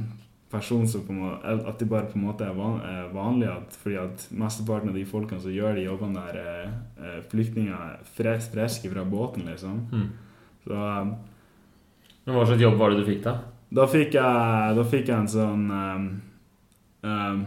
person 0.53 0.85
som 0.89 1.07
på 1.07 1.15
en 1.15 1.23
måte, 1.23 1.55
At 1.71 1.79
de 1.81 1.87
bare 1.89 2.11
på 2.11 2.19
en 2.19 2.27
måte 2.27 2.45
er 2.45 2.53
van, 2.53 2.81
er 2.85 3.09
vanlig. 3.15 3.49
At, 3.49 3.79
fordi 3.81 3.97
at 3.97 4.27
mesteparten 4.31 4.93
av 4.93 4.99
de 4.99 5.07
folkene 5.09 5.41
som 5.41 5.55
gjør 5.55 5.79
de 5.79 5.87
jobbene 5.87 6.21
der, 6.21 6.37
er, 6.43 6.75
er 7.01 7.25
flyktninger 7.31 7.97
friske 8.19 8.93
fra 8.93 9.05
båten, 9.09 9.49
liksom. 9.49 9.81
Mm. 9.93 10.11
Så 10.67 10.77
um, 10.77 11.15
Men 12.25 12.37
hva 12.37 12.45
slags 12.47 12.63
jobb 12.63 12.77
var 12.79 12.93
det 12.93 13.01
du 13.01 13.09
fikk, 13.09 13.25
da? 13.25 13.39
da 13.73 13.89
fikk 13.89 14.15
jeg, 14.19 14.77
da 14.77 14.85
fikk 14.85 15.09
jeg 15.09 15.17
en 15.17 15.33
sånn 15.33 15.65
um, 15.73 16.05
um, 17.09 17.41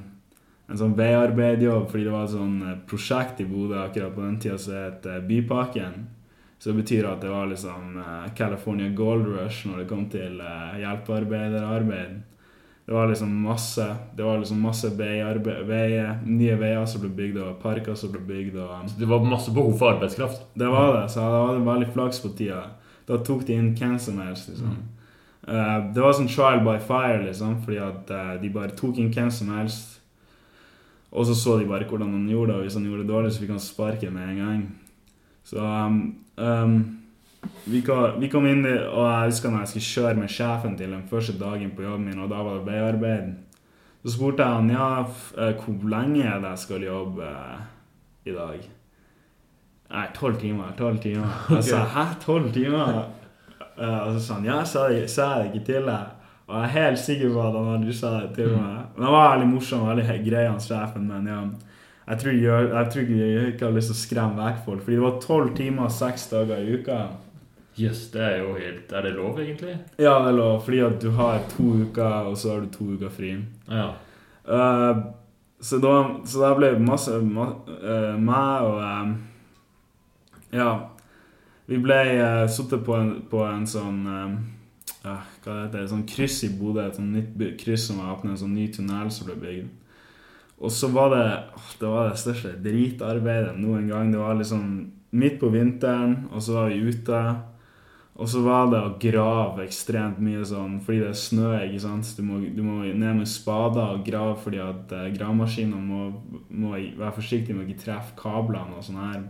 En 0.65 0.80
sånn 0.80 0.95
veiarbeidjobb, 0.97 1.89
fordi 1.91 2.08
det 2.08 2.13
var 2.13 2.25
et 2.25 2.34
sånn 2.34 2.56
eh, 2.65 2.78
prosjekt 2.89 3.41
i 3.43 3.47
Bodø 3.49 3.78
akkurat 3.84 4.15
på 4.15 4.23
den 4.25 4.38
tida 4.41 4.58
som 4.62 4.78
het 4.80 5.06
eh, 5.10 5.21
Bypakken. 5.25 6.06
Så 6.58 6.71
det 6.71 6.80
betyr 6.80 7.10
at 7.10 7.21
det 7.21 7.30
var 7.30 7.51
liksom 7.51 7.99
eh, 8.01 8.23
California 8.38 8.89
Gold 8.97 9.28
Rush 9.30 9.67
når 9.69 9.84
det 9.84 9.89
kom 9.91 10.08
til 10.10 10.39
hjelpearbeiderarbeid. 10.82 12.23
Det 12.86 12.93
var 12.93 13.10
liksom 13.10 13.32
masse 13.41 13.86
Det 14.13 14.21
var 14.23 14.38
liksom 14.38 14.60
masse 14.62 14.91
veier, 14.93 15.39
nye 16.25 16.58
veier 16.62 16.84
som 16.89 17.01
ble 17.01 17.10
bygd, 17.17 17.39
og 17.41 17.62
parker 17.62 17.97
som 17.97 18.12
ble 18.13 18.21
bygd. 18.25 18.58
Så 18.89 18.99
det 18.99 19.10
var 19.10 19.25
masse 19.25 19.54
behov 19.54 19.78
for 19.80 19.95
arbeidskraft? 19.95 20.49
Det 20.54 20.69
var 20.69 20.93
det, 20.99 21.08
så 21.13 21.25
da 21.25 21.45
var 21.47 21.56
det 21.58 21.65
veldig 21.69 21.93
flaks 21.93 22.21
på 22.21 22.34
tida. 22.38 22.65
Da 23.06 23.21
tok 23.25 23.45
de 23.45 23.58
inn 23.58 23.73
hvem 23.78 23.97
som 24.01 24.21
helst, 24.21 24.49
liksom. 24.49 24.78
Eh, 25.47 25.80
det 25.93 26.01
var 26.01 26.15
sånn 26.17 26.30
trial 26.30 26.63
by 26.65 26.80
fire, 26.82 27.21
liksom, 27.28 27.60
fordi 27.65 27.82
at 27.86 28.10
uh, 28.13 28.34
de 28.41 28.49
bare 28.54 28.73
tok 28.78 28.97
inn 29.01 29.12
hvem 29.13 29.30
som 29.34 29.51
helst. 29.54 29.99
Og 31.15 31.25
så 31.25 31.36
så 31.38 31.58
de 31.60 31.67
bare 31.69 31.88
hvordan 31.88 32.12
han 32.12 32.28
gjorde 32.28 32.51
det, 32.51 32.58
og 32.58 32.67
hvis 32.67 32.75
han 32.75 32.86
gjorde 32.89 33.04
det 33.04 33.10
dårlig, 33.13 33.32
så 33.32 33.43
fikk 33.43 33.56
han 33.56 33.63
sparken 33.63 34.13
med 34.13 34.30
en 34.30 34.41
gang. 34.41 34.63
Så 35.47 35.62
um, 35.63 35.99
um, 36.38 36.75
vi, 37.65 37.82
kom, 37.86 38.19
vi 38.19 38.30
kom 38.30 38.47
inn, 38.49 38.65
og 38.65 39.01
jeg 39.06 39.32
husker 39.32 39.54
når 39.54 39.63
jeg 39.63 39.71
skulle 39.71 39.91
kjøre 39.93 40.19
med 40.19 40.34
sjefen 40.34 40.78
til 40.78 40.91
den 40.91 41.06
første 41.10 41.38
dagen 41.39 41.71
på 41.78 41.86
jobben 41.86 42.10
min, 42.10 42.19
og 42.19 42.32
da 42.34 42.41
var 42.43 42.60
det 42.60 42.67
veiarbeid. 42.67 43.34
Så 44.06 44.13
spurte 44.13 44.43
jeg 44.43 44.60
han 44.60 44.69
ja, 44.69 44.89
eh, 45.41 45.56
hvor 45.58 45.89
lenge 45.89 46.25
er 46.25 46.41
det 46.41 46.51
jeg 46.51 46.63
skal 46.65 46.84
jobbe 46.86 47.25
eh, 47.25 47.62
i 48.30 48.36
dag. 48.36 48.67
Nei, 49.95 50.04
tolv 50.13 50.38
timer. 50.41 50.75
Tolv 50.78 50.99
timer. 51.01 51.39
Jeg 51.56 51.63
sa 51.71 51.80
hæ, 51.95 52.04
tolv 52.21 52.51
timer? 52.54 52.99
Eh, 53.78 53.99
og 54.04 54.13
så 54.13 54.21
sa 54.21 54.38
han 54.38 54.45
ja, 54.45 54.60
sa 54.65 54.89
jeg 54.91 55.08
det 55.08 55.47
ikke 55.54 55.65
til 55.71 55.89
deg? 55.89 56.25
Og 56.46 56.56
jeg 56.60 56.64
er 56.68 56.74
helt 56.76 57.00
sikker 57.02 57.32
på 57.34 57.42
at 57.42 57.56
han 57.58 57.70
har 57.72 57.80
dusja 57.82 58.10
det 58.20 58.36
til 58.36 58.52
meg. 58.54 58.82
Men 58.96 59.06
han 59.08 59.14
var 59.16 59.32
veldig 59.36 59.48
morsom, 59.50 59.86
veldig 59.90 60.18
grei, 60.28 60.44
han 60.46 60.60
sjefen, 60.62 61.08
men 61.10 61.26
ja. 61.32 61.40
Jeg 62.06 62.20
tror, 62.22 62.36
jeg, 62.38 62.68
jeg 62.70 62.90
tror 62.94 63.02
ikke 63.02 63.16
jeg 63.18 63.60
har 63.64 63.72
lyst 63.74 63.90
til 63.90 63.96
å 63.96 64.02
skremme 64.04 64.44
vekk 64.46 64.60
folk, 64.68 64.82
fordi 64.86 64.98
det 65.00 65.06
var 65.08 65.16
tolv 65.24 65.54
timer 65.58 65.90
seks 65.90 66.28
dager 66.30 66.62
i 66.62 66.76
uka. 66.78 66.98
Jøss, 67.76 68.04
det 68.14 68.22
er 68.24 68.36
jo 68.40 68.52
helt 68.56 68.94
Er 68.96 69.02
det 69.04 69.16
lov, 69.18 69.40
egentlig? 69.42 69.74
Ja, 70.00 70.14
det 70.22 70.30
er 70.30 70.38
lov, 70.38 70.60
fordi 70.64 70.84
at 70.86 71.00
du 71.02 71.10
har 71.18 71.42
to 71.56 71.66
uker, 71.82 72.30
og 72.30 72.38
så 72.38 72.54
har 72.54 72.62
du 72.62 72.70
to 72.72 72.92
uker 72.94 73.10
fri. 73.12 73.32
Ja. 73.68 73.88
Uh, 74.46 75.02
så, 75.60 75.80
da, 75.82 75.96
så 76.30 76.44
da 76.46 76.54
ble 76.60 76.70
det 76.76 76.86
masse 76.86 77.18
ma, 77.26 77.50
uh, 77.74 78.14
meg 78.22 78.70
og 78.70 78.84
um, 78.86 79.16
Ja. 80.54 80.70
Vi 81.66 81.82
ble 81.82 81.98
uh, 82.22 82.46
sittet 82.54 82.86
på, 82.86 82.94
en- 83.02 83.24
på 83.32 83.42
en 83.50 83.66
sånn 83.66 84.04
eh, 84.06 84.36
ja, 85.06 85.15
Hva 85.44 85.56
heter 85.63 85.80
det? 85.80 85.88
Sånn 85.91 86.06
kryss 86.10 86.41
i 86.48 86.52
Bodø. 86.58 86.84
Et 86.86 86.98
sånt 86.98 87.13
nytt 87.13 87.60
kryss 87.62 87.89
som 87.89 88.02
var 88.02 88.15
åpnet, 88.15 88.36
en 88.36 88.44
sånn 88.46 88.56
ny 88.58 88.68
tunnel 88.74 89.12
som 89.13 89.30
ble 89.30 89.38
bygd. 89.41 89.74
Og 90.56 90.72
så 90.72 90.88
var 90.94 91.12
det 91.12 91.26
Det 91.80 91.89
var 91.91 92.10
det 92.10 92.22
største 92.22 92.56
dritarbeidet 92.63 93.58
noen 93.60 93.89
gang. 93.91 94.12
Det 94.12 94.22
var 94.22 94.39
liksom 94.39 94.91
midt 95.15 95.39
på 95.39 95.50
vinteren, 95.52 96.26
og 96.32 96.41
så 96.44 96.54
var 96.54 96.72
vi 96.72 96.89
ute. 96.89 97.20
Og 98.15 98.30
så 98.32 98.41
var 98.46 98.70
det 98.72 98.80
å 98.80 98.94
grave 99.00 99.65
ekstremt 99.65 100.22
mye 100.24 100.44
sånn 100.48 100.78
fordi 100.84 101.02
det 101.04 101.10
er 101.10 101.18
snø. 101.20 101.50
ikke 101.65 101.82
sant? 101.84 102.12
Du 102.15 102.24
må, 102.24 102.39
du 102.39 102.62
må 102.63 102.78
ned 102.88 103.18
med 103.20 103.28
spader 103.28 103.98
og 103.98 104.06
grave 104.08 104.38
fordi 104.39 104.62
at 104.63 104.94
eh, 104.96 105.10
gravemaskinene 105.18 105.82
må, 105.84 106.06
må 106.48 106.78
være 106.78 107.15
forsiktige 107.18 107.58
med 107.58 107.65
å 107.65 107.68
ikke 107.68 107.84
treffe 107.84 108.15
kablene 108.22 108.80
og 108.80 108.88
sånn 108.88 109.02
her. 109.04 109.26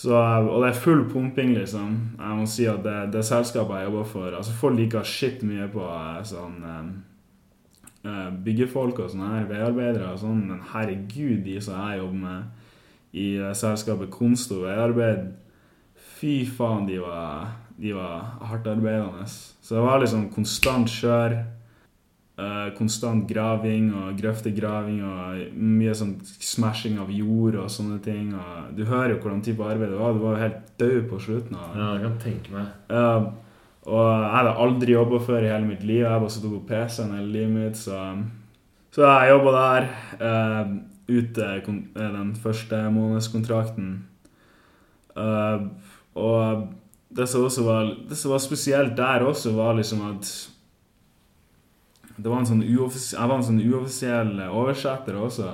Så, 0.00 0.14
eh, 0.16 0.46
og 0.48 0.62
det 0.62 0.70
er 0.70 0.80
full 0.80 1.04
pumping, 1.10 1.52
liksom. 1.58 1.96
Jeg 2.16 2.38
må 2.38 2.46
si 2.48 2.64
at 2.70 2.80
det, 2.86 2.96
det 3.12 3.24
selskapet 3.26 3.82
jeg 3.82 3.90
jobber 3.90 4.06
for 4.08 4.36
altså 4.38 4.54
Folk 4.56 4.78
liker 4.78 5.04
shit 5.04 5.42
mye 5.44 5.66
på 5.72 5.84
eh, 5.84 6.22
sånn 6.30 6.56
eh, 6.70 6.86
eh, 8.08 8.30
byggefolk 8.46 9.02
og 9.02 9.12
sånne 9.12 9.34
her, 9.34 9.50
veiarbeidere 9.50 10.14
og 10.14 10.22
sånn, 10.22 10.46
men 10.48 10.64
herregud, 10.72 11.42
de 11.44 11.58
som 11.60 11.76
jeg 11.82 12.00
jobber 12.00 12.24
med 12.24 13.16
i 13.20 13.28
selskapet 13.58 14.12
Konsto 14.14 14.60
veiarbeid 14.62 15.32
Fy 16.20 16.44
faen, 16.46 16.84
de 16.86 17.00
var, 17.02 17.48
de 17.80 17.94
var 17.96 18.36
hardtarbeidende. 18.44 19.24
Så 19.26 19.74
det 19.74 19.82
var 19.82 20.02
liksom 20.02 20.26
konstant 20.34 20.88
kjør. 20.92 21.38
Eh, 22.40 22.70
konstant 22.76 23.26
graving 23.28 23.90
og 23.96 24.16
grøftegraving 24.18 25.00
og 25.06 25.54
mye 25.54 25.94
sånn 25.96 26.16
smashing 26.24 26.98
av 27.02 27.12
jord 27.14 27.58
og 27.60 27.70
sånne 27.72 28.00
ting. 28.04 28.32
Og 28.36 28.72
du 28.76 28.84
hører 28.88 29.14
jo 29.14 29.20
hvordan 29.20 29.44
type 29.44 29.66
arbeid 29.66 29.92
det 29.92 30.00
var. 30.00 30.16
Du 30.16 30.24
var 30.24 30.36
jo 30.36 30.44
helt 30.44 30.74
død 30.80 30.98
på 31.10 31.20
slutten. 31.26 31.56
det. 31.56 31.80
ja, 31.80 31.88
jeg 31.94 32.04
kan 32.06 32.18
tenke 32.24 32.56
meg. 32.56 32.68
Uh, 32.90 33.30
og 33.90 34.04
jeg 34.06 34.34
hadde 34.36 34.58
aldri 34.66 34.94
jobba 34.94 35.22
før 35.24 35.46
i 35.46 35.50
hele 35.52 35.68
mitt 35.68 35.84
liv. 35.86 36.04
Jeg 36.04 36.22
bare 36.24 36.34
satt 36.36 36.46
på 36.46 36.62
PC-en 36.68 37.16
hele 37.16 37.32
livet 37.34 37.56
mitt, 37.56 37.80
så 37.80 37.98
Så 38.90 39.06
jeg 39.06 39.34
jobba 39.34 39.58
der 39.58 39.90
Uh, 40.20 40.78
ute 41.10 41.42
eh, 41.42 41.64
den 41.96 42.34
første 42.38 42.76
månedskontrakten. 42.94 44.06
Og 46.14 46.68
det 47.10 47.26
som 47.28 47.66
var 47.66 47.88
Det 48.08 48.16
som 48.16 48.30
var 48.30 48.38
spesielt 48.38 48.96
der 48.96 49.24
også, 49.26 49.52
var 49.52 49.74
liksom 49.74 50.04
at 50.06 50.50
det 52.22 52.30
var 52.30 52.42
en 52.42 52.48
sånn 52.48 52.64
Jeg 52.64 53.28
var 53.28 53.36
en 53.36 53.46
sånn 53.46 53.62
uoffisiell 53.64 54.34
oversetter 54.48 55.16
også. 55.16 55.50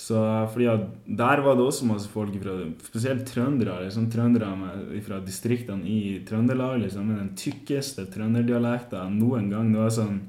Så 0.00 0.16
fordi 0.52 0.68
at 0.70 0.86
Der 1.04 1.42
var 1.44 1.56
det 1.56 1.64
også 1.66 1.88
masse 1.88 2.08
folk 2.08 2.32
fra 2.42 2.56
Spesielt 2.86 3.26
trøndere. 3.28 3.84
liksom 3.84 4.10
Trøndere 4.10 5.02
fra 5.04 5.20
distriktene 5.20 5.84
i 5.84 6.24
Trøndelag. 6.24 6.80
liksom 6.80 7.06
Med 7.06 7.18
den 7.18 7.34
tykkeste 7.36 8.06
trønderdialekten 8.06 9.18
noen 9.18 9.50
gang. 9.50 9.72
Det 9.72 9.80
var 9.80 9.90
sånn 9.90 10.20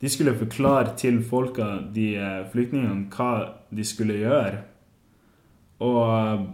De 0.00 0.08
skulle 0.08 0.34
forklare 0.34 0.96
til 0.96 1.22
folka, 1.22 1.78
de 1.94 2.16
eh, 2.16 2.44
flyktningene, 2.50 3.06
hva 3.14 3.54
de 3.70 3.84
skulle 3.84 4.16
gjøre. 4.18 4.64
Og 5.78 6.00
eh, 6.10 6.46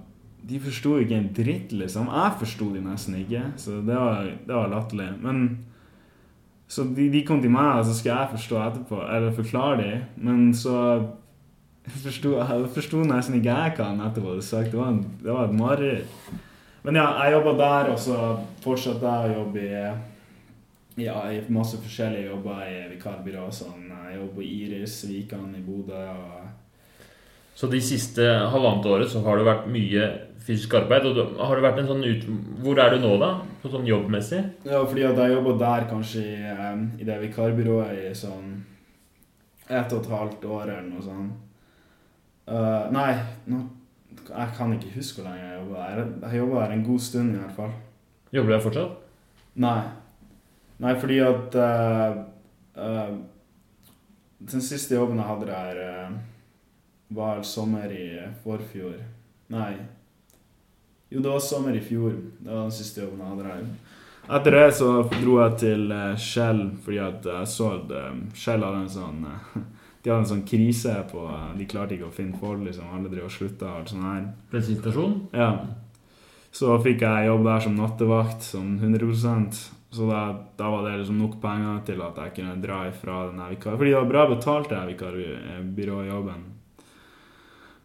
de 0.51 0.59
forsto 0.61 0.99
ikke 1.01 1.17
en 1.17 1.31
dritt, 1.33 1.73
liksom. 1.73 2.11
Jeg 2.13 2.37
forsto 2.43 2.69
de 2.75 2.83
nesten 2.85 3.17
ikke. 3.23 3.47
Så 3.57 3.81
det 3.87 3.97
var, 3.97 4.29
det 4.47 4.55
var 4.55 4.69
latterlig. 4.69 5.09
Men 5.25 5.65
så 6.69 6.85
de, 6.85 7.07
de 7.09 7.23
kom 7.25 7.41
til 7.41 7.53
meg, 7.53 7.81
og 7.81 7.87
så 7.89 7.95
skal 7.97 8.13
jeg 8.13 8.35
forstå 8.35 8.59
etterpå, 8.61 8.99
eller 9.01 9.37
forklare 9.37 9.79
dem. 9.81 10.03
Men 10.21 10.51
så 10.57 10.75
forsto 11.89 12.35
jeg 12.37 13.09
nesten 13.09 13.39
ikke 13.39 13.55
jeg 13.55 13.75
hva 13.79 13.89
han 13.89 14.05
etterpå 14.05 14.35
hadde 14.35 14.45
sagt. 14.45 14.75
Det 14.75 14.81
var, 14.81 14.93
en, 14.93 15.01
det 15.23 15.33
var 15.33 15.49
et 15.49 15.57
mareritt. 15.57 16.21
Men 16.85 17.01
ja, 17.01 17.07
jeg 17.25 17.39
jobba 17.39 17.55
der, 17.59 17.91
og 17.95 17.99
så 18.01 18.19
fortsatte 18.65 19.15
jeg 19.15 19.33
å 19.33 19.39
jobbe 19.41 19.65
i, 19.65 19.81
ja, 21.07 21.17
i 21.33 21.41
masse 21.53 21.81
forskjellige 21.81 22.29
jobber 22.29 22.63
i 22.69 22.77
vikarbyrå. 22.93 23.49
Sånn. 23.55 23.89
Jeg 24.11 24.21
jobber 24.21 24.45
i 24.45 24.53
Iris, 24.67 25.01
Vikan 25.09 25.51
i 25.57 25.65
Bodø. 25.65 26.05
og 26.13 27.09
Så 27.57 27.73
de 27.73 27.81
siste 27.81 28.29
halvannet 28.53 28.93
året 28.93 29.13
så 29.13 29.25
har 29.25 29.41
det 29.41 29.49
vært 29.49 29.73
mye 29.73 30.09
fysisk 30.49 30.75
arbeid. 30.79 31.07
Og 31.07 31.15
du- 31.19 31.37
har 31.43 31.55
det 31.57 31.65
vært 31.67 31.83
en 31.83 31.91
sånn 31.93 32.05
ut... 32.07 32.25
Hvor 32.65 32.81
er 32.81 32.95
du 32.95 33.03
nå, 33.05 33.13
da? 33.21 33.35
På 33.63 33.71
sånn 33.73 33.87
jobbmessig? 33.89 34.41
Ja, 34.65 34.81
fordi 34.89 35.05
at 35.05 35.21
jeg 35.21 35.35
jobba 35.37 35.57
der 35.61 35.89
kanskje 35.91 36.25
i, 36.25 36.39
i 37.03 37.09
det 37.09 37.19
vikarbyrået 37.27 38.07
i 38.09 38.15
sånn 38.17 38.55
ett 39.69 39.93
og 39.93 40.01
et 40.01 40.11
halvt 40.15 40.47
år 40.49 40.63
eller 40.71 40.87
noe 40.89 41.05
sånt. 41.05 41.45
Uh, 42.49 42.87
nei, 42.95 43.11
nå, 43.53 43.59
jeg 44.25 44.53
kan 44.57 44.71
ikke 44.73 44.95
huske 44.95 45.21
hvor 45.21 45.29
lenge 45.29 45.45
jeg 45.45 45.59
jobba 45.59 45.83
der. 45.91 46.07
Jeg 46.31 46.41
jobba 46.41 46.63
der 46.63 46.73
en 46.79 46.85
god 46.87 47.03
stund 47.05 47.35
i 47.35 47.43
hvert 47.43 47.59
fall. 47.59 47.75
Jobber 48.33 48.49
du 48.49 48.55
der 48.55 48.65
fortsatt? 48.65 48.95
Nei. 49.61 49.83
Nei, 50.81 50.95
fordi 51.03 51.19
at 51.27 51.59
uh, 51.59 52.23
uh, 52.79 53.13
Den 54.39 54.63
siste 54.63 54.95
jobben 54.95 55.19
jeg 55.19 55.27
hadde 55.27 55.47
der, 55.51 56.19
var 57.11 57.41
sommer 57.43 57.91
i 57.93 58.05
forfjor. 58.45 58.97
Nei. 59.53 59.73
Jo, 61.09 61.21
det 61.21 61.29
var 61.29 61.41
sommer 61.41 61.77
i 61.77 61.81
fjor. 61.81 62.13
Det 62.39 62.51
var 62.51 62.67
den 62.67 62.75
siste 62.77 63.01
jobben 63.01 63.23
jeg 63.23 63.33
hadde 63.33 63.49
der. 63.49 63.65
Etter 64.29 64.55
det 64.59 64.67
så 64.77 64.91
dro 65.09 65.39
jeg 65.41 65.57
til 65.63 65.93
Shell 66.21 66.59
fordi 66.85 66.99
at 67.01 67.25
jeg 67.25 67.49
så 67.49 67.71
at 67.79 67.93
Shell 68.37 68.65
hadde 68.67 68.83
en 68.85 68.91
sånn 68.93 69.23
De 70.03 70.13
hadde 70.13 70.21
en 70.21 70.29
sånn 70.29 70.45
krise 70.49 70.93
på 71.09 71.25
De 71.57 71.67
klarte 71.69 71.97
ikke 71.97 72.11
å 72.11 72.15
finne 72.15 72.37
folk, 72.39 72.61
liksom. 72.67 72.93
Alle 72.95 73.11
drev 73.11 73.27
og 73.27 73.33
slutta 73.33 73.71
og 73.71 73.81
alt 73.81 73.93
sånt 73.93 74.07
her. 74.07 74.29
Bensinstasjon? 74.53 75.17
Ja. 75.33 75.49
Så 76.55 76.77
fikk 76.85 77.03
jeg 77.05 77.27
jobb 77.29 77.49
der 77.49 77.65
som 77.65 77.75
nattevakt, 77.77 78.45
sånn 78.45 78.77
100 78.79 79.11
Så 79.91 80.07
da, 80.09 80.23
da, 80.57 80.71
var 80.71 80.87
det 80.87 80.99
liksom 81.01 81.19
nok 81.19 81.41
penger 81.43 81.83
til 81.89 82.05
at 82.05 82.21
jeg 82.23 82.35
kunne 82.39 82.61
dra 82.63 82.85
ifra 82.89 83.27
den 83.31 83.43
vikar... 83.55 83.77
Fordi 83.77 83.91
det 83.91 83.99
var 83.99 84.13
bra 84.13 84.25
betalt, 84.29 84.71
den 84.71 84.89
vikarbyrået-jobben. 84.93 86.47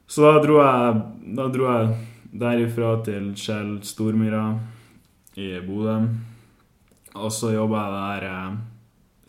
Så 0.08 0.28
da 0.28 0.40
dro 0.44 0.60
jeg 0.60 1.04
Da 1.40 1.48
dro 1.50 1.70
jeg 1.72 1.94
derifra 2.34 2.96
til 3.06 3.34
Kjell 3.38 3.78
Stormyra 3.86 4.46
i 5.38 5.50
Bodø. 5.65 5.98
Og 7.13 7.32
så 7.32 7.54
jobba 7.54 7.84
jeg 7.84 7.93
der 7.93 8.28
eh, 8.30 8.56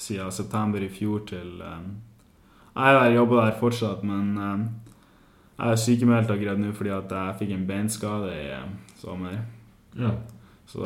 siden 0.00 0.32
september 0.32 0.80
i 0.80 0.88
fjor 0.88 1.26
til 1.28 1.60
eh, 1.60 1.84
Jeg 2.76 3.14
jobber 3.14 3.44
der 3.44 3.58
fortsatt, 3.60 4.04
men 4.04 4.38
eh, 4.38 4.64
jeg 5.58 5.70
er 5.70 5.76
sykemeldt 5.76 6.30
akkurat 6.30 6.58
nå 6.58 6.72
fordi 6.74 6.90
at 6.90 7.12
jeg 7.12 7.36
fikk 7.38 7.54
en 7.54 7.66
beinskade 7.68 8.32
i 8.32 8.48
eh, 8.56 8.66
sommer. 8.98 9.38
Ja. 9.98 10.10
Så 10.66 10.80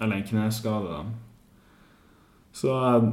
Eller 0.00 0.16
en 0.16 0.26
kneskade, 0.28 0.88
da. 0.92 1.04
Så 2.52 2.72
eh, 2.72 3.10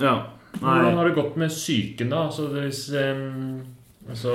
ja. 0.00 0.16
Nei. 0.62 0.78
Hvordan 0.80 0.96
har 0.96 1.08
det 1.08 1.14
gått 1.14 1.36
med 1.36 1.50
psyken, 1.52 2.08
da? 2.10 2.22
Altså, 2.26 2.46
hvis 2.48 2.88
um, 2.94 3.60
Altså 4.08 4.30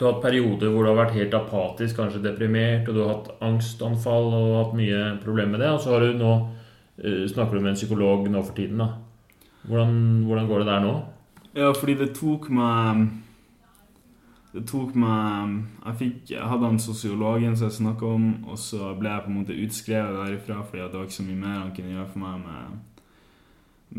Du 0.00 0.06
har 0.06 0.14
hatt 0.14 0.22
perioder 0.24 0.70
hvor 0.72 0.86
du 0.86 0.88
har 0.88 0.96
vært 0.96 1.18
helt 1.18 1.34
apatisk, 1.36 1.98
kanskje 1.98 2.22
deprimert, 2.24 2.86
og 2.88 2.94
du 2.96 3.02
har 3.02 3.10
hatt 3.12 3.26
angstanfall 3.44 4.30
og 4.32 4.54
hatt 4.56 4.78
mye 4.78 5.00
problemer 5.20 5.58
med 5.58 5.60
det, 5.60 5.68
og 5.74 5.82
så 5.84 5.92
har 5.92 6.06
du 6.06 6.16
nå 6.16 6.30
uh, 6.40 7.26
snakker 7.28 7.58
du 7.58 7.60
med 7.60 7.74
en 7.74 7.76
psykolog 7.76 8.24
nå 8.32 8.40
for 8.40 8.56
tiden, 8.56 8.80
da. 8.80 8.94
Hvordan, 9.68 9.98
hvordan 10.24 10.48
går 10.48 10.62
det 10.62 10.70
der 10.70 10.86
nå? 10.86 10.94
Ja, 11.52 11.68
fordi 11.76 11.98
det 12.00 12.14
tok 12.16 12.48
meg 12.54 13.10
Det 14.54 14.62
tok 14.70 14.94
meg 14.96 15.56
Jeg, 15.84 15.96
fikk, 15.98 16.20
jeg 16.30 16.48
hadde 16.48 16.70
han 16.70 16.78
sosiologen 16.80 17.56
som 17.58 17.68
jeg 17.68 17.76
snakka 17.82 18.14
om, 18.16 18.28
og 18.48 18.56
så 18.58 18.94
ble 18.96 19.12
jeg 19.12 19.26
på 19.26 19.30
en 19.34 19.40
måte 19.42 19.58
utskrevet 19.66 20.16
derifra 20.16 20.62
fordi 20.62 20.86
det 20.86 20.96
var 20.96 21.10
ikke 21.10 21.18
så 21.18 21.26
mye 21.26 21.42
mer 21.42 21.58
han 21.58 21.74
kunne 21.76 21.92
gjøre 21.92 22.12
for 22.14 22.24
meg 22.24 22.46
med, 22.46 23.02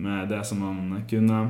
med 0.07 0.33
det 0.33 0.41
som 0.49 0.65
han 0.65 1.03
kunne. 1.11 1.43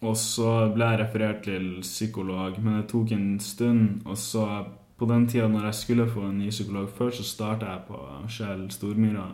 Og 0.00 0.16
så 0.16 0.70
ble 0.72 0.86
jeg 0.88 1.00
referert 1.02 1.42
til 1.44 1.66
psykolog, 1.84 2.56
men 2.62 2.78
det 2.78 2.88
tok 2.88 3.12
en 3.12 3.34
stund. 3.40 4.00
Og 4.08 4.16
så, 4.18 4.46
på 4.96 5.08
den 5.10 5.26
tida 5.28 5.48
når 5.48 5.68
jeg 5.68 5.80
skulle 5.82 6.08
få 6.08 6.24
en 6.30 6.38
ny 6.40 6.48
psykolog 6.48 6.88
før, 6.96 7.12
så 7.12 7.26
starta 7.26 7.68
jeg 7.74 7.84
på 7.88 8.00
Kjell 8.28 8.64
Stormyra. 8.72 9.26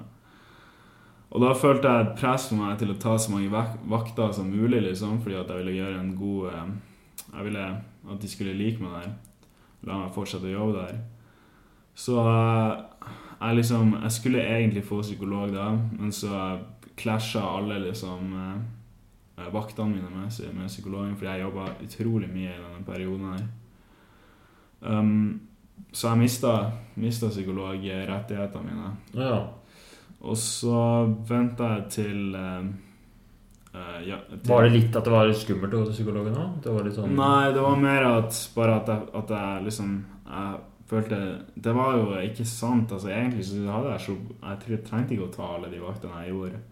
Og 1.31 1.43
da 1.43 1.53
følte 1.59 1.91
jeg 1.91 2.07
et 2.07 2.19
press 2.19 2.49
for 2.51 2.59
meg 2.59 2.79
til 2.81 2.93
å 2.93 2.99
ta 3.03 3.17
så 3.19 3.33
mange 3.33 3.63
vakter 3.91 4.35
som 4.35 4.51
mulig, 4.51 4.83
liksom, 4.83 5.21
fordi 5.23 5.39
at 5.39 5.51
jeg 5.51 5.63
ville 5.63 5.79
gjøre 5.79 6.01
en 6.01 6.15
god 6.19 6.51
eh, 6.53 6.69
Jeg 7.27 7.45
ville 7.45 7.65
at 8.07 8.23
de 8.23 8.29
skulle 8.31 8.55
like 8.55 8.83
meg 8.83 8.95
der. 8.95 9.11
La 9.87 9.99
meg 10.01 10.15
fortsette 10.15 10.47
å 10.47 10.55
jobbe 10.55 10.85
der. 10.85 11.01
Så 11.95 12.17
eh, 12.23 13.11
jeg 13.41 13.59
liksom 13.59 13.93
Jeg 14.03 14.13
skulle 14.13 14.47
egentlig 14.47 14.85
få 14.85 15.03
psykolog 15.03 15.53
da, 15.55 15.71
men 15.99 16.13
så 16.13 16.59
klasja 16.97 17.43
alle 17.59 17.83
liksom 17.89 18.33
eh, 18.33 18.57
vaktene 19.53 19.93
mine 19.93 20.11
med, 20.11 20.33
med 20.57 20.71
psykologen, 20.71 21.17
fordi 21.17 21.31
jeg 21.31 21.45
jobba 21.45 21.67
utrolig 21.85 22.29
mye 22.33 22.55
i 22.55 22.61
denne 22.63 22.85
perioden 22.87 23.27
her. 23.35 23.45
Um, 24.81 25.41
så 25.93 26.09
jeg 26.09 26.23
mista, 26.25 26.55
mista 27.01 27.29
psykologrettighetene 27.29 28.65
mine. 28.65 28.91
Ja. 29.17 29.39
Og 30.25 30.37
så 30.41 30.81
venta 31.29 31.75
jeg 31.75 31.89
til, 31.93 32.37
uh, 32.37 32.65
ja, 34.07 34.21
til 34.31 34.49
Var 34.49 34.65
det 34.65 34.73
litt 34.73 34.97
at 34.97 35.05
det 35.05 35.13
var 35.13 35.33
skummelt 35.37 35.75
å 35.75 35.83
gå 35.83 35.91
til 35.91 35.99
psykologen 35.99 36.39
òg? 36.41 36.71
Sånn... 36.97 37.13
Nei, 37.19 37.53
det 37.53 37.65
var 37.65 37.77
mer 37.81 38.09
at 38.09 38.39
bare 38.57 38.79
at 38.81 38.89
jeg, 38.93 39.11
at 39.21 39.35
jeg 39.37 39.67
liksom 39.67 39.93
Jeg 40.27 40.63
følte 40.89 41.19
Det 41.55 41.75
var 41.77 41.99
jo 41.99 42.07
ikke 42.23 42.47
sant. 42.49 42.95
Altså 42.97 43.13
Egentlig 43.13 43.45
så 43.51 43.61
hadde 43.69 43.93
jeg 43.93 44.07
så 44.07 44.17
Jeg 44.17 44.81
trengte 44.89 45.15
ikke 45.15 45.29
å 45.29 45.35
ta 45.37 45.51
alle 45.59 45.71
de 45.73 45.83
vaktene 45.83 46.25
jeg 46.25 46.33
gjorde. 46.33 46.63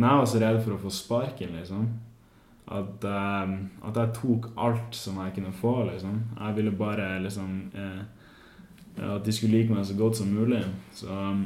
Men 0.00 0.08
jeg 0.08 0.18
var 0.18 0.28
så 0.30 0.38
redd 0.40 0.58
for 0.64 0.72
å 0.72 0.80
få 0.80 0.90
sparken, 0.96 1.50
liksom. 1.58 1.88
At, 2.72 3.04
um, 3.04 3.50
at 3.84 3.98
jeg 3.98 4.14
tok 4.16 4.46
alt 4.56 4.96
som 4.96 5.18
jeg 5.20 5.34
kunne 5.36 5.52
få, 5.52 5.74
liksom. 5.90 6.14
Jeg 6.38 6.56
ville 6.56 6.72
bare 6.72 7.18
liksom 7.20 7.50
eh, 7.74 8.00
At 9.10 9.26
de 9.26 9.32
skulle 9.32 9.58
like 9.58 9.74
meg 9.74 9.84
så 9.84 9.96
godt 9.98 10.16
som 10.16 10.32
mulig. 10.32 10.62
Så 10.96 11.12
um, 11.12 11.44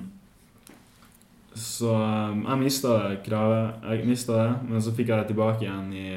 så 1.55 1.91
um, 1.95 2.47
jeg 2.47 2.63
mista 2.63 2.95
kravet. 3.27 3.75
Jeg 3.91 4.07
mista 4.07 4.39
det, 4.39 4.55
men 4.69 4.83
så 4.83 4.95
fikk 4.95 5.11
jeg 5.11 5.19
det 5.19 5.31
tilbake 5.31 5.67
igjen 5.67 5.93
i 5.95 6.09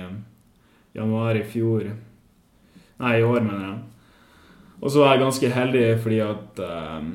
januar 0.97 1.37
i 1.37 1.43
fjor. 1.45 1.91
Nei, 2.97 3.19
i 3.19 3.25
år, 3.25 3.41
mener 3.45 3.65
jeg. 3.67 3.77
Og 4.81 4.91
så 4.93 5.01
var 5.01 5.13
jeg 5.15 5.25
ganske 5.25 5.53
heldig 5.53 5.85
fordi 6.01 6.19
at 6.21 6.59
um, 6.61 7.13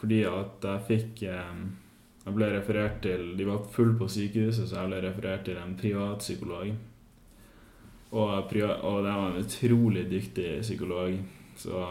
Fordi 0.00 0.24
at 0.28 0.64
jeg 0.68 0.84
fikk 0.88 1.24
um, 1.32 1.70
Jeg 2.22 2.34
ble 2.36 2.48
referert 2.54 3.00
til 3.02 3.32
De 3.38 3.46
var 3.48 3.64
full 3.74 3.96
på 3.98 4.06
sykehuset, 4.10 4.68
så 4.68 4.82
jeg 4.82 4.90
ble 4.90 5.02
referert 5.02 5.44
til 5.46 5.58
en 5.58 5.76
privatpsykolog. 5.78 6.74
Og, 8.12 8.28
og 8.28 8.98
det 9.04 9.14
var 9.16 9.30
en 9.30 9.40
utrolig 9.40 10.04
dyktig 10.10 10.60
psykolog. 10.60 11.16
Så 11.56 11.86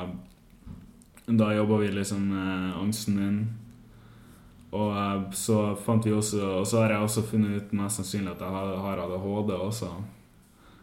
da 1.25 1.51
jobba 1.53 1.77
vi 1.77 1.91
liksom 1.91 2.29
med 2.29 2.77
angsten 2.77 3.17
min. 3.17 3.41
Og 4.71 5.35
så 5.35 5.75
fant 5.75 6.05
vi 6.05 6.13
også 6.15 6.39
Og 6.61 6.67
så 6.67 6.79
har 6.79 6.93
jeg 6.93 7.03
også 7.03 7.25
funnet 7.27 7.57
ut 7.57 7.73
mest 7.75 7.99
sannsynlig 7.99 8.31
at 8.31 8.43
jeg 8.45 8.77
har 8.85 9.01
ADHD 9.03 9.51
også. 9.51 9.89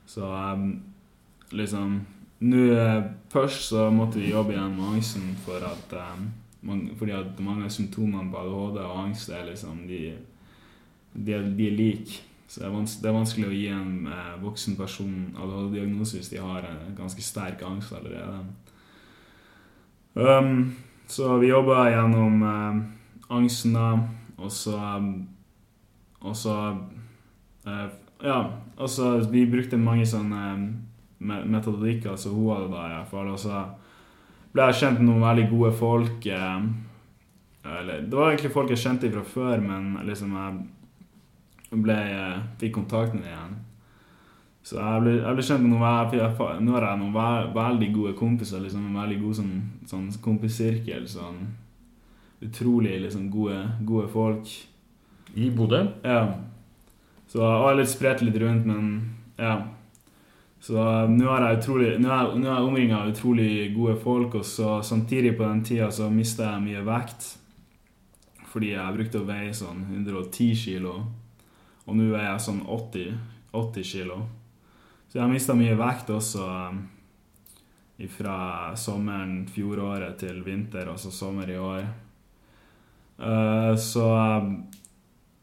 Så 0.06 0.28
liksom 1.50 2.00
Nå 2.40 2.66
eh, 2.72 3.04
Først 3.32 3.68
så 3.68 3.88
måtte 3.90 4.20
vi 4.20 4.30
jobbe 4.30 4.52
igjen 4.52 4.76
med 4.76 4.92
angsten 4.92 5.32
for 5.44 5.64
at 5.64 5.94
um, 5.96 6.28
man, 6.60 6.88
fordi 6.98 7.14
at 7.14 7.40
mange 7.40 7.66
av 7.66 7.74
symptomene 7.74 8.30
på 8.32 8.40
ADHD 8.40 8.80
og 8.82 8.96
angst 9.04 9.30
er 9.30 9.46
liksom 9.46 9.84
De, 9.88 10.00
de, 11.14 11.38
de 11.56 11.68
er 11.68 11.76
like. 11.76 12.22
Så 12.48 12.60
det 12.60 12.68
er, 12.68 12.76
det 13.02 13.08
er 13.08 13.16
vanskelig 13.16 13.48
å 13.48 13.54
gi 13.54 13.66
en 13.68 14.08
eh, 14.08 14.36
voksen 14.40 14.76
person 14.78 15.14
ADHD-diagnose 15.36 16.16
hvis 16.16 16.30
de 16.32 16.40
har 16.40 16.64
en 16.64 16.94
ganske 16.96 17.22
sterk 17.22 17.62
angst 17.66 17.92
allerede. 17.92 18.40
Um, 20.14 20.72
så 21.06 21.36
vi 21.38 21.50
jobba 21.52 21.90
gjennom 21.92 22.42
eh, 22.42 22.78
angsten, 23.36 23.76
da. 23.76 23.90
Og 24.38 24.52
så 24.52 24.78
Og 26.20 26.36
så 26.36 26.76
eh, 27.66 27.88
Ja, 28.22 28.50
altså 28.78 29.18
Vi 29.30 29.46
brukte 29.46 29.76
mange 29.76 30.06
sånne 30.06 30.74
metodikker 31.20 32.16
som 32.16 32.34
hun 32.34 32.50
hadde 32.54 32.70
da, 32.72 32.86
i 32.86 32.94
hvert 32.96 33.10
fall. 33.10 33.28
Og 33.28 33.38
så 33.38 33.64
ble 34.58 34.66
jeg 34.72 34.80
kjent 34.80 34.98
med 34.98 35.06
noen 35.06 35.22
veldig 35.22 35.46
gode 35.52 35.70
folk. 35.78 36.26
Uh, 36.26 36.66
eller 37.78 38.02
Det 38.02 38.18
var 38.18 38.32
egentlig 38.32 38.52
folk 38.56 38.74
jeg 38.74 38.82
kjente 38.82 39.12
fra 39.12 39.22
før, 39.22 39.62
men 39.62 39.94
liksom 40.08 40.34
jeg 40.34 41.80
ble, 41.84 41.96
fikk 42.58 42.74
kontakt 42.74 43.14
med 43.14 43.22
dem 43.22 43.30
igjen. 43.30 43.56
Så 44.66 44.76
jeg 44.76 45.04
ble, 45.04 45.14
jeg 45.22 45.38
ble 45.38 45.46
kjent 45.46 45.64
med 45.64 45.70
noen 45.72 46.64
Nå 46.66 46.74
har 46.74 46.86
jeg 46.90 47.00
noen 47.00 47.14
ve 47.14 47.28
veldig 47.54 47.88
gode 47.94 48.12
kompiser. 48.18 48.60
liksom 48.60 48.90
En 48.90 49.00
veldig 49.00 49.22
god 49.22 49.38
sånn, 49.38 49.54
sånn 49.88 50.10
kompissirkel. 50.24 51.06
sånn 51.08 51.46
utrolig 52.40 53.00
liksom, 53.02 53.30
gode, 53.30 53.62
gode 53.84 54.08
folk. 54.08 54.52
I 55.34 55.50
Bodø? 55.50 55.86
Ja. 56.04 56.22
Så 57.28 57.42
jeg 57.42 57.64
har 57.64 57.76
litt 57.76 57.90
spredt 57.90 58.22
litt 58.24 58.38
rundt, 58.40 58.66
men 58.66 59.16
ja. 59.38 59.56
Så 60.60 60.74
nå 61.12 61.28
er 61.30 61.44
jeg 61.44 61.60
utrolig 61.60 61.90
Nå 62.02 62.10
er, 62.10 62.32
nå 62.34 62.48
er 62.48 62.56
jeg 62.56 62.66
omringa 62.66 63.02
av 63.02 63.12
utrolig 63.12 63.50
gode 63.76 63.94
folk, 64.02 64.40
og 64.40 64.46
så 64.46 64.78
samtidig 64.82 65.36
på 65.38 65.46
den 65.46 65.62
tida 65.66 65.90
så 65.94 66.08
mista 66.10 66.50
jeg 66.52 66.64
mye 66.66 66.84
vekt. 66.86 67.28
Fordi 68.48 68.72
jeg 68.72 68.96
brukte 68.96 69.22
å 69.22 69.28
veie 69.28 69.54
sånn 69.54 69.84
110 69.92 70.54
kilo, 70.58 70.94
og 71.84 71.96
nå 71.96 72.08
veier 72.10 72.32
jeg 72.32 72.44
sånn 72.48 72.62
80, 72.64 73.18
80 73.54 73.90
kilo. 73.92 74.22
Så 75.08 75.20
jeg 75.20 75.32
mista 75.32 75.56
mye 75.56 75.76
vekt 75.78 76.10
også 76.12 76.46
um, 76.46 76.80
fra 78.12 78.38
sommeren 78.76 79.46
fjoråret 79.52 80.18
til 80.20 80.42
vinter, 80.44 80.88
altså 80.90 81.12
sommer 81.14 81.48
i 81.48 81.60
år. 81.60 81.86
Uh, 83.18 83.72
så, 83.80 84.08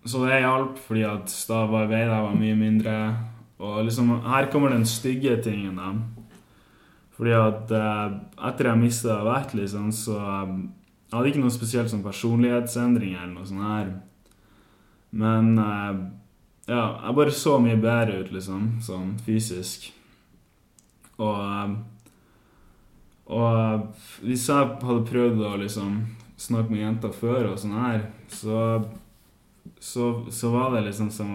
så 0.05 0.25
det 0.25 0.43
hjalp, 0.43 0.77
fordi 0.81 1.05
at 1.07 1.37
da 1.49 1.63
var 1.71 2.35
mye 2.35 2.57
mindre. 2.57 2.97
Og 3.59 3.85
liksom, 3.87 4.09
her 4.25 4.49
kommer 4.51 4.73
den 4.73 4.85
stygge 4.85 5.37
tingen. 5.43 5.75
da. 5.79 5.93
Fordi 7.15 7.31
at 7.37 7.71
eh, 7.71 8.17
etter 8.49 8.67
jeg 8.71 8.81
mista 8.81 9.21
vekt, 9.23 9.53
liksom, 9.55 9.91
så 9.95 10.17
eh, 10.19 10.55
Jeg 11.05 11.19
hadde 11.19 11.29
ikke 11.29 11.41
noe 11.45 11.53
spesielt 11.53 11.91
sånn 11.91 12.03
personlighetsendring 12.03 13.13
eller 13.15 13.31
noe 13.37 13.45
sånt 13.47 13.63
her. 13.63 13.91
Men 15.15 15.53
eh, 15.61 15.99
ja, 16.67 16.83
jeg 17.05 17.15
bare 17.15 17.31
så 17.31 17.59
mye 17.61 17.77
bedre 17.79 18.23
ut, 18.25 18.31
liksom, 18.35 18.65
sånn 18.83 19.13
fysisk. 19.23 19.91
Og 21.21 21.37
eh, 21.39 21.75
Og 23.25 23.45
eh, 23.57 23.79
hvis 24.27 24.49
jeg 24.49 24.75
hadde 24.83 25.07
prøvd 25.07 25.39
å 25.47 25.55
liksom 25.63 25.95
snakke 26.37 26.69
med 26.73 26.81
jenter 26.83 27.13
før 27.15 27.53
og 27.53 27.59
sånn 27.61 27.77
her, 27.79 28.03
så, 28.27 28.83
så 29.79 30.09
så 30.29 30.51
var 30.51 30.75
det 30.75 30.83
liksom 30.89 31.07
som 31.15 31.31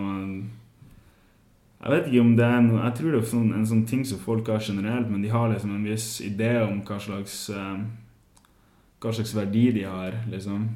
jeg 1.81 1.93
vet 1.95 2.09
ikke 2.11 2.21
om 2.21 2.35
det 2.37 2.45
er 2.45 2.61
noe 2.61 2.83
Jeg 2.83 2.97
tror 2.99 3.15
det 3.15 3.19
er 3.23 3.29
sånn, 3.31 3.53
en 3.57 3.67
sånn 3.69 3.87
ting 3.89 4.05
som 4.05 4.21
folk 4.21 4.49
har 4.53 4.61
generelt, 4.61 5.09
men 5.09 5.23
de 5.25 5.33
har 5.33 5.49
liksom 5.49 5.73
en 5.73 5.89
viss 5.89 6.09
idé 6.25 6.53
om 6.61 6.83
hva 6.85 6.99
slags 7.01 7.37
um, 7.57 7.87
Hva 9.01 9.13
slags 9.17 9.33
verdi 9.33 9.71
de 9.73 9.87
har, 9.89 10.19
liksom. 10.29 10.67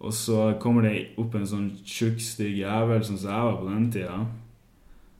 Og 0.00 0.14
så 0.16 0.54
kommer 0.62 0.86
det 0.88 1.10
opp 1.20 1.34
en 1.36 1.44
sånn 1.44 1.66
tjukk, 1.84 2.22
stygg 2.24 2.62
jævel 2.62 3.02
som 3.04 3.18
jeg 3.20 3.28
var 3.28 3.58
på 3.58 3.66
den 3.68 3.90
tida. 3.92 4.14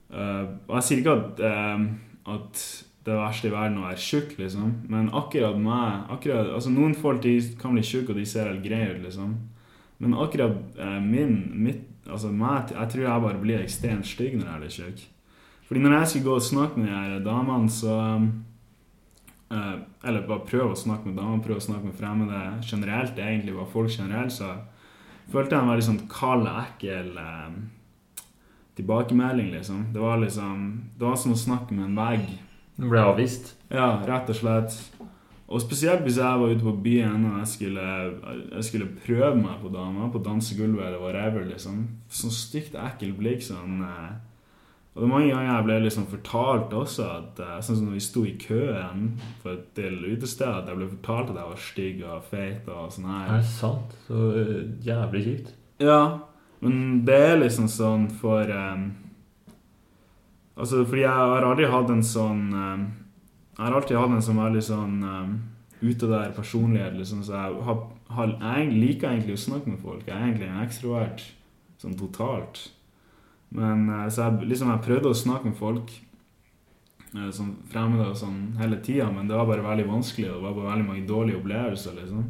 Uh, 0.09 0.57
og 0.65 0.79
jeg 0.79 0.87
sier 0.87 1.03
ikke 1.03 1.13
at, 1.13 1.43
eh, 1.45 1.83
at 2.33 2.63
det 3.05 3.19
verste 3.19 3.51
i 3.51 3.53
verden 3.53 3.77
er 3.77 3.83
å 3.83 3.91
være 3.91 4.01
tjukk, 4.01 4.33
liksom, 4.41 4.73
men 4.89 5.11
akkurat 5.17 5.61
meg 5.61 6.09
akkurat, 6.13 6.49
altså 6.57 6.73
Noen 6.73 6.97
folk 6.97 7.21
de 7.23 7.35
kan 7.61 7.77
bli 7.77 7.85
tjukke, 7.85 8.15
og 8.15 8.19
de 8.19 8.25
ser 8.29 8.49
helt 8.49 8.65
greie 8.65 8.91
ut, 8.95 9.05
liksom. 9.05 9.37
Men 10.01 10.17
akkurat 10.17 10.57
eh, 10.81 10.99
min, 11.05 11.37
mitt 11.61 11.85
Altså, 12.09 12.31
meg, 12.33 12.71
jeg 12.73 12.93
tror 12.93 13.03
jeg 13.03 13.25
bare 13.25 13.41
blir 13.41 13.61
ekstremt 13.61 14.07
stygg 14.09 14.37
når 14.37 14.47
jeg 14.47 14.53
er 14.53 14.63
litt 14.63 14.77
tjukk. 14.77 15.03
Fordi 15.67 15.83
når 15.83 15.93
jeg 15.97 16.07
skulle 16.11 16.27
gå 16.27 16.37
og 16.39 16.47
snakke 16.47 16.81
med 16.81 17.11
de 17.13 17.19
damene, 17.23 17.69
så 17.71 17.97
uh, 19.51 19.75
Eller 20.03 20.25
bare 20.27 20.47
prøve 20.47 20.73
å 20.73 20.79
snakke 20.79 21.07
med 21.07 21.19
damer, 21.19 21.43
prøve 21.45 21.61
å 21.61 21.67
snakke 21.67 21.87
med 21.87 21.95
fremmede 21.99 22.41
generelt, 22.65 23.13
det 23.15 23.27
egentlig 23.27 23.55
var 23.55 23.69
folk 23.71 23.91
generelt, 23.93 24.33
så 24.33 24.55
følte 25.31 25.55
jeg 25.55 25.63
en 25.63 25.71
veldig 25.71 25.87
sånn 25.87 26.01
kald, 26.11 26.49
ekkel 26.49 27.13
uh, 27.19 28.25
tilbakemelding, 28.79 29.51
liksom. 29.53 29.85
Det 29.93 29.99
var 30.01 30.17
liksom 30.17 30.81
Det 30.97 31.05
var 31.05 31.15
som 31.15 31.35
å 31.35 31.39
snakke 31.39 31.77
med 31.77 31.89
en 31.89 31.99
vegg. 31.99 32.27
Du 32.75 32.87
ble 32.89 33.03
avvist. 33.05 33.53
Ja, 33.69 34.01
rett 34.07 34.29
og 34.31 34.35
slett. 34.35 34.75
Og 35.51 35.59
spesielt 35.59 36.05
hvis 36.05 36.17
jeg 36.21 36.39
var 36.39 36.53
ute 36.53 36.63
på 36.63 36.73
byen 36.83 37.25
og 37.27 37.39
jeg 37.41 37.47
skulle, 37.51 37.85
jeg 38.55 38.63
skulle 38.63 38.91
prøve 39.03 39.35
meg 39.35 39.59
på 39.59 39.71
damer, 39.73 40.11
på 40.13 40.21
dansegulvet 40.23 40.85
eller 40.87 41.01
whatever, 41.03 41.43
liksom. 41.49 41.81
Sånn 42.11 42.35
stygt, 42.35 42.77
ekkelt 42.79 43.17
blikk 43.19 43.43
sånn 43.43 43.81
eh, 43.83 44.13
Og 44.93 45.01
det 45.01 45.07
er 45.07 45.11
mange 45.11 45.27
ganger 45.33 45.49
jeg 45.49 45.67
ble 45.67 45.77
liksom 45.85 46.07
fortalt 46.11 46.75
også 46.75 47.09
at 47.17 47.43
eh, 47.43 47.59
Sånn 47.63 47.81
som 47.81 47.89
når 47.89 47.97
vi 47.97 48.05
sto 48.07 48.23
i 48.27 48.33
køen 48.39 49.05
for 49.43 49.59
til 49.75 49.99
utestedet, 50.07 50.63
at 50.63 50.71
jeg 50.71 50.79
ble 50.79 50.89
fortalt 50.95 51.33
at 51.33 51.41
jeg 51.41 51.51
var 51.51 51.61
stygg 51.67 52.01
og 52.07 52.31
feit 52.31 52.71
og 52.71 52.95
sånn 52.95 53.11
her. 53.11 53.27
Er 53.27 53.43
det 53.43 53.51
sant? 53.51 53.99
Så 54.07 54.23
øh, 54.31 54.57
jævlig 54.87 55.25
kjipt. 55.27 55.53
Ja, 55.83 56.01
men 56.63 57.03
det 57.07 57.21
er 57.27 57.39
liksom 57.41 57.67
sånn 57.71 58.07
for 58.21 58.47
um, 58.47 58.91
Altså, 60.61 60.83
fordi 60.85 61.01
jeg 61.01 61.15
har 61.15 61.45
aldri 61.47 61.65
hatt 61.71 61.89
en 61.89 62.03
sånn 62.05 62.41
um, 62.53 62.81
Jeg 63.57 63.65
har 63.65 63.75
alltid 63.77 63.99
hatt 63.99 64.13
en 64.15 64.23
som 64.23 64.39
veldig 64.39 64.61
sånn 64.63 64.99
um, 65.03 65.33
ute 65.81 66.07
der 66.09 66.35
personlighet, 66.35 66.95
liksom, 66.97 67.23
så 67.25 67.35
jeg, 67.35 67.63
har, 67.67 67.81
har, 68.15 68.35
jeg 68.37 68.69
liker 68.73 69.11
egentlig 69.11 69.35
å 69.37 69.43
snakke 69.45 69.73
med 69.73 69.81
folk. 69.83 70.05
Jeg 70.07 70.15
er 70.15 70.27
egentlig 70.27 70.47
en 70.49 70.63
ekstrovert 70.63 71.25
sånn 71.81 71.97
totalt. 71.99 72.63
Men 73.51 73.89
uh, 73.91 74.05
så 74.07 74.27
jeg 74.27 74.51
liksom 74.53 74.71
jeg 74.71 74.85
prøvde 74.87 75.11
å 75.11 75.21
snakke 75.21 75.51
med 75.51 75.59
folk 75.59 75.91
uh, 77.15 77.29
sånn 77.35 77.55
fremmede 77.71 78.07
og 78.13 78.19
sånn 78.19 78.39
hele 78.61 78.79
tida, 78.85 79.09
men 79.11 79.27
det 79.27 79.35
var 79.37 79.49
bare 79.49 79.67
veldig 79.67 79.89
vanskelig, 79.89 80.29
og 80.31 80.39
det 80.39 80.45
var 80.47 80.59
bare 80.59 80.71
veldig 80.73 80.89
mange 80.91 81.09
dårlige 81.09 81.41
opplevelser, 81.41 81.97
liksom. 81.99 82.29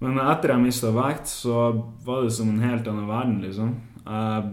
Men 0.00 0.16
etter 0.22 0.54
jeg 0.54 0.64
mista 0.64 0.90
vekt, 0.96 1.28
så 1.28 1.70
var 2.06 2.24
det 2.24 2.32
som 2.32 2.48
en 2.48 2.62
helt 2.64 2.86
annen 2.88 3.08
verden, 3.08 3.40
liksom. 3.44 3.74
Jeg, 4.00 4.52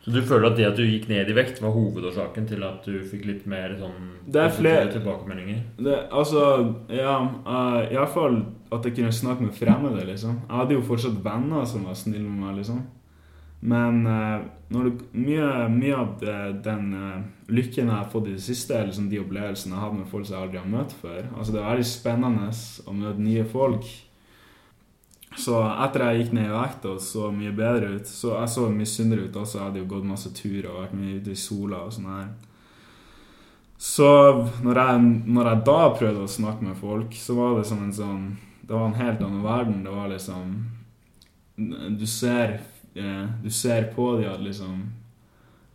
Så 0.00 0.14
du 0.14 0.22
føler 0.24 0.48
at 0.48 0.56
det 0.56 0.64
at 0.64 0.78
du 0.78 0.84
gikk 0.86 1.08
ned 1.10 1.28
i 1.28 1.34
vekt, 1.36 1.58
var 1.60 1.74
hovedårsaken 1.74 2.46
til 2.48 2.62
at 2.64 2.86
du 2.88 3.02
fikk 3.04 3.26
litt 3.28 3.42
mer 3.50 3.74
sånn 3.76 4.06
Det 4.32 4.40
er 4.40 4.54
flere- 4.56 4.92
tilbakemeldinger? 4.94 5.58
det, 5.76 5.98
altså, 6.10 6.44
ja 6.88 7.18
uh, 7.20 7.82
Iallfall 7.92 8.40
at 8.72 8.84
jeg 8.86 8.94
kunne 8.96 9.12
snakke 9.12 9.42
med 9.44 9.52
fremmede, 9.52 10.06
liksom. 10.06 10.40
Jeg 10.48 10.56
hadde 10.56 10.74
jo 10.78 10.86
fortsatt 10.86 11.20
venner 11.24 11.64
som 11.66 11.84
var 11.84 11.94
snille 11.98 12.24
med 12.24 12.46
meg, 12.46 12.56
liksom. 12.62 12.80
Men 13.60 14.06
uh, 14.06 14.40
du, 14.72 14.92
mye, 15.12 15.68
mye 15.68 15.96
av 15.98 16.12
det, 16.22 16.36
den 16.64 16.94
uh, 16.94 17.22
lykken 17.52 17.90
jeg 17.90 17.96
har 17.96 18.08
fått 18.08 18.30
i 18.30 18.36
det 18.38 18.44
siste, 18.44 18.72
er 18.78 18.86
liksom 18.88 19.10
de 19.10 19.20
opplevelsene 19.20 19.74
jeg 19.74 19.80
har 19.82 19.90
hatt 19.90 19.98
med 19.98 20.08
folk 20.08 20.24
som 20.24 20.38
jeg 20.38 20.46
aldri 20.46 20.62
har 20.62 20.70
møtt 20.78 20.94
før. 21.02 21.26
Altså 21.36 21.52
Det 21.52 21.60
er 21.60 21.68
veldig 21.74 21.90
spennende 21.90 22.48
å 22.88 22.94
møte 22.96 23.26
nye 23.26 23.44
folk. 23.44 23.84
Så 25.38 25.60
etter 25.62 26.02
jeg 26.04 26.24
gikk 26.24 26.32
ned 26.34 26.48
i 26.48 26.54
vekt 26.54 26.86
og 26.90 26.98
så 27.02 27.28
mye 27.30 27.52
bedre 27.54 27.92
ut 27.94 28.08
Så 28.10 28.32
jeg 28.34 28.50
så 28.50 28.64
mye 28.66 28.88
sunnere 28.88 29.28
ut 29.28 29.36
også. 29.38 29.58
Jeg 29.58 29.66
hadde 29.68 29.82
jo 29.82 29.90
gått 29.92 30.08
masse 30.08 30.32
turer 30.34 30.70
og 30.72 30.80
vært 30.82 30.96
mye 30.98 31.18
ute 31.20 31.34
i 31.34 31.38
sola 31.38 31.84
og 31.86 31.92
sånn 31.94 32.08
her. 32.10 32.30
Så 33.80 34.08
når 34.60 34.80
jeg, 34.82 35.04
når 35.24 35.48
jeg 35.48 35.62
da 35.70 35.78
prøvde 35.96 36.24
å 36.26 36.28
snakke 36.28 36.66
med 36.66 36.76
folk, 36.76 37.14
så 37.16 37.36
var 37.38 37.54
det 37.56 37.68
som 37.70 37.84
en 37.84 37.94
sånn 37.96 38.24
Det 38.60 38.74
var 38.76 38.90
en 38.90 38.98
helt 38.98 39.22
annen 39.24 39.42
verden. 39.42 39.84
Det 39.84 39.94
var 39.94 40.10
liksom 40.10 40.50
Du 42.00 42.06
ser 42.06 42.60
eh, 42.94 43.26
Du 43.42 43.50
ser 43.50 43.88
på 43.94 44.16
de 44.18 44.28
at 44.28 44.42
liksom 44.42 44.82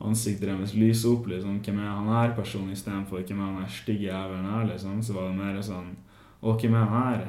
ansiktet 0.05 0.49
deres 0.49 0.75
lyser 0.75 1.15
opp. 1.15 1.27
liksom 1.31 1.61
Hvem 1.63 1.79
er 1.79 1.89
han 1.89 2.11
her 2.11 2.35
personen 2.35 2.75
istedenfor 2.75 3.23
hvem 3.23 3.39
er 3.39 3.45
han 3.45 3.63
her 3.63 3.71
stygge 3.71 4.11
jævelen 4.11 4.51
her? 4.51 4.67
liksom 4.73 5.01
Så 5.01 5.15
var 5.15 5.31
det 5.31 5.39
mer 5.39 5.61
sånn 5.63 5.95
Å, 6.43 6.53
hvem 6.59 6.75
er 6.75 6.85
han 6.85 7.01
her? 7.07 7.25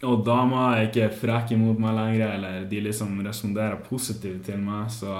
Og 0.00 0.22
damer 0.24 0.78
er 0.78 0.86
ikke 0.88 1.10
frekke 1.12 1.58
mot 1.60 1.78
meg 1.80 1.92
lenger, 1.96 2.32
eller 2.38 2.64
de 2.70 2.80
liksom 2.86 3.18
responderer 3.26 3.82
positivt 3.84 4.46
til 4.48 4.60
meg, 4.62 4.88
så 4.92 5.12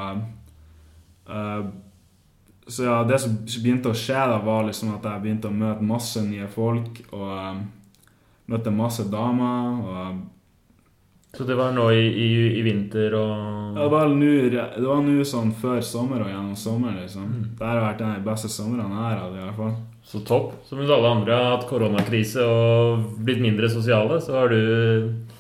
uh, 1.29 1.69
Så 2.71 2.87
ja, 2.87 3.01
det 3.05 3.19
som 3.21 3.35
begynte 3.43 3.91
å 3.91 3.99
skje, 3.99 4.17
da 4.31 4.39
var 4.45 4.65
liksom 4.69 4.95
at 4.95 5.05
jeg 5.05 5.25
begynte 5.25 5.51
å 5.51 5.57
møte 5.57 5.85
masse 5.85 6.23
nye 6.25 6.49
folk, 6.49 7.03
og 7.13 7.29
uh, 7.29 7.61
møtte 8.51 8.73
masse 8.73 9.05
damer, 9.13 9.81
og 9.85 10.21
Så 11.37 11.45
det 11.47 11.55
var 11.55 11.71
nå 11.77 11.85
i, 11.95 12.07
i, 12.09 12.31
i 12.59 12.63
vinter 12.67 13.13
og 13.15 13.77
Ja, 13.77 13.85
det 13.85 13.91
var 13.93 14.09
nå 14.09 14.33
det 14.51 14.83
var 14.83 15.05
nå 15.05 15.21
sånn 15.23 15.53
før 15.61 15.79
sommer 15.85 16.25
og 16.25 16.33
gjennom 16.33 16.57
sommeren, 16.57 17.03
liksom. 17.05 17.29
Mm. 17.29 17.45
Det 17.59 17.69
har 17.69 17.85
vært 17.85 18.01
en 18.01 18.15
av 18.15 18.19
de 18.19 18.31
beste 18.33 18.49
somrene 18.51 18.89
jeg 18.89 19.05
har 19.05 19.21
hatt, 19.21 19.37
i 19.37 19.45
hvert 19.45 19.61
fall. 19.61 19.77
Så 20.05 20.23
topp. 20.27 20.55
Som 20.67 20.81
hvis 20.81 20.91
alle 20.91 21.11
andre 21.11 21.37
har 21.37 21.53
hatt 21.55 21.69
koronakrise 21.71 22.45
og 22.45 23.05
blitt 23.21 23.43
mindre 23.43 23.69
sosiale, 23.71 24.19
så 24.25 24.39
har 24.39 24.53
du 24.53 24.61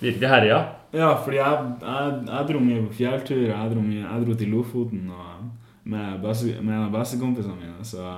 virkelig 0.00 0.30
herja. 0.30 0.60
Ja, 0.94 1.14
fordi 1.22 1.38
jeg, 1.38 1.72
jeg, 1.82 2.14
jeg 2.28 2.48
dro 2.48 2.62
mye 2.62 2.86
på 2.86 2.96
fjelltur, 2.98 3.42
jeg 3.48 3.72
dro, 3.72 3.84
jeg 3.94 4.24
dro 4.24 4.36
til 4.38 4.54
Lofoten 4.54 5.10
med, 5.84 6.16
beste, 6.22 6.56
med 6.60 6.74
en 6.74 6.86
av 6.88 6.94
bestekompisene 6.94 7.56
mine, 7.58 7.86
så 7.86 8.16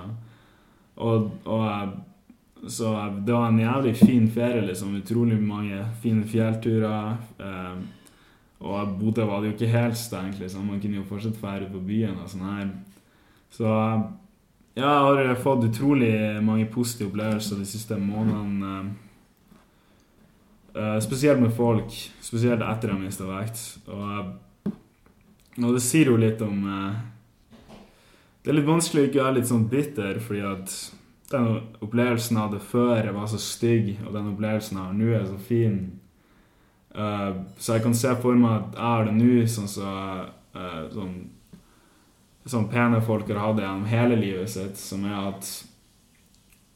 og, 1.03 1.31
og 1.49 2.69
så 2.69 2.93
det 3.27 3.33
var 3.33 3.49
en 3.49 3.59
jævlig 3.59 3.97
fin 3.97 4.29
ferie, 4.31 4.61
liksom. 4.67 4.95
Utrolig 4.97 5.41
mange 5.43 5.81
fine 6.03 6.25
fjellturer. 6.29 7.17
Eh, 7.41 7.79
og 8.61 8.99
Bodø 9.01 9.25
var 9.27 9.41
det 9.41 9.51
jo 9.51 9.55
ikke 9.57 9.73
helt 9.73 9.99
stengt, 9.99 10.39
liksom. 10.39 10.67
Man 10.67 10.81
kunne 10.81 11.01
jo 11.01 11.09
fortsatt 11.09 11.35
ut 11.43 11.73
på 11.73 11.83
byen 11.87 12.21
og 12.23 12.31
sånn 12.31 12.47
her. 12.47 12.69
Så 13.51 13.67
ja, 14.75 14.93
jeg 15.19 15.29
har 15.29 15.41
fått 15.41 15.67
utrolig 15.69 16.13
mange 16.45 16.67
positive 16.73 17.11
opplevelser 17.11 17.61
de 17.61 17.67
siste 17.69 17.99
månedene. 18.01 18.95
eh, 20.75 20.99
spesielt 21.01 21.41
med 21.41 21.53
folk. 21.57 21.93
Spesielt 22.21 22.63
etter 22.65 22.89
jeg 22.89 23.03
mista 23.03 23.29
vekt. 23.29 23.61
Og, 23.93 24.33
og 25.61 25.75
det 25.77 25.83
sier 25.85 26.09
jo 26.13 26.17
litt 26.17 26.41
om 26.41 26.65
eh, 26.65 27.01
Det 28.43 28.51
er 28.51 28.57
litt 28.59 28.67
vanskelig 28.67 29.03
å 29.03 29.09
ikke 29.11 29.23
være 29.23 29.37
litt 29.37 29.51
sånn 29.51 29.69
bitter, 29.71 30.17
fordi 30.19 30.41
at 30.43 30.73
den 31.31 31.45
opplevelsen 31.85 32.37
jeg 32.37 32.43
hadde 32.49 32.65
før, 32.73 33.11
var 33.15 33.29
så 33.31 33.39
stygg, 33.39 33.93
og 34.07 34.17
den 34.17 34.33
opplevelsen 34.33 34.79
jeg 34.79 34.87
har 34.89 34.97
nå, 34.97 35.13
er 35.15 35.29
så 35.29 35.39
fin. 35.39 35.77
Eh, 36.95 37.31
så 37.59 37.77
jeg 37.77 37.85
kan 37.85 37.95
se 37.95 38.17
for 38.25 38.41
meg 38.41 38.57
at 38.57 38.75
jeg 38.81 38.89
har 38.89 39.07
det 39.07 39.15
nå 39.21 39.47
sånn 39.53 39.71
eh, 39.77 40.83
sånn 40.97 41.15
som 42.45 42.69
pene 42.71 43.01
folk 43.05 43.29
har 43.31 43.39
hatt 43.39 43.61
gjennom 43.63 43.85
hele 43.87 44.17
livet 44.19 44.51
sitt, 44.51 44.79
som 44.81 45.05
er 45.07 45.19
at 45.29 45.51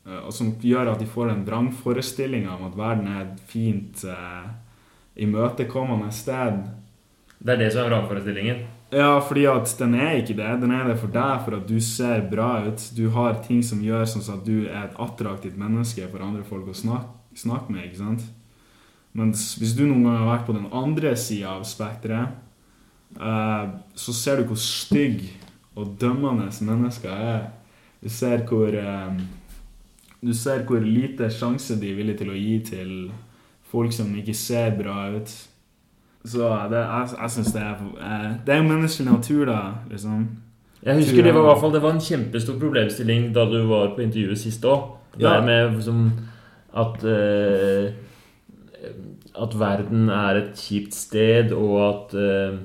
eh, 0.06 0.20
Og 0.22 0.32
som 0.34 0.54
gjør 0.62 0.92
at 0.92 1.02
de 1.02 1.08
får 1.10 1.32
en 1.32 1.44
vrangforestilling 1.46 2.46
om 2.50 2.68
at 2.68 2.78
verden 2.78 3.10
er 3.10 3.24
et 3.24 3.42
fint, 3.50 4.04
eh, 4.06 4.46
imøtekommende 5.26 6.12
sted. 6.14 6.62
Det 7.38 7.54
er 7.54 7.62
det 7.64 7.72
som 7.72 7.84
er 7.84 7.90
vrangforestillingen. 7.90 8.64
Ja, 8.94 9.18
fordi 9.18 9.48
at 9.50 9.72
den 9.80 9.94
er 9.98 10.20
ikke 10.20 10.36
det. 10.38 10.60
Den 10.62 10.70
er 10.70 10.86
det 10.86 11.00
for 11.00 11.10
deg, 11.10 11.42
for 11.44 11.56
at 11.58 11.66
du 11.66 11.80
ser 11.82 12.22
bra 12.30 12.62
ut. 12.68 12.84
Du 12.94 13.08
har 13.10 13.40
ting 13.42 13.62
som 13.66 13.82
gjør 13.82 14.06
sånn 14.06 14.26
at 14.36 14.44
du 14.46 14.68
er 14.68 14.84
et 14.84 15.00
attraktivt 15.02 15.58
menneske 15.58 16.06
for 16.12 16.22
andre 16.22 16.46
folk 16.46 16.70
å 16.70 16.76
snakke, 16.76 17.10
snakke 17.34 17.74
med. 17.74 17.88
ikke 17.88 18.04
sant? 18.04 18.28
Mens 19.16 19.56
hvis 19.58 19.74
du 19.74 19.82
noen 19.86 20.04
gang 20.04 20.20
har 20.20 20.30
vært 20.30 20.46
på 20.46 20.54
den 20.54 20.68
andre 20.70 21.16
sida 21.18 21.56
av 21.56 21.66
spekteret, 21.66 22.36
eh, 23.18 23.66
så 23.96 24.14
ser 24.14 24.38
du 24.38 24.52
hvor 24.52 24.60
stygg 24.60 25.24
og 25.76 25.96
dømmende 26.00 26.50
mennesker 26.64 27.10
er. 27.10 27.42
Du 28.02 28.08
ser 28.08 28.44
hvor 28.48 28.72
um, 28.72 29.20
Du 30.22 30.32
ser 30.34 30.64
hvor 30.64 30.80
lite 30.80 31.30
sjanse 31.30 31.76
de 31.80 31.90
er 31.90 31.98
villige 31.98 32.22
til 32.22 32.30
å 32.32 32.38
gi 32.38 32.56
til 32.64 32.94
folk 33.70 33.92
som 33.92 34.14
ikke 34.16 34.34
ser 34.34 34.72
bra 34.78 35.10
ut. 35.16 35.32
Så 36.26 36.48
det, 36.70 36.80
jeg, 36.80 37.08
jeg 37.20 37.30
syns 37.30 37.52
det 37.54 37.62
er 37.62 37.74
eh, 38.02 38.30
Det 38.46 38.54
er 38.54 38.58
jo 38.58 38.66
menneskelig 38.66 39.12
natur, 39.12 39.44
da, 39.46 39.60
liksom. 39.90 40.24
Jeg 40.86 41.00
husker 41.00 41.22
det 41.22 41.34
var, 41.34 41.58
fall, 41.60 41.72
det 41.74 41.82
var 41.82 41.94
en 41.96 42.02
kjempestor 42.02 42.58
problemstilling 42.60 43.30
da 43.34 43.44
du 43.50 43.60
var 43.66 43.94
på 43.96 44.04
intervjuet 44.04 44.38
sist 44.38 44.64
òg. 44.66 44.92
Det 45.16 45.24
Ja. 45.24 45.40
med 45.40 45.80
som, 45.82 46.10
at 46.74 47.04
uh, 47.04 47.92
At 49.36 49.54
verden 49.58 50.08
er 50.08 50.36
et 50.36 50.56
kjipt 50.56 50.94
sted, 50.94 51.52
og 51.52 51.76
at, 51.88 52.14
eh, 52.14 52.58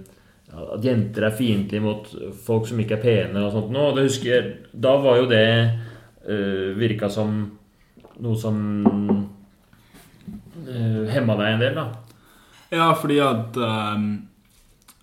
at 0.51 0.83
jenter 0.83 1.27
er 1.27 1.35
fiendtlige 1.35 1.83
mot 1.83 2.07
folk 2.45 2.67
som 2.67 2.79
ikke 2.83 2.97
er 2.97 3.03
pene 3.05 3.45
og 3.45 3.53
sånt. 3.55 3.71
Nå, 3.71 3.87
det 3.95 4.07
husker 4.09 4.27
jeg, 4.31 4.53
Da 4.73 4.97
var 4.99 5.21
jo 5.21 5.29
det 5.31 5.47
uh, 6.27 6.71
virka 6.79 7.09
som 7.11 7.37
noe 8.21 8.37
som 8.37 8.57
uh, 10.67 11.03
hemma 11.11 11.37
deg 11.39 11.53
en 11.53 11.63
del, 11.63 11.79
da. 11.79 11.85
Ja, 12.71 12.93
fordi 12.95 13.19
at 13.19 13.57
ehm, 13.57 14.27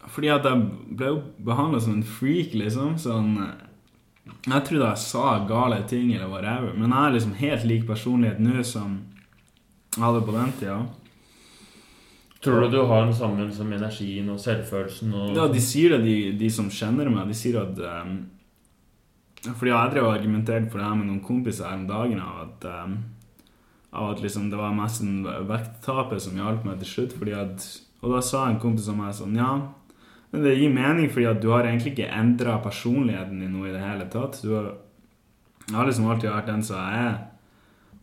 Fordi 0.09 0.31
at 0.33 0.47
jeg 0.49 0.69
ble 0.97 1.11
jo 1.11 1.19
behandla 1.45 1.81
som 1.85 1.99
en 1.99 2.07
freak, 2.07 2.55
liksom. 2.57 2.95
Sånn 2.97 3.35
eh, 3.45 3.67
Jeg 4.49 4.65
trodde 4.65 4.87
jeg 4.89 5.03
sa 5.03 5.35
gale 5.49 5.83
ting, 5.91 6.15
eller 6.15 6.31
whatever. 6.33 6.73
Men 6.73 6.95
jeg 6.95 7.03
er 7.03 7.17
liksom 7.19 7.35
helt 7.43 7.67
lik 7.69 7.85
personlighet 7.87 8.41
nå 8.41 8.63
som 8.65 9.03
jeg 9.97 10.05
hadde 10.05 10.25
på 10.25 10.33
den 10.33 10.55
tida. 10.61 10.79
Tror 12.45 12.63
du 12.63 12.71
du 12.71 12.83
har 12.87 13.05
den 13.05 13.15
samme 13.15 13.49
som 13.53 13.73
energien 13.73 14.29
og 14.31 14.39
selvfølelsen 14.41 15.15
og 15.15 15.37
Ja, 15.37 15.47
de 15.51 15.63
sier 15.63 15.97
det, 15.97 16.05
de, 16.07 16.19
de 16.39 16.51
som 16.55 16.69
kjenner 16.71 17.11
meg. 17.11 17.27
De 17.27 17.35
sier 17.35 17.59
at 17.61 17.81
um, 17.83 18.19
Fordi 19.49 19.73
jeg 19.73 19.95
drev 19.95 20.07
og 20.07 20.15
argumenterte 20.15 20.71
for 20.71 20.79
det 20.79 20.87
her 20.87 20.99
med 21.01 21.09
noen 21.11 21.25
kompiser 21.25 21.67
her 21.67 21.81
om 21.81 21.89
dagen 21.91 22.23
av 22.23 22.45
at 22.45 22.69
um, 22.87 22.99
av 23.91 24.13
at 24.13 24.23
liksom 24.23 24.51
det 24.53 24.61
var 24.61 24.77
mest 24.77 25.03
en 25.03 25.25
vekttapet 25.49 26.23
som 26.23 26.37
hjalp 26.37 26.67
meg 26.69 26.79
til 26.83 26.93
slutt. 26.93 27.17
Fordi 27.19 27.35
at, 27.35 27.67
og 28.03 28.15
da 28.15 28.23
sa 28.23 28.45
en 28.47 28.61
kompis 28.63 28.91
av 28.93 28.99
meg 29.01 29.17
sånn 29.17 29.39
Ja, 29.39 29.53
men 30.31 30.45
det 30.45 30.59
gir 30.59 30.73
mening 30.75 31.09
fordi 31.09 31.27
at 31.31 31.41
du 31.41 31.49
har 31.55 31.65
egentlig 31.65 31.95
ikke 31.95 32.13
endra 32.13 32.59
personligheten 32.63 33.41
din 33.41 33.55
noe 33.57 33.71
i 33.71 33.75
det 33.75 33.83
hele 33.83 34.07
tatt. 34.13 34.41
Du 34.45 34.53
har, 34.53 34.75
jeg 35.65 35.77
har 35.77 35.89
liksom 35.89 36.09
alltid 36.09 36.31
vært 36.35 36.51
den 36.53 36.65
som 36.69 36.83
jeg 36.83 37.07
er. 37.09 37.15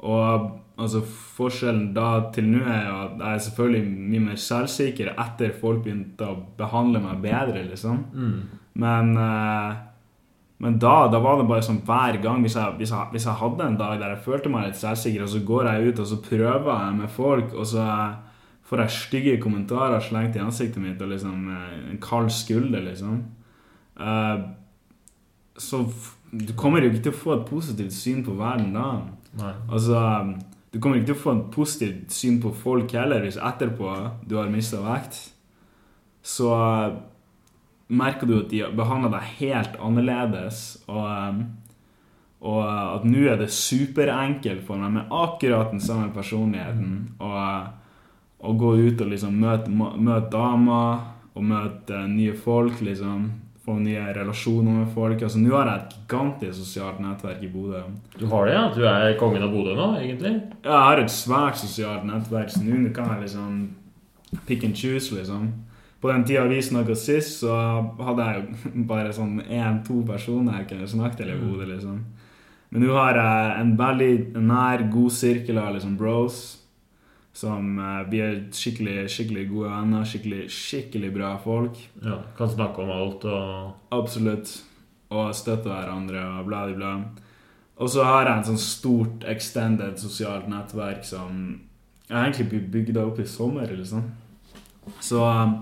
Og 0.05 0.47
altså 0.77 1.01
forskjellen 1.37 1.93
da 1.95 2.31
til 2.35 2.47
nå 2.51 2.61
er 2.67 2.85
jo 2.89 2.95
at 3.05 3.17
jeg 3.21 3.33
er 3.33 3.43
selvfølgelig 3.47 3.97
mye 4.11 4.23
mer 4.27 4.39
selvsikker 4.43 5.13
etter 5.13 5.53
folk 5.61 5.83
begynte 5.85 6.27
å 6.27 6.39
behandle 6.57 6.99
meg 7.03 7.21
bedre, 7.23 7.63
liksom. 7.69 8.05
Men 8.75 9.13
eh, 9.17 9.75
men 10.57 10.79
da, 10.79 11.07
da 11.11 11.19
var 11.19 11.39
det 11.39 11.47
bare 11.49 11.63
sånn 11.65 11.81
hver 11.85 12.15
gang 12.23 12.39
hvis 12.45 12.55
jeg, 12.55 12.77
hvis, 12.79 12.91
jeg, 12.93 13.11
hvis 13.11 13.25
jeg 13.27 13.39
hadde 13.41 13.65
en 13.65 13.79
dag 13.79 13.97
der 13.99 14.13
jeg 14.13 14.23
følte 14.23 14.51
meg 14.51 14.69
litt 14.69 14.79
selvsikker, 14.79 15.25
og 15.25 15.31
så 15.33 15.41
går 15.43 15.67
jeg 15.67 15.89
ut 15.89 15.99
og 15.99 16.07
så 16.07 16.19
prøver 16.23 16.69
jeg 16.71 16.95
med 17.01 17.11
folk, 17.11 17.51
og 17.53 17.67
så 17.67 17.87
får 18.65 18.81
jeg 18.81 18.95
stygge 18.95 19.41
kommentarer 19.43 20.01
slengt 20.01 20.37
i 20.39 20.43
ansiktet 20.43 20.81
mitt 20.81 21.01
og 21.03 21.11
liksom 21.11 21.49
eh, 21.51 21.73
en 21.91 21.99
kald 22.01 22.31
skulder, 22.33 22.85
liksom. 22.87 23.19
Eh, 23.99 24.45
så 25.59 25.83
du 26.31 26.55
kommer 26.57 26.83
jo 26.83 26.91
ikke 26.91 27.03
til 27.05 27.13
å 27.13 27.19
få 27.19 27.35
et 27.35 27.45
positivt 27.47 27.93
syn 27.95 28.23
på 28.25 28.33
verden 28.39 28.73
da. 28.75 28.87
Nei. 29.35 29.53
Altså, 29.69 29.99
du 30.75 30.81
kommer 30.83 30.99
ikke 30.99 31.13
til 31.13 31.15
å 31.15 31.21
få 31.21 31.33
et 31.37 31.51
positivt 31.53 32.11
syn 32.11 32.41
på 32.43 32.49
folk 32.59 32.91
heller 32.97 33.23
hvis 33.23 33.37
etterpå 33.39 33.93
du 34.27 34.33
har 34.35 34.49
mista 34.51 34.81
vekt. 34.83 35.21
Så 36.19 36.49
eh, 36.51 36.97
merker 37.95 38.27
du 38.27 38.33
at 38.41 38.49
de 38.51 38.59
behandler 38.75 39.13
deg 39.13 39.29
helt 39.37 39.77
annerledes, 39.79 40.65
og, 40.91 41.05
eh, 41.07 41.39
og 42.43 42.59
at 42.67 43.07
nå 43.07 43.23
er 43.31 43.39
det 43.39 43.47
superenkelt 43.55 44.65
for 44.67 44.83
meg 44.83 44.97
med 44.97 45.15
akkurat 45.15 45.71
den 45.71 45.79
samme 45.79 46.09
personligheten 46.11 47.15
å 47.23 48.51
gå 48.59 48.75
ut 48.75 49.05
og 49.05 49.13
liksom 49.13 49.39
møte, 49.39 49.71
møte 49.71 50.27
damer 50.35 51.05
og 51.39 51.51
møte 51.55 52.03
nye 52.11 52.35
folk, 52.35 52.83
liksom. 52.83 53.29
Få 53.65 53.79
nye 53.81 54.01
relasjoner 54.13 54.71
med 54.83 54.91
folk. 54.93 55.23
Altså, 55.25 55.39
Nå 55.41 55.55
har 55.55 55.69
jeg 55.71 55.81
et 55.81 55.93
gigantisk 55.95 56.59
sosialt 56.59 56.99
nettverk 57.01 57.41
i 57.41 57.49
Bodø. 57.49 57.81
Du 58.19 58.27
har 58.29 58.45
det, 58.45 58.53
ja? 58.53 58.65
Du 58.75 58.83
er 58.85 59.15
kongen 59.17 59.41
av 59.41 59.53
Bodø 59.55 59.73
nå, 59.73 59.87
egentlig? 59.97 60.35
Ja, 60.61 60.69
jeg 60.69 60.83
har 60.89 61.01
et 61.01 61.13
svært 61.13 61.57
sosialt 61.57 62.05
nettverk, 62.05 62.51
så 62.53 62.61
nå 62.61 62.91
kan 62.93 63.09
jeg 63.15 63.23
liksom 63.25 63.55
pick 64.45 64.63
and 64.67 64.77
choose, 64.77 65.15
liksom. 65.15 65.47
På 66.01 66.11
den 66.11 66.25
tida 66.27 66.43
vi 66.45 66.59
snakka 66.61 66.93
sist, 66.93 67.39
så 67.41 67.55
hadde 68.05 68.27
jeg 68.27 68.43
jo 68.43 68.83
bare 68.91 69.15
sånn 69.15 69.39
én-to 69.47 70.03
personer 70.05 70.59
jeg 70.59 70.69
kunne 70.75 70.91
snakke 70.91 71.23
til 71.23 71.33
i 71.33 71.39
Bodø, 71.39 71.65
liksom. 71.71 72.03
Men 72.69 72.85
nå 72.85 72.93
har 72.93 73.17
jeg 73.17 73.57
en 73.63 73.73
veldig 73.79 74.11
nær, 74.45 74.85
god 74.93 75.13
sirkel 75.15 75.57
av 75.61 75.73
liksom 75.73 75.97
bros. 75.97 76.43
Som 77.35 77.75
eh, 77.83 78.05
Vi 78.11 78.21
er 78.23 78.37
skikkelig, 78.55 79.09
skikkelig 79.11 79.45
gode 79.51 79.73
venner. 79.73 80.05
Skikkelig, 80.07 80.45
skikkelig 80.55 81.11
bra 81.17 81.33
folk. 81.43 81.77
Ja, 82.03 82.21
Kan 82.37 82.49
snakke 82.53 82.83
om 82.85 82.93
alt 82.95 83.25
og 83.27 83.95
Absolutt. 83.95 84.53
Og 85.11 85.29
støtte 85.37 85.69
hverandre 85.69 86.23
og 86.39 86.47
bla, 86.47 86.63
bla, 86.71 86.75
bla. 86.79 86.93
Og 87.75 87.89
så 87.91 88.05
har 88.07 88.23
jeg 88.29 88.37
en 88.39 88.47
sånn 88.53 88.61
stort 88.63 89.25
extended 89.27 89.99
sosialt 89.99 90.47
nettverk 90.47 91.03
som 91.03 91.59
jeg 92.07 92.15
egentlig 92.21 92.61
bygd 92.71 92.97
opp 93.01 93.19
i 93.19 93.25
sommer, 93.27 93.67
liksom. 93.75 94.03
Så 95.03 95.19
um, 95.25 95.55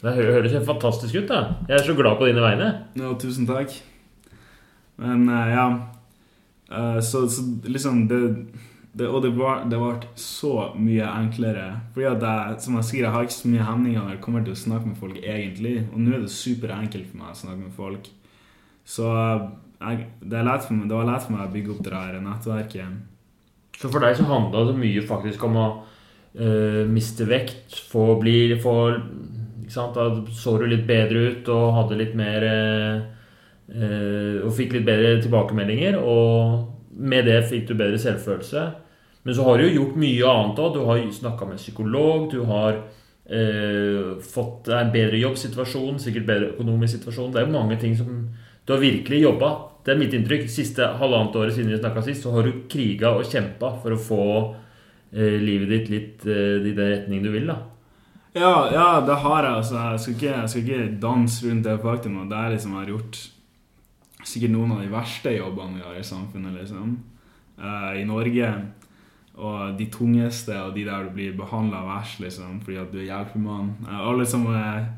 Det 0.00 0.12
hø- 0.16 0.30
høres 0.36 0.52
helt 0.54 0.68
fantastisk 0.68 1.16
ut, 1.18 1.26
da. 1.32 1.40
Jeg 1.68 1.80
er 1.80 1.86
så 1.88 1.96
glad 1.98 2.18
på 2.20 2.28
dine 2.30 2.44
vegne. 2.44 2.68
Ja, 3.00 3.10
tusen 3.18 3.48
takk. 3.50 3.74
Men 5.02 5.26
eh, 5.28 5.54
ja 5.56 5.66
Eh, 6.70 7.00
så, 7.02 7.24
så 7.26 7.42
liksom 7.66 8.04
det, 8.06 8.18
det 8.98 9.06
Og 9.06 9.22
det 9.22 9.30
ble 9.30 10.08
så 10.18 10.72
mye 10.74 11.06
enklere. 11.06 11.66
Fordi 11.94 12.08
at 12.10 12.24
jeg, 12.26 12.56
som 12.64 12.78
jeg 12.78 12.88
sier, 12.88 13.04
jeg 13.04 13.14
har 13.14 13.26
ikke 13.26 13.36
så 13.36 13.50
mye 13.52 13.66
hemninger 13.68 14.02
når 14.02 14.16
jeg 14.16 14.22
kommer 14.24 14.42
til 14.44 14.56
å 14.56 14.62
snakke 14.62 14.90
med 14.90 14.98
folk 14.98 15.20
egentlig. 15.22 15.76
Og 15.92 16.00
nå 16.02 16.16
er 16.16 16.24
det 16.24 16.32
superenkelt 16.34 17.06
for 17.12 17.20
meg 17.22 17.30
å 17.30 17.38
snakke 17.38 17.60
med 17.62 17.76
folk. 17.76 18.10
Så 18.82 19.06
jeg, 19.06 20.08
det, 20.20 20.42
meg, 20.42 20.88
det 20.90 20.96
var 20.98 21.06
lett 21.06 21.24
for 21.24 21.36
meg 21.36 21.46
å 21.46 21.54
bygge 21.54 21.72
opp 21.76 21.84
det 21.86 21.94
der 21.94 22.18
nettverket. 22.24 22.98
Så 23.80 23.88
for 23.88 24.04
deg 24.04 24.18
så 24.18 24.26
handla 24.28 24.66
det 24.68 24.76
mye 24.76 25.04
faktisk 25.08 25.46
om 25.46 25.56
å 25.56 25.68
eh, 26.34 26.82
miste 26.90 27.24
vekt, 27.30 27.78
få 27.92 28.18
bli 28.20 28.58
få, 28.60 28.74
ikke 29.62 29.72
sant? 29.72 29.96
Da 29.96 30.34
så 30.36 30.58
du 30.60 30.66
litt 30.68 30.84
bedre 30.88 31.30
ut 31.30 31.48
og 31.54 31.78
hadde 31.78 32.00
litt 32.02 32.18
mer 32.18 32.44
eh, 32.50 33.06
eh, 33.72 34.36
Og 34.42 34.52
fikk 34.58 34.76
litt 34.76 34.88
bedre 34.88 35.14
tilbakemeldinger, 35.22 35.96
og 36.02 36.69
med 37.00 37.26
det 37.28 37.40
fikk 37.48 37.68
du 37.70 37.74
bedre 37.74 37.98
selvfølelse. 38.00 38.64
Men 39.22 39.36
så 39.36 39.44
har 39.44 39.58
du 39.58 39.66
jo 39.66 39.74
gjort 39.74 39.98
mye 40.00 40.28
annet 40.32 40.60
òg. 40.60 40.76
Du 40.76 40.84
har 40.88 41.00
snakka 41.12 41.48
med 41.48 41.60
psykolog, 41.60 42.28
du 42.32 42.44
har 42.48 42.78
eh, 43.28 44.12
fått 44.24 44.70
en 44.72 44.92
bedre 44.92 45.20
jobbsituasjon, 45.20 45.98
sikkert 46.00 46.28
bedre 46.28 46.52
økonomisk 46.54 46.98
situasjon. 46.98 47.34
Det 47.34 47.42
er 47.42 47.52
mange 47.52 47.76
ting 47.80 47.96
som 47.98 48.14
du 48.64 48.72
har 48.74 48.82
virkelig 48.82 49.24
jobba. 49.24 49.50
Det 49.84 49.94
er 49.94 50.00
mitt 50.00 50.14
inntrykk. 50.16 50.48
Siste 50.52 50.88
halvannet 51.00 51.36
året 51.36 51.56
siden 51.56 51.72
vi 51.72 51.80
snakka 51.80 52.04
sist, 52.06 52.24
så 52.24 52.32
har 52.36 52.46
du 52.46 52.64
kriga 52.70 53.14
og 53.16 53.28
kjempa 53.28 53.74
for 53.82 53.96
å 53.96 54.00
få 54.00 54.24
eh, 55.12 55.36
livet 55.40 55.72
ditt 55.74 55.92
litt 55.92 56.26
eh, 56.28 56.60
i 56.60 56.72
den 56.72 56.94
retning 56.94 57.24
du 57.24 57.32
vil, 57.32 57.50
da. 57.50 57.60
Ja, 58.36 58.70
ja, 58.70 58.86
det 59.02 59.16
har 59.24 59.42
jeg. 59.42 59.52
Altså, 59.58 59.74
jeg, 59.74 60.00
skal 60.00 60.16
ikke, 60.16 60.32
jeg 60.36 60.50
skal 60.52 60.64
ikke 60.64 60.88
danse 61.02 61.48
rundt 61.48 61.66
det 61.66 61.76
faktum 61.82 62.20
at 62.22 62.30
det 62.30 62.40
er 62.40 62.52
liksom 62.54 62.76
jeg 62.76 62.84
har 62.84 62.92
gjort 62.94 63.20
sikkert 64.26 64.52
noen 64.54 64.74
av 64.74 64.82
de 64.84 64.92
verste 64.92 65.32
jobbene 65.34 65.78
vi 65.78 65.86
har 65.86 65.96
i 65.98 66.04
samfunnet, 66.06 66.56
liksom. 66.60 66.94
Uh, 67.60 67.92
I 68.00 68.04
Norge. 68.08 68.50
Og 69.40 69.76
de 69.78 69.86
tungeste, 69.92 70.56
og 70.60 70.74
de 70.74 70.84
der 70.84 71.06
du 71.06 71.14
blir 71.14 71.36
behandla 71.36 71.84
verst, 71.86 72.20
liksom, 72.20 72.58
fordi 72.64 72.80
at 72.80 72.90
du 72.92 72.98
er 73.00 73.08
hjelpemann. 73.08 73.74
Uh, 73.86 74.00
alle 74.10 74.26
som 74.28 74.48
er, 74.52 74.90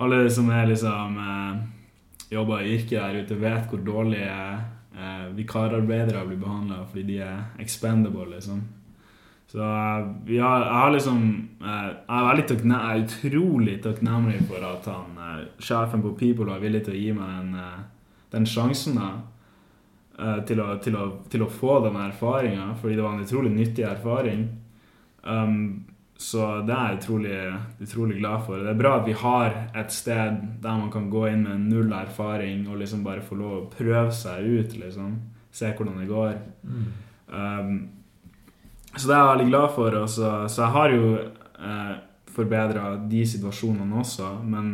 alle 0.00 0.24
som 0.32 0.50
er 0.52 0.68
liksom 0.72 1.16
uh, 1.20 1.62
jobber 2.30 2.64
i 2.64 2.74
yrket 2.76 2.98
der 2.98 3.22
ute, 3.22 3.38
vet 3.40 3.70
hvor 3.70 3.80
dårlige 3.86 4.34
uh, 4.96 5.30
vikararbeidere 5.36 6.26
blir 6.26 6.42
behandla 6.42 6.84
fordi 6.90 7.06
de 7.14 7.22
er 7.24 7.40
expendable, 7.62 8.28
liksom. 8.34 8.60
Så 9.50 9.58
vi 10.28 10.36
har, 10.38 10.62
jeg 10.62 10.78
har 10.78 10.92
liksom 10.94 11.22
Jeg 11.58 12.18
er 12.30 12.42
takknem, 12.46 12.76
jeg 12.78 13.02
utrolig 13.02 13.72
takknemlig 13.82 14.44
for 14.46 14.62
at 14.62 14.84
han, 14.86 15.16
sjefen 15.58 16.04
på 16.04 16.12
People 16.20 16.52
var 16.52 16.62
villig 16.62 16.84
til 16.86 16.94
å 16.94 17.00
gi 17.00 17.08
meg 17.16 17.32
en 17.40 17.56
den 18.30 18.46
sjansen 18.46 18.98
da, 18.98 19.10
eh, 20.18 20.40
til, 20.48 20.62
å, 20.62 20.74
til, 20.82 20.96
å, 20.96 21.06
til 21.30 21.44
å 21.44 21.50
få 21.52 21.80
den 21.86 21.98
erfaringa, 22.00 22.72
fordi 22.80 22.98
det 22.98 23.06
var 23.06 23.16
en 23.16 23.24
utrolig 23.26 23.54
nyttig 23.54 23.86
erfaring. 23.88 24.48
Um, 25.22 25.86
så 26.20 26.60
det 26.68 26.74
er 26.76 26.90
jeg 26.90 26.98
utrolig, 27.00 27.36
utrolig 27.80 28.18
glad 28.18 28.42
for. 28.44 28.60
Det 28.60 28.74
er 28.74 28.80
bra 28.80 28.98
at 28.98 29.06
vi 29.08 29.14
har 29.16 29.54
et 29.80 29.92
sted 29.94 30.42
der 30.60 30.76
man 30.76 30.90
kan 30.92 31.08
gå 31.12 31.22
inn 31.30 31.46
med 31.46 31.62
null 31.70 31.94
erfaring 31.96 32.66
og 32.68 32.76
liksom 32.82 33.06
bare 33.06 33.24
få 33.24 33.38
lov 33.40 33.54
å 33.56 33.68
prøve 33.72 34.12
seg 34.12 34.44
ut, 34.44 34.76
liksom. 34.82 35.14
Se 35.50 35.72
hvordan 35.72 35.96
det 35.98 36.10
går. 36.10 36.36
Um, 37.32 37.72
så 38.94 39.06
det 39.06 39.14
er 39.14 39.22
jeg 39.22 39.30
veldig 39.30 39.48
glad 39.48 39.74
for. 39.74 39.96
Også. 40.02 40.20
så, 40.20 40.30
så 40.52 40.62
jeg 40.62 40.74
har 40.76 40.94
jo 40.94 41.08
eh, 41.16 41.92
forbedra 42.34 42.84
de 43.10 43.22
situasjonene 43.26 44.00
også, 44.02 44.30
men 44.44 44.72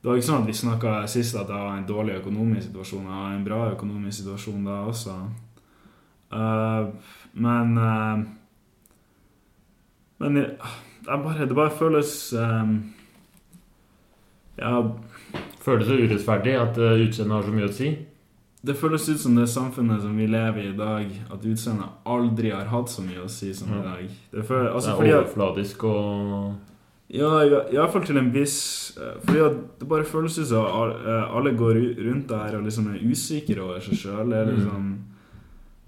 Det 0.00 0.10
var 0.10 0.18
ikke 0.18 0.28
sånn 0.28 0.44
at 0.44 0.50
vi 0.50 0.54
snakka 0.54 0.94
sist 1.10 1.34
at 1.34 1.48
jeg 1.50 1.66
var 1.66 1.76
en 1.76 1.86
dårlig 1.88 2.18
økonomisk 2.20 2.68
situasjon. 2.68 3.06
Jeg 3.08 3.22
var 3.22 3.34
en 3.34 3.46
bra 3.46 3.60
økonomisk 3.72 4.20
situasjon 4.20 4.66
da 4.68 4.80
også. 4.90 5.14
Uh, 6.32 6.92
men 7.32 7.78
uh, 7.78 8.26
Men 10.18 10.36
jeg, 10.36 10.50
jeg 11.06 11.20
bare, 11.22 11.46
det 11.46 11.54
bare 11.54 11.70
føles 11.70 12.32
um, 12.34 12.72
Ja 14.58 14.80
Føles 15.62 15.86
det 15.86 16.00
urettferdig 16.00 16.56
at 16.58 16.78
uh, 16.78 16.96
utseendet 16.98 17.36
har 17.36 17.46
så 17.46 17.54
mye 17.54 17.68
å 17.68 17.74
si? 17.76 17.92
Det 18.66 18.74
føles 18.74 19.08
ut 19.08 19.20
som 19.20 19.36
det 19.38 19.46
samfunnet 19.50 20.02
som 20.02 20.16
vi 20.18 20.26
lever 20.26 20.64
i 20.64 20.70
i 20.72 20.76
dag, 20.76 21.10
at 21.30 21.44
utseendet 21.46 22.06
aldri 22.06 22.50
har 22.50 22.66
hatt 22.72 22.90
så 22.90 23.04
mye 23.04 23.22
å 23.22 23.28
si 23.30 23.52
som 23.54 23.70
i 23.70 23.82
dag. 23.82 24.08
Det, 24.32 24.42
føles, 24.42 24.72
altså, 24.74 24.96
det 25.02 25.10
er 25.12 25.20
overfladisk 25.20 25.84
og 25.86 26.56
Ja, 27.08 27.28
iallfall 27.70 28.02
til 28.02 28.18
en 28.18 28.32
viss 28.34 28.56
Fordi 28.98 29.38
at 29.44 29.58
det 29.78 29.86
bare 29.86 30.04
føles 30.04 30.38
ut 30.40 30.48
som 30.48 30.64
alle 30.66 31.52
går 31.54 31.78
rundt 32.02 32.28
der 32.28 32.56
og 32.58 32.64
liksom 32.66 32.88
er 32.90 33.04
usikre 33.06 33.62
over 33.62 33.80
seg 33.84 34.00
sjøl. 34.00 34.32
Liksom, 34.32 34.34
er 34.34 34.50
liksom 34.52 34.88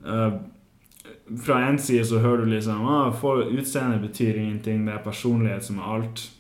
uh, 0.07 1.39
Fra 1.43 1.61
én 1.67 1.79
side 1.83 2.05
så 2.07 2.23
hører 2.23 2.45
du 2.45 2.53
liksom 2.53 2.87
ah, 2.87 3.25
Utseende 3.51 3.99
betyr 3.99 4.39
ingenting, 4.39 4.87
det 4.87 4.95
er 4.95 5.05
personlighet 5.05 5.65
som 5.65 5.79
er 5.79 5.95
alt. 5.97 6.31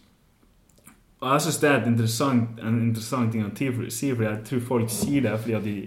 Og 1.20 1.32
jeg 1.32 1.42
syns 1.42 1.58
det 1.58 1.70
er 1.70 1.86
interessant, 1.86 2.60
en 2.62 2.82
interessant 2.88 3.32
ting 3.32 3.44
å 3.44 3.90
si, 3.90 4.12
fordi 4.14 4.28
jeg 4.28 4.44
tror 4.46 4.60
folk 4.68 4.90
sier 4.90 5.24
det 5.26 5.34
fordi 5.40 5.56
at 5.58 5.64
de 5.64 5.78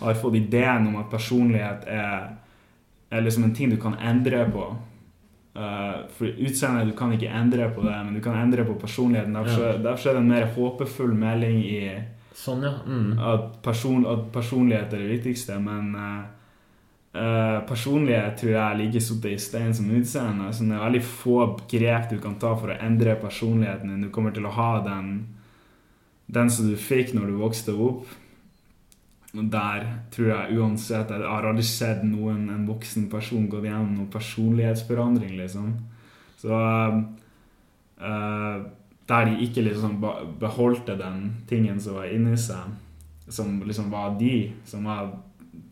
har 0.00 0.16
fått 0.16 0.38
ideen 0.40 0.88
om 0.88 0.96
at 0.96 1.10
personlighet 1.12 1.84
er, 1.86 2.30
er 3.10 3.20
liksom 3.20 3.44
en 3.44 3.54
ting 3.54 3.70
du 3.70 3.76
kan 3.76 3.98
endre 4.00 4.46
på. 4.50 4.70
Uh, 5.52 6.08
for 6.16 6.26
utseendet 6.26 6.88
du 6.88 6.94
kan 6.96 7.10
ikke 7.12 7.28
endre 7.28 7.66
på 7.74 7.82
det, 7.84 7.96
men 8.06 8.14
du 8.16 8.22
kan 8.24 8.38
endre 8.40 8.64
på 8.64 8.78
personligheten. 8.80 9.34
Derfor, 9.36 9.66
ja. 9.66 9.80
derfor 9.84 10.10
er 10.10 10.16
det 10.16 10.22
en 10.22 10.30
mer 10.30 10.46
håpefull 10.54 11.12
melding 11.12 11.58
i 11.60 11.80
sånn, 12.32 12.64
ja. 12.64 12.72
mm. 12.86 13.18
at, 13.20 13.58
person, 13.64 14.06
at, 14.08 14.30
personlighet 14.32 14.94
er 14.94 15.02
det 15.04 15.10
viktigste. 15.10 15.58
Men 15.60 15.92
uh, 15.92 16.22
uh, 17.18 17.58
personlighet 17.68 18.40
tror 18.40 18.54
jeg 18.54 18.62
er 18.62 18.80
like 18.80 19.04
sittet 19.04 19.36
i 19.36 19.42
stein 19.44 19.76
som 19.76 19.92
utseende. 19.92 20.48
Så 20.56 20.64
det 20.64 20.78
er 20.78 20.86
veldig 20.86 21.04
få 21.10 21.38
grep 21.68 22.08
du 22.14 22.16
kan 22.22 22.40
ta 22.40 22.54
for 22.56 22.72
å 22.72 22.80
endre 22.80 23.18
personligheten 23.20 23.92
din. 23.92 24.08
Du 24.08 24.14
kommer 24.14 24.32
til 24.32 24.48
å 24.48 24.56
ha 24.56 24.72
den, 24.88 25.14
den 26.32 26.52
som 26.54 26.72
du 26.72 26.80
fikk 26.80 27.12
når 27.18 27.28
du 27.28 27.40
vokste 27.44 27.76
opp. 27.76 28.08
Der 29.32 29.86
tror 30.12 30.26
jeg 30.28 30.58
uansett 30.60 31.10
Jeg 31.10 31.24
har 31.24 31.46
aldri 31.48 31.64
sett 31.64 32.02
noen, 32.04 32.50
en 32.52 32.66
voksen 32.68 33.06
person 33.08 33.48
gå 33.48 33.62
gjennom 33.64 33.94
noen 33.96 34.10
personlighetsforandring, 34.12 35.38
liksom. 35.38 35.72
Så 36.36 36.52
uh, 36.52 38.56
Der 39.08 39.28
de 39.28 39.38
ikke 39.46 39.64
liksom 39.64 39.96
beholdte 40.40 40.98
den 41.00 41.44
tingen 41.48 41.80
som 41.80 41.96
var 41.96 42.12
inni 42.12 42.36
seg, 42.36 42.76
som 43.32 43.62
liksom 43.64 43.88
var 43.92 44.18
de, 44.20 44.52
som 44.68 44.84
var 44.84 45.14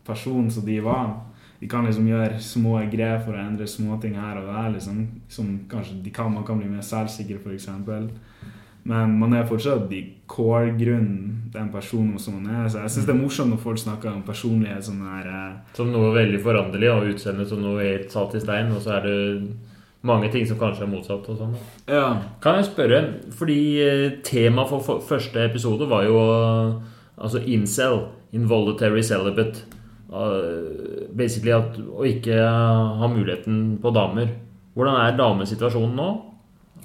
personen 0.07 0.49
som 0.51 0.65
de 0.65 0.79
var 0.81 1.19
De 1.61 1.67
kan 1.69 1.85
liksom 1.85 2.07
gjøre 2.09 2.41
små 2.41 2.79
grep 2.89 3.27
for 3.27 3.37
å 3.37 3.43
endre 3.43 3.67
småting 3.69 4.15
her 4.17 4.41
og 4.41 4.49
der, 4.49 4.73
liksom. 4.73 5.05
Som 5.29 5.59
kanskje 5.69 6.01
kan, 6.09 6.33
man 6.33 6.45
kan 6.47 6.57
bli 6.57 6.71
mer 6.71 6.81
selvsikker, 6.81 7.37
f.eks. 7.37 7.69
Men 8.89 9.13
man 9.19 9.33
er 9.37 9.45
fortsatt 9.45 9.91
i 9.93 10.01
core-grunnen 10.31 11.51
den 11.53 11.67
personen 11.73 12.19
som 12.19 12.39
man 12.39 12.53
er. 12.53 12.69
Så 12.71 12.81
jeg 12.81 12.93
syns 12.93 13.09
det 13.09 13.13
er 13.13 13.19
morsomt 13.19 13.53
når 13.53 13.59
folk 13.61 13.81
snakker 13.81 14.09
om 14.13 14.23
personlighet 14.25 14.85
som 14.87 15.01
er 15.17 15.27
eh, 15.29 15.59
Som 15.77 15.91
noe 15.93 16.13
veldig 16.15 16.39
foranderlig, 16.41 16.89
og 16.89 17.11
utseendet 17.11 17.51
som 17.51 17.61
noe 17.63 17.83
helt 17.83 18.13
satt 18.13 18.37
i 18.37 18.41
stein. 18.43 18.71
Og 18.73 18.81
så 18.83 18.95
er 18.97 19.05
det 19.05 19.17
mange 20.07 20.31
ting 20.33 20.47
som 20.49 20.57
kanskje 20.61 20.87
er 20.87 20.93
motsatt. 20.93 21.27
og 21.29 21.37
sånn. 21.43 21.53
Ja. 21.91 22.07
Kan 22.43 22.57
jeg 22.59 22.71
spørre, 22.71 23.03
fordi 23.37 23.59
eh, 23.83 24.07
temaet 24.25 24.71
for, 24.71 25.03
første 25.05 25.45
episode 25.45 25.89
var 25.91 26.07
jo 26.07 26.17
altså 27.21 27.43
incel, 27.45 28.07
involuntary 28.33 29.03
celibate. 29.05 29.67
Uh, 30.11 31.07
basically 31.15 31.53
at 31.55 31.77
å 31.79 32.03
ikke 32.03 32.35
ha 32.35 33.07
muligheten 33.07 33.77
på 33.79 33.93
damer. 33.95 34.33
Hvordan 34.75 34.97
er 34.99 35.15
damesituasjonen 35.15 35.95
nå? 35.95 36.09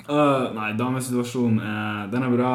Uh, 0.07 0.53
nei, 0.55 0.72
damesituasjonen 0.78 1.62
er 1.64 2.11
Den 2.12 2.26
er 2.26 2.34
bra. 2.34 2.51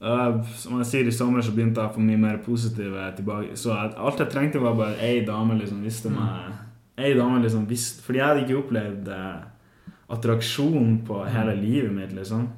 Uh, 0.00 0.40
som 0.56 0.78
jeg 0.80 0.88
sier, 0.88 1.08
i 1.10 1.12
sommer 1.12 1.44
så 1.44 1.52
begynte 1.52 1.82
jeg 1.82 1.92
å 1.92 1.92
få 1.92 2.00
mye 2.00 2.20
mer 2.20 2.38
positive 2.44 3.10
tilbake. 3.18 3.56
Så 3.60 3.74
alt 3.76 4.22
jeg 4.22 4.32
trengte, 4.32 4.62
var 4.62 4.78
bare 4.78 4.96
ei 5.04 5.20
dame 5.26 5.58
liksom 5.58 5.82
visste 5.84 6.12
mm. 6.12 6.16
meg 6.16 6.58
Ei 7.00 7.14
dame 7.16 7.38
liksom 7.40 7.62
visste 7.68 8.02
Fordi 8.04 8.18
jeg 8.18 8.26
hadde 8.26 8.40
ikke 8.44 8.58
opplevd 8.60 9.10
uh, 9.12 9.98
attraksjon 10.12 10.98
på 11.06 11.20
hele 11.28 11.52
mm. 11.56 11.60
livet 11.66 11.92
mitt, 11.96 12.14
liksom. 12.16 12.48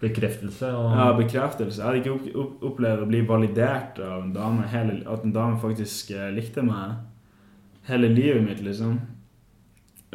Bekreftelse? 0.00 0.70
Og... 0.76 0.96
Ja, 0.96 1.10
bekreftelse. 1.16 1.82
Jeg 1.82 1.86
hadde 1.86 2.00
ikke 2.00 2.14
opp, 2.14 2.26
opp, 2.44 2.64
opplevd 2.72 3.04
å 3.04 3.10
bli 3.10 3.20
validert 3.28 4.00
av 4.00 4.24
en 4.24 4.32
dame, 4.34 4.64
hele, 4.72 4.98
at 5.08 5.24
en 5.24 5.36
dame 5.36 5.60
faktisk 5.60 6.14
uh, 6.16 6.30
likte 6.32 6.64
meg 6.64 6.96
hele 7.90 8.08
livet 8.12 8.44
mitt, 8.44 8.64
liksom. 8.64 8.98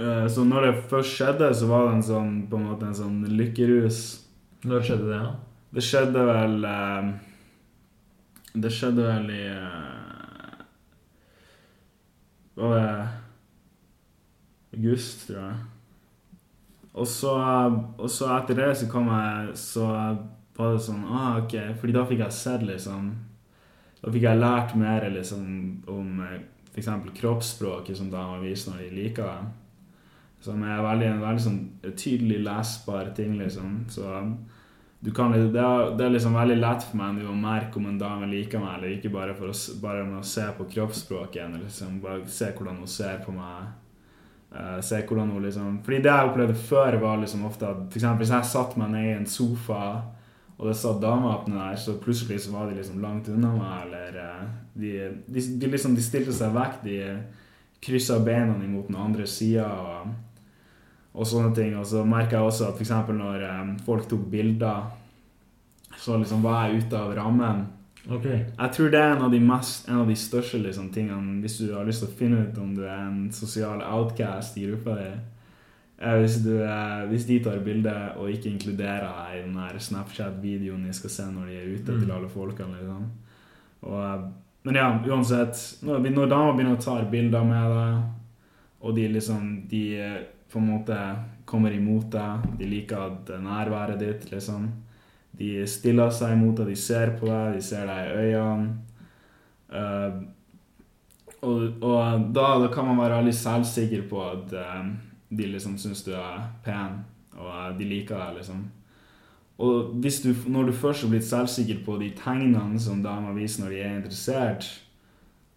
Eh, 0.01 0.27
så 0.27 0.43
når 0.43 0.65
det 0.65 0.83
først 0.89 1.17
skjedde, 1.17 1.51
så 1.53 1.67
var 1.69 1.87
det 1.87 1.97
en 1.97 2.05
sånn, 2.05 2.35
på 2.49 2.57
en 2.57 2.69
måte 2.71 2.87
en 2.87 2.97
sånn 2.97 3.19
lykkerus. 3.29 3.99
Når 4.65 4.85
skjedde 4.87 5.09
det, 5.09 5.19
da? 5.19 5.33
Det 5.71 5.83
skjedde 5.85 6.23
vel 6.27 6.65
uh, 6.67 7.11
Det 8.53 8.71
skjedde 8.75 9.05
vel 9.07 9.29
i 9.31 9.45
uh, 9.55 10.65
Var 12.59 12.73
det 12.75 12.89
august, 14.75 15.23
tror 15.29 15.39
jeg. 15.39 15.55
Og 16.91 17.07
så, 17.07 17.31
og 17.95 18.11
så 18.11 18.27
etter 18.35 18.59
det 18.59 18.67
så 18.81 18.89
kom 18.91 19.07
jeg 19.07 19.55
Så 19.55 19.87
var 19.87 20.75
det 20.75 20.83
sånn 20.83 21.07
ah, 21.07 21.39
ok, 21.39 21.55
Fordi 21.79 21.95
da 21.95 22.03
fikk 22.09 22.25
jeg 22.25 22.35
sett, 22.35 22.67
liksom 22.67 23.07
Da 24.03 24.11
fikk 24.11 24.27
jeg 24.27 24.43
lært 24.43 24.75
mer 24.75 25.07
liksom 25.15 25.47
om 25.87 26.21
f.eks. 26.73 26.91
kroppsspråket 27.15 27.97
som 27.97 28.11
de 28.11 28.19
har 28.19 28.43
vist 28.43 28.67
når 28.67 28.83
de 28.83 28.93
liker 28.95 29.27
deg. 29.27 29.60
Som 30.41 30.63
er 30.65 30.81
veldig, 30.81 31.07
en 31.07 31.21
veldig 31.21 31.43
sånn 31.43 31.59
tydelig 31.97 32.39
lesbar 32.41 33.11
ting, 33.17 33.35
liksom. 33.37 33.83
Så 33.93 34.07
du 35.03 35.11
kan, 35.13 35.33
det, 35.33 35.57
er, 35.57 35.91
det 35.97 36.05
er 36.05 36.13
liksom 36.13 36.35
veldig 36.37 36.59
lett 36.59 36.83
for 36.85 36.99
meg 36.99 37.23
å 37.25 37.33
merke 37.33 37.79
om 37.79 37.87
en 37.89 37.97
dame 37.97 38.27
liker 38.29 38.61
meg 38.61 38.75
eller 38.75 38.95
ikke, 38.95 39.09
bare, 39.13 39.33
for 39.37 39.49
å, 39.49 39.55
bare 39.81 40.03
med 40.05 40.19
å 40.19 40.27
se 40.29 40.45
på 40.57 40.67
kroppsspråket. 40.75 41.55
Liksom, 41.63 41.99
bare 42.03 42.25
se 42.29 42.51
hvordan 42.53 42.81
hun 42.83 42.89
ser 42.89 43.21
på 43.25 43.33
meg. 43.33 43.71
Uh, 44.51 44.77
se 44.83 44.97
hvordan 45.07 45.29
hun 45.31 45.45
liksom 45.45 45.77
Fordi 45.85 46.01
det 46.03 46.11
jeg 46.11 46.27
opplevde 46.27 46.55
før, 46.59 46.97
var 46.99 47.21
liksom 47.21 47.45
ofte 47.47 47.69
at 47.69 47.85
f.eks. 47.87 48.07
hvis 48.19 48.33
jeg 48.35 48.49
satte 48.49 48.81
meg 48.81 48.89
ned 48.91 49.05
i 49.07 49.13
en 49.15 49.29
sofa, 49.29 49.83
og 50.57 50.65
det 50.67 50.73
satt 50.77 50.99
damer 51.01 51.37
oppe 51.37 51.53
der, 51.53 51.77
så 51.79 51.95
plutselig 52.01 52.41
så 52.43 52.51
var 52.53 52.67
de 52.67 52.75
liksom 52.75 52.99
langt 53.01 53.29
unna 53.31 53.53
meg, 53.55 53.85
eller 53.85 54.17
uh, 54.19 54.49
de, 54.73 54.91
de, 55.25 55.45
de, 55.61 55.69
liksom, 55.71 55.95
de 55.97 56.03
stilte 56.05 56.35
seg 56.35 56.53
vekk. 56.57 56.81
De 56.85 56.99
kryssa 57.81 58.19
beina 58.21 58.53
mot 58.53 58.85
den 58.85 59.01
andre 59.01 59.25
sida. 59.25 59.65
Og, 61.11 61.27
sånne 61.27 61.51
ting. 61.55 61.75
Og 61.79 61.85
så 61.87 62.05
merka 62.07 62.37
jeg 62.37 62.47
også 62.47 62.69
at 62.69 62.79
f.eks. 62.79 62.93
når 63.11 63.45
um, 63.49 63.75
folk 63.85 64.07
tok 64.09 64.23
bilder, 64.31 64.89
så 65.99 66.17
liksom 66.17 66.43
var 66.45 66.69
jeg 66.69 66.85
ute 66.85 66.97
av 66.97 67.13
rammen. 67.17 67.65
Okay. 68.09 68.45
Jeg 68.57 68.73
tror 68.73 68.87
det 68.89 68.99
er 68.99 69.11
en 69.13 69.25
av 69.27 69.33
de, 69.33 69.39
mest, 69.45 69.89
en 69.89 69.99
av 70.01 70.07
de 70.09 70.15
største 70.17 70.57
liksom, 70.57 70.87
tingene 70.93 71.37
hvis 71.43 71.59
du 71.61 71.67
har 71.75 71.85
lyst 71.85 72.01
til 72.01 72.09
å 72.09 72.17
finne 72.17 72.47
ut 72.47 72.57
om 72.57 72.71
du 72.73 72.81
er 72.87 73.03
en 73.03 73.27
sosial 73.35 73.83
outcast 73.85 74.57
i 74.57 74.65
gruppa 74.65 74.95
di. 74.97 75.11
Hvis, 76.01 76.39
du, 76.41 76.55
hvis, 77.11 77.27
de 77.29 77.37
tar 77.45 77.59
bilde 77.61 77.93
og 78.17 78.31
ikke 78.33 78.49
inkluderer 78.49 79.05
deg 79.05 79.35
i 79.37 79.41
den 79.43 79.83
Snapchat-videoen 79.85 80.87
de 80.87 80.95
skal 80.97 81.13
se 81.13 81.27
når 81.29 81.51
de 81.51 81.57
er 81.59 81.67
ute 81.75 81.93
mm. 81.93 81.99
til 82.01 82.13
alle 82.15 82.29
folkene. 82.31 82.79
Liksom. 82.79 83.03
Og, 83.85 84.23
men 84.65 84.79
ja, 84.81 84.87
uansett. 85.11 85.61
Når, 85.85 86.09
når 86.09 86.31
damer 86.31 86.57
begynner 86.57 86.79
å 86.79 86.81
ta 86.81 86.97
bilder 87.11 87.45
med 87.45 87.75
deg, 87.75 88.01
og 88.81 88.97
de 88.97 89.05
liksom 89.13 89.45
de 89.69 89.83
på 90.51 90.59
en 90.59 90.69
måte 90.73 90.97
kommer 91.47 91.73
imot 91.75 92.11
deg. 92.13 92.47
De 92.59 92.67
liker 92.69 93.39
nærværet 93.41 93.99
ditt, 94.01 94.27
liksom. 94.31 94.67
De 95.37 95.63
stiller 95.69 96.11
seg 96.13 96.35
imot 96.35 96.59
deg, 96.59 96.73
de 96.73 96.79
ser 96.79 97.15
på 97.19 97.29
deg, 97.29 97.55
de 97.55 97.63
ser 97.65 97.87
deg 97.87 98.11
i 98.11 98.25
øynene. 98.25 98.73
Uh, 99.71 100.19
og, 101.41 101.61
og 101.79 102.27
da, 102.35 102.47
da, 102.59 102.67
kan 102.73 102.89
man 102.89 102.99
være 102.99 103.21
veldig 103.21 103.33
selvsikker 103.33 104.03
på 104.09 104.19
at 104.25 104.51
uh, 104.51 104.91
de 105.31 105.47
liksom 105.53 105.77
syns 105.79 106.03
du 106.05 106.11
er 106.13 106.43
pen, 106.65 106.99
og 107.37 107.47
uh, 107.47 107.71
de 107.77 107.87
liker 107.87 108.19
deg, 108.19 108.41
liksom. 108.41 108.67
Og 109.61 109.95
du, 110.01 110.09
når 110.49 110.69
du 110.69 110.73
først 110.73 111.05
har 111.05 111.11
blitt 111.11 111.27
selvsikker 111.27 111.83
på 111.85 111.97
de 112.01 112.09
tegnene 112.17 112.79
som 112.81 113.03
damer 113.03 113.35
viser 113.37 113.63
når 113.63 113.73
de 113.73 113.81
er 113.81 113.97
interessert, 113.99 114.67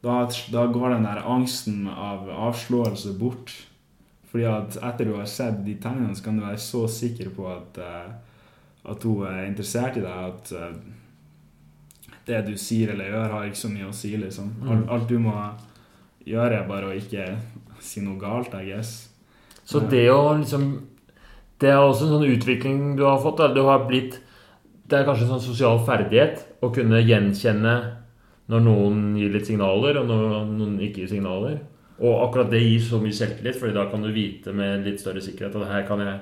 da, 0.04 0.24
da 0.52 0.66
går 0.68 0.92
den 0.92 1.06
der 1.08 1.22
angsten 1.24 1.86
av 1.88 2.28
avslåelse 2.28 3.14
bort. 3.18 3.54
Fordi 4.34 4.48
at 4.50 4.76
etter 4.82 5.06
du 5.06 5.12
har 5.14 5.28
sett 5.30 5.60
de 5.62 5.76
tegnene, 5.78 6.10
så 6.18 6.24
kan 6.24 6.38
du 6.40 6.42
være 6.42 6.58
så 6.58 6.88
sikker 6.90 7.28
på 7.36 7.44
at, 7.46 7.76
uh, 7.78 8.88
at 8.90 9.04
hun 9.06 9.20
er 9.30 9.44
interessert 9.46 9.94
i 9.94 10.02
deg. 10.02 10.24
At 10.26 10.50
uh, 10.58 12.16
det 12.26 12.40
du 12.48 12.56
sier 12.58 12.90
eller 12.90 13.12
gjør, 13.12 13.28
har 13.30 13.44
ikke 13.46 13.60
så 13.60 13.70
mye 13.70 13.86
å 13.86 13.94
si, 13.94 14.10
liksom. 14.18 14.48
Mm. 14.58 14.72
Alt, 14.72 14.88
alt, 14.96 15.12
du 15.12 15.20
må 15.22 15.34
gjøre, 16.26 16.56
er 16.58 16.66
bare 16.66 16.88
å 16.88 16.96
ikke 16.98 17.28
si 17.78 18.02
noe 18.02 18.18
galt, 18.18 18.56
I 18.58 18.72
guess. 18.72 18.90
Så 19.62 19.84
det 19.86 20.08
å 20.10 20.34
liksom 20.34 20.66
Det 21.62 21.70
er 21.70 21.78
også 21.78 22.08
en 22.08 22.16
sånn 22.16 22.32
utvikling 22.34 22.80
du 22.98 23.04
har 23.06 23.22
fått. 23.22 23.38
Du 23.54 23.62
har 23.64 23.86
blitt 23.86 24.18
Det 24.84 24.98
er 24.98 25.06
kanskje 25.06 25.28
en 25.28 25.36
sånn 25.36 25.44
sosial 25.46 25.78
ferdighet 25.86 26.42
å 26.60 26.72
kunne 26.74 26.98
gjenkjenne 27.06 27.76
når 28.50 28.66
noen 28.66 28.98
gir 29.16 29.30
litt 29.32 29.46
signaler, 29.46 30.02
og 30.02 30.10
når 30.10 30.50
noen 30.50 30.74
ikke 30.82 31.04
gir 31.04 31.14
signaler. 31.14 31.62
Og 32.02 32.24
akkurat 32.26 32.50
det 32.50 32.62
gir 32.64 32.82
så 32.82 32.98
mye 33.02 33.14
selvtillit, 33.14 33.58
Fordi 33.60 33.74
da 33.74 33.86
kan 33.90 34.02
du 34.02 34.10
vite 34.12 34.52
med 34.52 34.84
litt 34.86 35.00
større 35.00 35.22
sikkerhet 35.22 35.54
at 35.54 35.70
her 35.70 35.86
kan 35.86 36.02
jeg, 36.02 36.18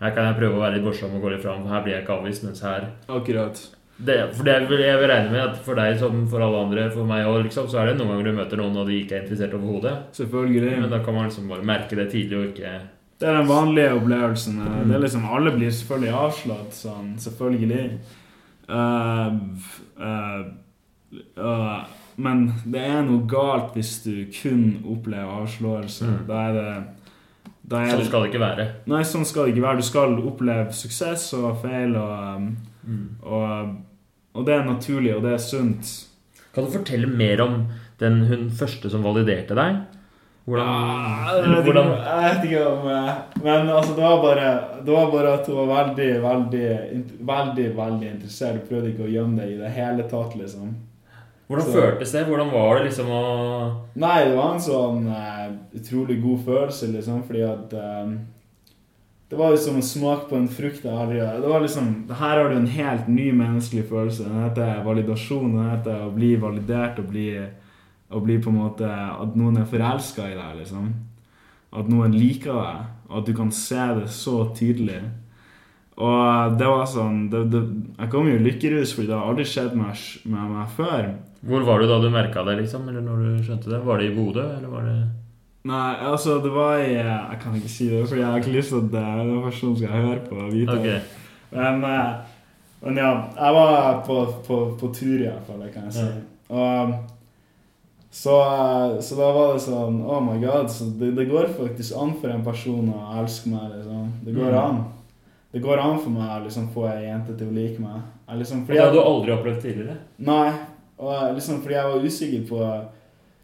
her 0.00 0.14
kan 0.16 0.30
jeg 0.30 0.38
prøve 0.40 0.56
å 0.56 0.64
være 0.64 0.78
litt 0.78 0.86
morsom 0.86 1.14
og 1.16 1.22
gå 1.22 1.34
litt 1.34 1.44
fram. 1.44 1.66
Her 1.68 1.84
blir 1.84 1.96
jeg 1.96 2.04
ikke 2.06 2.16
avvist, 2.16 2.46
mens 2.46 2.64
her 2.64 2.88
Akkurat. 3.08 3.60
det, 3.98 4.16
For 4.36 4.48
det 4.48 4.56
vil 4.70 4.80
jeg 4.80 5.02
vil 5.02 5.12
regne 5.12 5.34
med 5.34 5.42
at 5.44 5.60
for 5.66 5.78
deg 5.78 5.98
som 6.00 6.24
for 6.32 6.40
alle 6.40 6.64
andre, 6.64 6.88
for 6.94 7.04
meg 7.04 7.28
òg, 7.28 7.42
liksom, 7.44 7.68
så 7.68 7.82
er 7.82 7.92
det 7.92 7.98
noen 8.00 8.14
ganger 8.14 8.30
du 8.30 8.40
møter 8.40 8.62
noen 8.62 8.80
og 8.80 8.88
de 8.88 9.02
ikke 9.02 9.18
er 9.18 9.22
interessert 9.26 9.54
overhodet. 9.58 9.94
Selvfølgelig. 10.16 10.74
Men 10.80 10.90
da 10.90 11.04
kan 11.04 11.14
man 11.18 11.28
liksom 11.28 11.52
bare 11.52 11.70
merke 11.74 12.00
det 12.00 12.10
tidlig 12.14 12.38
og 12.38 12.50
ikke 12.50 12.74
Det 13.20 13.28
er 13.28 13.38
den 13.38 13.52
vanlige 13.52 13.94
opplevelsen. 13.94 14.58
Mm. 14.58 14.88
Det 14.88 14.96
er 14.96 15.04
liksom, 15.04 15.28
alle 15.28 15.54
blir 15.54 15.70
selvfølgelig 15.70 16.20
avslått. 16.24 16.74
Sånn, 16.74 17.14
selvfølgelig. 17.22 17.84
Uh, 18.72 19.36
uh, 20.00 20.40
eh, 21.36 22.00
men 22.16 22.52
det 22.66 22.80
er 22.80 23.02
noe 23.06 23.26
galt 23.26 23.74
hvis 23.74 24.02
du 24.04 24.26
kun 24.34 24.82
opplever 24.84 25.42
avslåelse. 25.42 26.04
Mm. 26.04 26.26
Da 26.28 26.42
er 26.48 26.52
det 26.58 26.84
da 27.72 27.78
er 27.84 27.92
Sånn 27.94 28.06
skal 28.08 28.22
det 28.24 28.32
ikke 28.32 28.42
være. 28.42 28.64
Nei, 28.90 29.02
sånn 29.06 29.24
skal 29.24 29.44
det 29.46 29.52
ikke 29.54 29.62
være. 29.68 29.76
Du 29.78 29.86
skal 29.86 30.16
oppleve 30.28 30.72
suksess 30.74 31.28
og 31.38 31.60
feil, 31.62 31.96
og, 31.96 32.36
um, 32.36 32.56
Mm. 32.82 33.08
og, 33.22 33.76
og 34.34 34.44
det 34.46 34.54
er 34.56 34.64
naturlig, 34.66 35.14
og 35.14 35.22
det 35.22 35.32
er 35.36 35.38
sunt. 35.38 35.92
Kan 36.52 36.64
du 36.66 36.70
fortelle 36.74 37.06
mer 37.06 37.40
om 37.40 37.66
den 38.00 38.24
hun 38.26 38.50
første 38.50 38.90
som 38.90 39.04
validerte 39.06 39.54
deg? 39.54 39.76
Hvordan, 40.44 40.66
ja, 40.66 41.36
jeg, 41.38 41.38
vet 41.38 41.54
ikke, 41.54 41.62
hvordan 41.68 41.86
om- 41.86 41.98
jeg 42.02 42.34
vet 42.34 42.44
ikke 42.48 42.62
om 42.66 42.88
eh, 42.90 43.14
Men 43.44 43.68
altså, 43.70 43.94
det 43.94 44.02
var 44.02 44.22
bare 44.24 44.48
Det 44.84 44.92
var 44.96 45.10
bare 45.12 45.34
at 45.38 45.46
hun 45.46 45.54
var 45.68 45.84
veldig, 45.86 46.22
veldig, 46.22 46.66
veldig, 47.30 47.76
veldig 47.76 48.08
interessert. 48.10 48.58
Hun 48.58 48.66
prøvde 48.68 48.90
ikke 48.90 49.06
å 49.06 49.12
gjemme 49.12 49.36
det 49.38 49.46
i 49.52 49.58
det 49.62 49.70
hele 49.70 50.02
tatt, 50.10 50.34
liksom. 50.36 50.74
Hvordan 51.52 51.66
Så- 51.66 51.80
føltes 51.80 52.12
det? 52.12 52.26
Hvordan 52.26 52.50
var 52.50 52.78
det 52.78 52.84
liksom 52.86 53.08
å 53.12 53.24
Nei, 53.94 54.24
det 54.24 54.36
var 54.36 54.54
en 54.54 54.62
sånn 54.64 55.06
uh, 55.06 55.50
utrolig 55.76 56.22
god 56.22 56.38
følelse, 56.46 56.92
liksom, 56.92 57.22
fordi 57.28 57.42
at 57.44 57.74
um, 57.76 58.14
Det 59.28 59.38
var 59.38 59.52
liksom 59.52 59.80
som 59.80 59.80
å 59.80 59.90
smake 59.90 60.28
på 60.28 60.36
en 60.36 60.48
frukt 60.48 60.84
jeg 60.84 60.92
aldri 60.92 61.20
Det 61.20 61.48
var 61.48 61.60
liksom 61.60 61.90
Her 62.08 62.40
har 62.40 62.48
du 62.48 62.56
en 62.56 62.66
helt 62.66 63.08
ny 63.08 63.30
menneskelig 63.32 63.84
følelse. 63.88 64.24
Den 64.24 64.42
heter 64.44 64.84
validasjon. 64.84 65.54
Den 65.56 65.70
heter 65.70 66.06
å 66.06 66.10
bli 66.14 66.36
validert 66.36 66.98
og 66.98 67.08
bli, 67.08 67.28
å 68.10 68.20
bli 68.20 68.38
på 68.38 68.48
en 68.48 68.58
måte 68.58 68.88
At 68.88 69.36
noen 69.36 69.58
er 69.60 69.68
forelska 69.68 70.30
i 70.30 70.36
deg, 70.36 70.58
liksom. 70.64 70.92
At 71.72 71.88
noen 71.88 72.12
liker 72.12 72.52
deg. 72.52 72.88
Og 73.08 73.18
at 73.20 73.26
du 73.26 73.34
kan 73.36 73.50
se 73.52 73.86
det 74.00 74.08
så 74.08 74.54
tydelig. 74.56 75.02
Og 75.98 76.54
det 76.58 76.66
var 76.70 76.86
sånn 76.88 77.26
det, 77.30 77.42
det, 77.52 77.60
Jeg 77.98 78.08
kom 78.10 78.28
jo 78.30 78.36
i 78.38 78.44
lykkerus, 78.46 78.94
fordi 78.96 79.10
det 79.10 79.16
har 79.18 79.28
aldri 79.28 79.44
skjedd 79.44 79.74
med, 79.76 79.98
med 80.24 80.52
meg 80.54 80.70
før. 80.76 81.10
Hvor 81.44 81.66
var 81.66 81.82
du 81.82 81.86
da 81.90 81.98
du 82.00 82.08
merka 82.14 82.44
det, 82.46 82.54
liksom? 82.62 82.86
Eller 82.88 83.02
når 83.04 83.20
du 83.26 83.42
skjønte 83.44 83.68
det? 83.74 83.80
Var 83.84 83.98
det 84.00 84.06
i 84.08 84.14
Bodø, 84.16 84.46
eller 84.56 84.68
var 84.72 84.86
det 84.88 85.00
Nei, 85.68 85.94
altså, 86.10 86.40
det 86.42 86.50
var 86.50 86.80
i 86.82 86.94
Jeg 86.96 87.36
kan 87.42 87.54
ikke 87.54 87.68
si 87.70 87.88
det, 87.90 88.00
for 88.08 88.16
jeg 88.18 88.26
har 88.26 88.40
ikke 88.40 88.54
lyst 88.56 88.72
til 88.72 88.80
at 88.82 88.88
det 88.94 89.02
er 89.02 89.18
den 89.22 89.42
personen 89.44 89.76
skal 89.78 89.92
høre 89.94 90.22
på 90.26 90.38
og 90.42 90.48
vite 90.50 90.74
okay. 90.74 91.00
Men, 91.52 91.84
eh, 91.86 92.08
men 92.82 92.96
ja, 92.98 93.10
jeg 93.36 93.54
var 93.54 94.00
på, 94.08 94.16
på, 94.48 94.56
på 94.80 94.88
tur 94.96 95.20
i 95.20 95.28
hvert 95.28 95.44
fall, 95.46 95.60
det 95.62 95.70
kan 95.74 95.84
jeg 95.86 95.94
si. 96.00 96.06
Ja. 96.08 96.56
Og 96.56 96.96
så, 98.12 98.34
så 99.00 99.16
da 99.20 99.28
var 99.36 99.52
det 99.54 99.62
sånn 99.64 100.00
Oh 100.02 100.18
my 100.24 100.34
god, 100.42 100.66
så 100.72 100.88
det, 100.98 101.12
det 101.16 101.28
går 101.30 101.52
faktisk 101.56 101.94
an 102.00 102.16
for 102.20 102.32
en 102.34 102.42
person 102.44 102.90
å 102.92 103.04
elske 103.22 103.52
meg, 103.52 103.70
liksom. 103.76 104.10
Det 104.26 104.34
går 104.40 104.50
Mm. 104.52 104.58
an. 104.64 104.82
Det 105.52 105.60
går 105.60 105.80
an 105.82 105.98
for 106.00 106.12
meg 106.14 106.30
å 106.32 106.42
liksom 106.46 106.70
få 106.72 106.86
ei 106.88 107.04
jente 107.04 107.34
til 107.36 107.50
å 107.50 107.54
like 107.54 107.80
meg. 107.82 108.00
Liksom, 108.32 108.64
det 108.70 108.80
hadde 108.80 108.96
du 108.96 109.02
aldri 109.02 109.34
opplevd 109.34 109.60
tidligere? 109.60 109.98
Nei, 110.24 110.48
og 110.96 111.34
liksom 111.36 111.60
fordi 111.60 111.76
jeg 111.76 111.90
var 111.90 112.06
usikker 112.06 112.46
på 112.48 112.60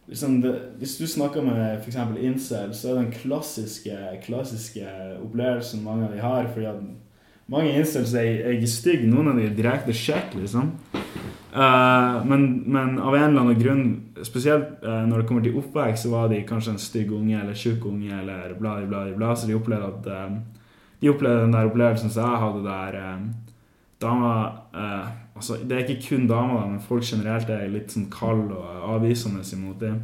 liksom 0.09 0.39
det, 0.41 0.55
Hvis 0.81 0.97
du 0.97 1.07
snakker 1.07 1.45
med 1.45 1.83
f.eks. 1.83 1.99
incel, 2.25 2.73
så 2.73 2.95
er 2.95 3.03
den 3.03 3.13
klassiske, 3.13 3.99
klassiske 4.25 4.87
opplevelsen 5.21 5.85
mange 5.85 6.07
av 6.07 6.15
de 6.15 6.23
har. 6.25 6.49
fordi 6.55 6.67
at 6.67 6.81
mange 7.49 7.77
incels 7.77 8.15
er, 8.15 8.41
er 8.45 8.57
ikke 8.57 8.73
stygge, 8.73 9.09
noen 9.09 9.29
av 9.33 9.37
de 9.37 9.45
er 9.49 9.57
direkte 9.57 9.93
kjekke, 9.93 10.41
liksom. 10.41 10.73
Uh, 11.49 12.25
men, 12.29 12.43
men 12.69 12.99
av 13.01 13.15
en 13.17 13.31
eller 13.31 13.41
annen 13.41 13.61
grunn, 13.61 13.85
spesielt 14.25 14.83
uh, 14.85 15.05
når 15.09 15.23
det 15.23 15.29
kommer 15.29 15.45
til 15.45 15.57
oppvekst, 15.57 16.05
så 16.05 16.13
var 16.13 16.29
de 16.33 16.43
kanskje 16.49 16.75
en 16.75 16.83
stygg 16.83 17.13
unge 17.17 17.41
eller 17.41 17.57
tjukk 17.57 17.87
unge 17.89 18.13
eller 18.21 18.53
bla, 18.61 18.79
bla, 18.87 19.07
bla, 19.17 19.33
så 19.37 19.49
de 19.49 19.57
opplevde 19.57 19.89
at 19.89 20.11
eh, 20.13 20.37
De 21.01 21.11
opplevde 21.13 21.45
den 21.47 21.55
der 21.55 21.69
opplevelsen 21.71 22.11
som 22.11 22.25
jeg 22.27 22.43
hadde 22.45 22.65
der 22.67 22.99
eh, 23.03 23.27
Damer 23.99 24.53
eh, 24.75 25.09
altså, 25.35 25.59
Det 25.63 25.75
er 25.75 25.85
ikke 25.87 26.09
kun 26.09 26.29
damer, 26.31 26.61
da, 26.61 26.67
men 26.71 26.81
folk 26.83 27.07
generelt 27.07 27.51
er 27.51 27.67
litt 27.73 27.95
sånn 27.95 28.09
kald 28.13 28.53
og 28.55 28.89
avvisende 28.95 29.43
imot 29.57 29.81
dem. 29.83 30.01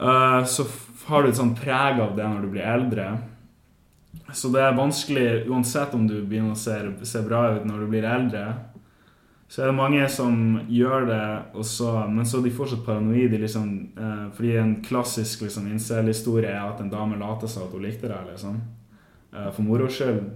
Eh, 0.00 0.42
så 0.44 0.66
har 1.06 1.22
du 1.22 1.30
et 1.30 1.38
sånt 1.38 1.58
preg 1.60 2.00
av 2.02 2.16
det 2.18 2.26
når 2.26 2.46
du 2.46 2.52
blir 2.54 2.66
eldre. 2.66 3.10
Så 4.34 4.50
det 4.50 4.62
er 4.62 4.78
vanskelig, 4.78 5.28
uansett 5.46 5.94
om 5.94 6.06
du 6.08 6.16
begynner 6.22 6.56
å 6.56 6.58
se, 6.58 6.80
se 7.06 7.22
bra 7.22 7.46
ut 7.54 7.68
når 7.68 7.84
du 7.84 7.92
blir 7.92 8.06
eldre, 8.10 8.46
så 9.48 9.62
er 9.62 9.70
det 9.70 9.78
mange 9.78 10.06
som 10.10 10.56
gjør 10.66 11.04
det, 11.06 11.26
og 11.54 11.66
så, 11.68 11.90
men 12.10 12.26
så 12.26 12.40
er 12.40 12.48
de 12.48 12.54
fortsatt 12.56 12.82
paranoide. 12.86 13.38
Liksom, 13.38 13.68
eh, 13.94 14.24
fordi 14.34 14.56
en 14.58 14.72
klassisk 14.82 15.44
liksom, 15.46 15.68
incel-historie 15.70 16.50
er 16.50 16.64
at 16.64 16.82
en 16.82 16.90
dame 16.90 17.18
later 17.20 17.50
seg 17.50 17.68
at 17.68 17.76
hun 17.76 17.86
likte 17.86 18.10
deg. 18.10 18.32
Liksom. 18.32 18.58
Eh, 19.36 19.52
for 19.52 19.62
moro 19.62 19.88
skyld. 19.88 20.30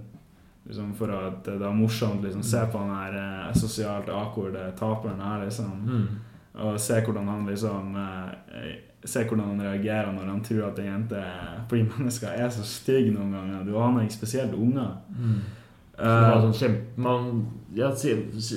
Liksom, 0.63 0.93
for 0.95 1.09
at 1.09 1.45
det 1.45 1.65
er 1.65 1.73
morsomt 1.73 2.23
liksom, 2.23 2.43
se 2.43 2.65
på 2.71 2.77
han 2.77 2.91
her 2.95 3.15
eh, 3.17 3.53
sosialt 3.57 4.09
awkward 4.09 4.55
eh, 4.55 4.69
taperen 4.77 5.21
her. 5.21 5.43
Liksom. 5.45 5.71
Mm. 5.85 6.07
Og 6.53 6.79
se 6.79 6.99
hvordan 7.01 7.27
han 7.27 7.45
liksom 7.47 7.95
eh, 7.95 8.71
Se 9.03 9.23
hvordan 9.23 9.47
han 9.47 9.61
reagerer 9.61 10.11
når 10.13 10.27
han 10.29 10.41
tror 10.43 10.65
at 10.67 10.79
en 10.79 10.85
jente 10.85 11.21
Fordi 11.69 11.83
mennesker 11.97 12.27
er 12.27 12.49
så 12.53 12.63
stygge 12.63 13.13
noen 13.15 13.31
ganger. 13.33 13.63
Du 13.65 13.77
aner 13.79 14.05
ikke 14.05 14.19
spesielt 14.19 14.53
unger. 14.53 14.99
Mm. 15.09 15.39
Så 16.01 16.07
det 16.07 16.21
var 16.21 16.37
Eh, 16.37 16.45
sånn 16.47 16.53
kjempe, 16.57 16.97
man, 16.97 17.25
ja, 17.75 17.89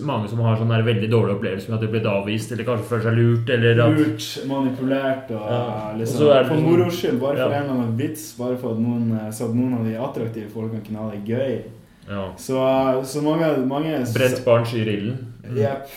mange 0.02 0.28
som 0.30 0.38
har 0.40 0.56
sånne 0.56 0.78
veldig 0.84 1.10
dårlige 1.12 1.34
opplevelser 1.36 1.68
med 1.70 1.74
at 1.76 1.80
de 1.84 1.88
blir 1.92 2.06
avvist, 2.08 2.52
eller 2.52 2.64
kanskje 2.64 2.86
føler 2.88 3.02
seg 3.04 3.18
lurt, 3.18 3.50
eller 3.50 3.80
at 3.84 3.98
Lurt, 3.98 4.28
manipulert 4.48 5.30
og 5.30 5.50
Ja. 5.50 5.92
liksom 5.98 6.22
Og 6.26 6.30
er 6.32 6.42
det 6.42 6.48
For 6.48 6.54
liksom- 6.56 6.70
moro 6.70 6.90
skyld, 6.90 7.20
bare 7.20 7.36
for 7.36 7.50
Ja. 7.50 7.58
en 7.58 7.62
eller 7.64 7.74
annen 7.74 7.96
vits, 7.98 8.32
bare 8.38 8.56
for 8.56 8.70
at 8.72 8.78
noen, 8.78 9.12
eh, 9.12 9.30
så 9.30 9.44
at 9.50 9.54
noen 9.54 9.74
av 9.74 9.84
de 9.84 9.94
attraktive 9.94 10.48
folkene 10.50 10.84
kunne 10.86 10.98
ha 10.98 11.10
det 11.10 11.24
gøy. 11.26 11.62
ja. 12.08 12.32
Så, 12.36 13.04
så 13.04 13.22
mange, 13.22 13.66
mange 13.66 14.14
Brent 14.14 14.44
barn 14.44 14.64
skyr 14.64 14.86
ilden. 14.88 15.18
Mm. 15.44 15.56
Jepp. 15.56 15.88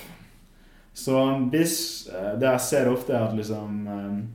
Så 0.94 1.50
hvis 1.52 2.10
eh, 2.10 2.34
Det 2.40 2.42
jeg 2.42 2.60
ser 2.60 2.86
ofte, 2.92 3.14
er 3.14 3.24
at 3.30 3.36
liksom 3.36 4.28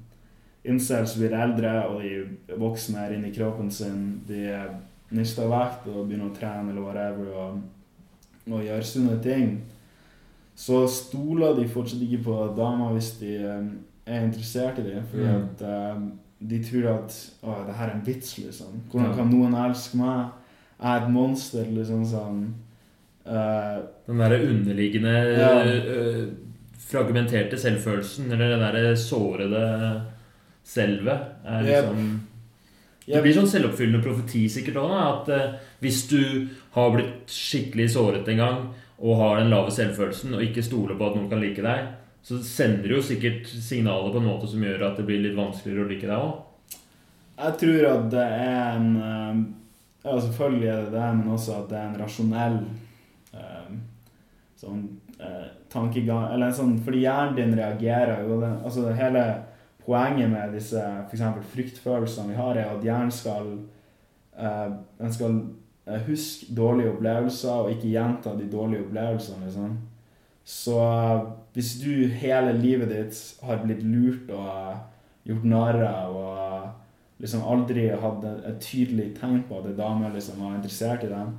incels 0.65 1.17
blir 1.19 1.33
eldre, 1.33 1.87
og 1.91 2.01
de 2.03 2.25
voksne 2.57 2.97
er 2.99 3.15
inni 3.17 3.33
kroppen 3.35 3.71
sin. 3.71 4.21
De 4.27 4.57
mister 5.13 5.49
vekt 5.51 5.87
og 5.93 6.07
begynner 6.09 6.31
å 6.31 6.35
trene 6.37 6.71
eller 6.73 6.83
whatever 6.83 7.29
og, 7.37 7.61
og 8.51 8.65
gjøre 8.65 8.83
sunne 8.89 9.19
ting. 9.23 9.61
Så 10.57 10.83
stoler 10.89 11.55
de 11.57 11.69
fortsatt 11.69 12.03
ikke 12.05 12.25
på 12.27 12.35
damer 12.57 12.93
hvis 12.97 13.13
de 13.21 13.37
um, 13.49 13.71
er 14.07 14.27
interessert 14.27 14.79
i 14.83 14.89
dem. 14.89 15.05
Fordi 15.11 15.25
Mm. 15.25 15.43
at 15.43 15.63
um, 15.97 16.13
de 16.43 16.59
tror 16.65 16.89
at 16.97 17.17
Å, 17.43 17.57
det 17.69 17.75
her 17.79 17.89
er 17.89 17.95
en 17.95 18.05
vits, 18.07 18.33
liksom. 18.39 18.81
Hvordan 18.91 19.15
kan 19.17 19.31
noen 19.31 19.55
elske 19.55 19.97
meg? 20.01 20.33
Jeg 20.83 20.91
er 20.97 21.03
et 21.05 21.13
monster, 21.15 21.65
liksom 21.71 22.05
sånn. 22.11 22.41
Uh, 23.25 23.79
Den 24.09 24.19
derre 24.19 24.41
underliggende 24.49 25.13
Ja. 25.39 25.53
øh, 25.63 26.25
fragmenterte 26.83 27.57
selvfølelsen, 27.57 28.33
eller 28.33 28.49
det 28.51 28.59
derre 28.61 28.97
sårede 28.99 29.63
selvet, 30.65 31.21
er 31.47 31.63
Yep. 31.63 31.95
Det 33.07 33.23
blir 33.23 33.35
sånn 33.35 33.51
selvoppfyllende 33.51 34.03
profeti 34.05 34.45
sikkert 34.51 34.79
òg, 34.83 34.93
at 34.95 35.31
eh, 35.35 35.57
hvis 35.83 36.05
du 36.11 36.21
har 36.77 36.93
blitt 36.95 37.33
skikkelig 37.33 37.89
såret 37.97 38.29
en 38.31 38.43
gang, 38.43 38.61
og 39.03 39.19
har 39.19 39.41
den 39.41 39.51
lave 39.51 39.73
selvfølelsen, 39.75 40.37
og 40.37 40.45
ikke 40.45 40.63
stoler 40.63 40.99
på 40.99 41.09
at 41.09 41.19
noen 41.19 41.31
kan 41.33 41.43
like 41.43 41.65
deg, 41.65 41.89
så 42.23 42.39
sender 42.47 42.87
det 42.87 43.01
jo 43.01 43.03
sikkert 43.09 43.51
signaler 43.51 44.15
på 44.15 44.21
en 44.23 44.29
måte 44.29 44.51
som 44.51 44.63
gjør 44.63 44.87
at 44.87 45.01
det 45.01 45.07
blir 45.09 45.25
litt 45.25 45.35
vanskeligere 45.35 45.83
å 45.83 45.91
like 45.91 46.07
deg 46.07 46.29
òg. 46.29 46.77
Jeg 47.43 47.59
tror 47.65 47.89
at 47.89 48.09
det 48.13 48.29
er 48.29 48.77
en 48.77 48.89
eh, 49.03 49.43
Ja, 50.03 50.17
selvfølgelig 50.19 50.69
er 50.69 50.81
det 50.85 50.95
det, 50.95 51.09
men 51.19 51.35
også 51.35 51.57
at 51.57 51.69
det 51.71 51.79
er 51.79 51.89
en 51.89 51.99
rasjonell 51.99 52.57
eh, 53.39 53.73
sånn 54.59 54.83
tankegang 55.71 56.25
Eller 56.33 56.49
en 56.49 56.57
sånn 56.57 56.73
Fordi 56.83 57.05
hjernen 57.05 57.37
din 57.37 57.53
reagerer 57.55 58.25
jo 58.27 58.41
Altså 58.43 58.83
det 58.89 58.97
hele 58.99 59.23
poenget 59.87 60.31
med 60.31 60.55
disse 60.57 60.81
f.eks. 61.09 61.23
fryktfølelsene 61.53 62.33
vi 62.33 62.39
har, 62.39 62.59
er 62.59 62.71
at 62.73 62.85
hjernen 62.85 63.13
skal 63.15 63.53
eh, 64.39 65.11
skal 65.11 65.39
eh, 65.87 66.03
huske 66.07 66.55
dårlige 66.57 66.93
opplevelser 66.95 67.65
og 67.65 67.73
ikke 67.75 67.93
gjenta 67.95 68.37
de 68.39 68.51
dårlige 68.53 68.85
opplevelsene. 68.87 69.47
Liksom. 69.47 69.79
Så 70.45 70.77
eh, 70.81 71.25
hvis 71.55 71.75
du 71.83 72.07
hele 72.07 72.53
livet 72.59 72.93
ditt 72.93 73.23
har 73.43 73.63
blitt 73.65 73.83
lurt 73.83 74.31
og 74.33 74.53
eh, 74.53 74.85
gjort 75.31 75.49
narr 75.49 75.83
av 75.87 76.19
og 76.19 76.45
eh, 76.47 76.69
liksom 77.23 77.45
aldri 77.47 77.89
hadde 78.03 78.37
et 78.51 78.63
tydelig 78.63 79.13
tegn 79.21 79.45
på 79.49 79.61
at 79.61 79.69
en 79.71 79.79
dame 79.79 80.15
liksom 80.15 80.41
var 80.43 80.57
interessert 80.57 81.05
i 81.07 81.13
dem, 81.13 81.37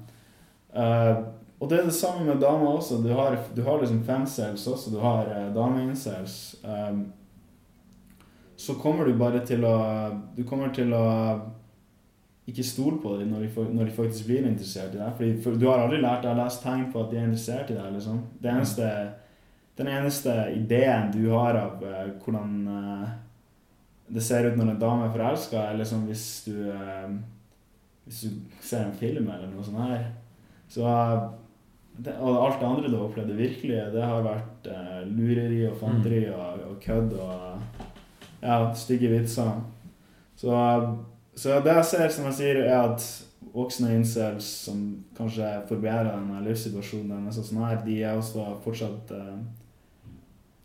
eh, 0.73 1.15
Og 1.63 1.69
det 1.69 1.77
er 1.79 1.85
det 1.87 1.95
samme 1.95 2.25
med 2.25 2.41
damer 2.41 2.67
også. 2.67 2.97
Du 2.99 3.13
har, 3.15 3.37
du 3.55 3.61
har 3.63 3.77
liksom 3.79 4.03
femcels 4.03 4.67
også. 4.67 4.91
Du 4.91 4.97
har 4.99 5.29
uh, 5.31 5.53
dameincels. 5.55 6.55
Um, 6.63 7.05
så 8.63 8.77
kommer 8.79 9.05
du 9.05 9.17
bare 9.19 9.41
til 9.43 9.65
å 9.67 9.75
Du 10.37 10.43
kommer 10.47 10.71
til 10.75 10.93
å 10.95 11.03
ikke 12.43 12.63
stole 12.67 12.99
på 12.99 13.17
dem 13.19 13.31
når, 13.31 13.45
de, 13.45 13.65
når 13.71 13.87
de 13.87 13.95
faktisk 13.95 14.27
blir 14.27 14.47
interessert 14.47 14.95
i 14.95 14.99
deg. 14.99 15.11
Fordi 15.15 15.35
for, 15.43 15.59
du 15.59 15.67
har 15.69 15.83
aldri 15.83 16.01
lært 16.03 16.25
deg 16.25 16.33
å 16.33 16.39
lese 16.41 16.63
tegn 16.63 16.89
på 16.91 17.03
at 17.03 17.11
de 17.11 17.19
er 17.19 17.27
interessert 17.29 17.69
i 17.71 17.77
deg. 17.77 17.93
liksom. 17.95 18.17
Det 18.43 18.49
eneste, 18.51 18.89
den 19.79 19.91
eneste 19.93 20.33
ideen 20.51 21.13
du 21.13 21.21
har 21.31 21.59
av 21.59 21.85
uh, 21.87 22.01
hvordan 22.23 22.57
uh, 22.67 23.13
det 24.11 24.25
ser 24.25 24.49
ut 24.49 24.59
når 24.59 24.73
en 24.73 24.81
dame 24.81 25.07
er 25.07 25.15
forelska, 25.15 25.61
er 25.69 25.79
liksom 25.79 26.03
hvis 26.09 26.27
du 26.49 26.57
uh, 26.67 27.13
Hvis 28.03 28.25
du 28.25 28.59
ser 28.59 28.81
en 28.83 28.97
film 28.99 29.29
eller 29.31 29.47
noe 29.47 29.63
sånt 29.63 29.79
her. 29.79 30.09
Så 30.67 30.83
det, 31.95 32.17
Og 32.19 32.35
alt 32.35 32.59
det 32.59 32.67
andre 32.67 32.89
du 32.89 32.97
har 32.97 33.05
opplevd, 33.05 33.31
det 33.31 33.39
virkelige, 33.39 33.85
det 33.93 34.03
har 34.03 34.25
vært 34.25 34.67
lureri 35.07 35.61
og 35.69 35.77
fanteri 35.79 36.25
mm. 36.25 36.33
og, 36.35 36.65
og 36.67 36.81
kødd 36.83 37.15
og 37.15 37.52
ja, 38.43 38.59
stygge 38.77 39.09
vitser. 39.15 39.55
Så 40.35 40.53
så 41.35 41.59
det 41.65 41.73
jeg 41.73 41.85
ser, 41.89 42.09
som 42.13 42.27
jeg 42.29 42.37
sier, 42.37 42.59
er 42.67 42.91
at 42.93 43.05
voksne 43.53 43.95
incels 43.97 44.45
som 44.67 44.79
kanskje 45.17 45.47
forbedrer 45.69 46.11
denne 46.11 46.41
livssituasjonen 46.45 47.25
deres, 47.25 47.39
sånn 47.47 47.63
her, 47.65 47.81
de 47.85 47.99
er 48.01 48.17
også 48.17 48.45
fortsatt 48.65 49.13
eh, 49.17 49.35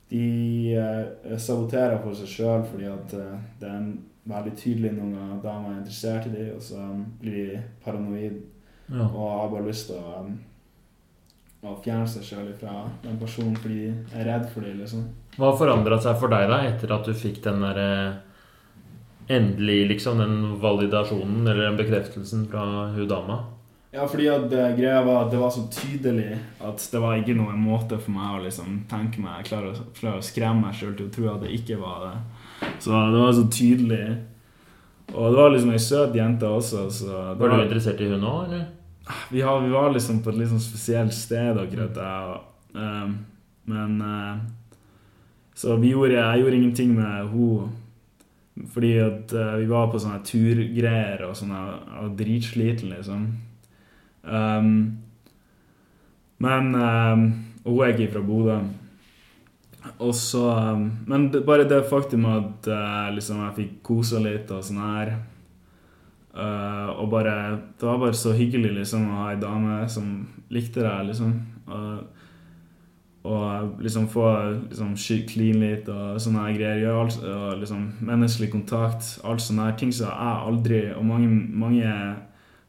De 0.08 0.26
eh, 0.72 1.34
saboterer 1.36 1.98
for 2.00 2.16
seg 2.16 2.30
sjøl 2.32 2.62
fordi 2.68 2.86
at 2.88 3.16
eh, 3.16 3.34
det 3.60 3.68
er 3.68 3.80
en 3.80 3.90
veldig 4.28 4.54
tydelig 4.60 4.92
noen 4.96 5.16
ganger 5.16 5.42
damer 5.44 5.72
er 5.72 5.80
interessert 5.80 6.28
i 6.28 6.32
dem, 6.32 6.54
og 6.56 6.64
så 6.64 6.84
blir 7.20 7.36
de 7.38 7.60
paranoid 7.84 8.38
ja. 8.92 9.04
og 9.08 9.24
har 9.24 9.52
bare 9.52 9.68
lyst 9.68 9.88
til 9.90 10.00
å, 10.00 10.24
å 11.66 11.74
fjerne 11.82 12.06
seg 12.06 12.22
sjøl 12.22 12.48
fra 12.60 12.84
den 13.02 13.18
personen 13.18 13.56
fordi 13.58 13.88
de 13.90 14.14
er 14.20 14.28
redd 14.30 14.46
for 14.52 14.62
det. 14.62 14.76
liksom. 14.78 15.08
Hva 15.36 15.50
har 15.50 15.58
forandra 15.58 15.98
seg 16.02 16.18
for 16.20 16.30
deg 16.32 16.48
da, 16.50 16.62
etter 16.70 16.94
at 16.94 17.06
du 17.06 17.14
fikk 17.16 17.42
den 17.44 17.62
derre 17.64 17.92
endelig 19.28 19.82
liksom 19.90 20.22
den 20.22 20.36
validasjonen 20.62 21.42
eller 21.46 21.66
den 21.66 21.80
bekreftelsen 21.80 22.46
fra 22.50 22.88
hun 22.94 23.08
dama? 23.10 23.42
Ja, 23.90 24.04
fordi 24.08 24.28
at 24.28 24.50
det, 24.52 24.62
greia 24.76 25.00
var 25.02 25.24
at 25.24 25.30
det 25.32 25.40
var 25.40 25.50
så 25.50 25.64
tydelig 25.72 26.36
at 26.60 26.82
det 26.92 27.00
var 27.00 27.16
ikke 27.18 27.36
noen 27.38 27.60
måte 27.60 27.96
for 27.96 28.12
meg 28.12 28.34
å 28.36 28.42
liksom 28.44 28.82
tenke 28.88 29.22
meg 29.24 29.46
klare, 29.48 29.72
klare 29.96 30.20
å 30.20 30.24
skremme 30.24 30.68
meg 30.68 30.76
sjøl 30.76 30.92
til 30.96 31.08
å 31.08 31.12
tro 31.14 31.30
at 31.32 31.44
det 31.44 31.54
ikke 31.56 31.78
var 31.80 32.02
det. 32.04 32.16
Så 32.84 32.92
det 32.92 33.22
var 33.22 33.32
så 33.32 33.46
tydelig. 33.48 34.02
Og 35.14 35.32
det 35.32 35.40
var 35.40 35.54
liksom 35.54 35.72
ei 35.72 35.80
søt 35.80 36.16
jente 36.16 36.50
også. 36.52 36.84
Så 36.92 37.08
var, 37.08 37.40
var 37.40 37.56
du 37.56 37.64
interessert 37.64 38.02
i 38.04 38.10
hun 38.12 38.28
òg, 38.28 38.42
eller? 38.50 38.66
Vi, 39.30 39.40
har, 39.40 39.60
vi, 39.60 39.72
var 39.72 39.92
liksom 39.92 40.22
på 40.24 40.32
et 40.32 40.38
litt 40.40 40.50
sånn 40.52 40.62
spesielt 40.62 41.16
sted, 41.16 41.58
akkurat 41.60 41.94
der. 41.96 42.38
Um, 42.76 43.18
men 43.68 44.00
uh, 44.04 44.38
Så 45.56 45.76
vi 45.80 45.92
gjorde, 45.92 46.18
jeg 46.18 46.42
gjorde 46.42 46.56
ingenting 46.56 46.96
med 46.96 47.06
henne 47.08 47.68
fordi 48.72 48.96
at 48.98 49.32
uh, 49.38 49.54
vi 49.60 49.68
var 49.70 49.86
på 49.86 50.00
sånne 50.02 50.18
turgreier 50.26 51.20
og 51.28 51.36
sånne 51.38 51.60
og 52.02 52.16
dritsliten, 52.18 52.90
liksom. 52.90 53.28
Um, 54.26 54.72
men 56.42 56.74
um, 56.74 57.22
hun 57.62 57.80
er 57.84 57.94
ikke 57.94 58.12
fra 58.16 58.22
Bodø. 58.26 58.58
Og 60.02 60.10
så 60.14 60.42
um, 60.74 60.88
Men 61.06 61.28
det, 61.32 61.44
bare 61.46 61.68
det 61.68 61.84
faktum 61.90 62.26
at 62.28 62.66
uh, 62.66 63.08
liksom 63.14 63.40
jeg 63.44 63.56
fikk 63.60 63.76
kosa 63.86 64.20
litt 64.22 64.50
og 64.52 64.64
sånn 64.66 64.82
her 64.82 65.14
uh, 66.34 66.90
Og 66.98 67.10
bare 67.10 67.34
Det 67.80 67.86
var 67.86 67.98
bare 67.98 68.14
så 68.14 68.34
hyggelig 68.36 68.74
liksom 68.80 69.08
å 69.08 69.22
ha 69.22 69.32
ei 69.32 69.40
dame 69.40 69.82
som 69.88 70.26
likte 70.50 70.84
deg, 70.84 71.10
liksom. 71.10 71.34
Og, 71.68 71.98
og 73.28 73.82
liksom 73.84 74.06
få 74.08 74.28
liksom, 74.68 74.94
clean 75.28 75.60
litt 75.60 75.90
og 75.92 76.20
sånne 76.22 76.46
greier. 76.56 76.84
Gjøre 76.84 77.02
alt, 77.02 77.18
og 77.24 77.58
liksom, 77.60 77.84
menneskelig 78.00 78.50
kontakt. 78.54 79.18
Alt 79.24 79.44
sånne 79.44 79.68
her 79.68 79.76
ting 79.80 79.92
som 79.92 80.08
jeg 80.08 80.48
aldri, 80.48 80.80
og 80.94 81.04
mange, 81.08 81.28
mange 81.64 81.92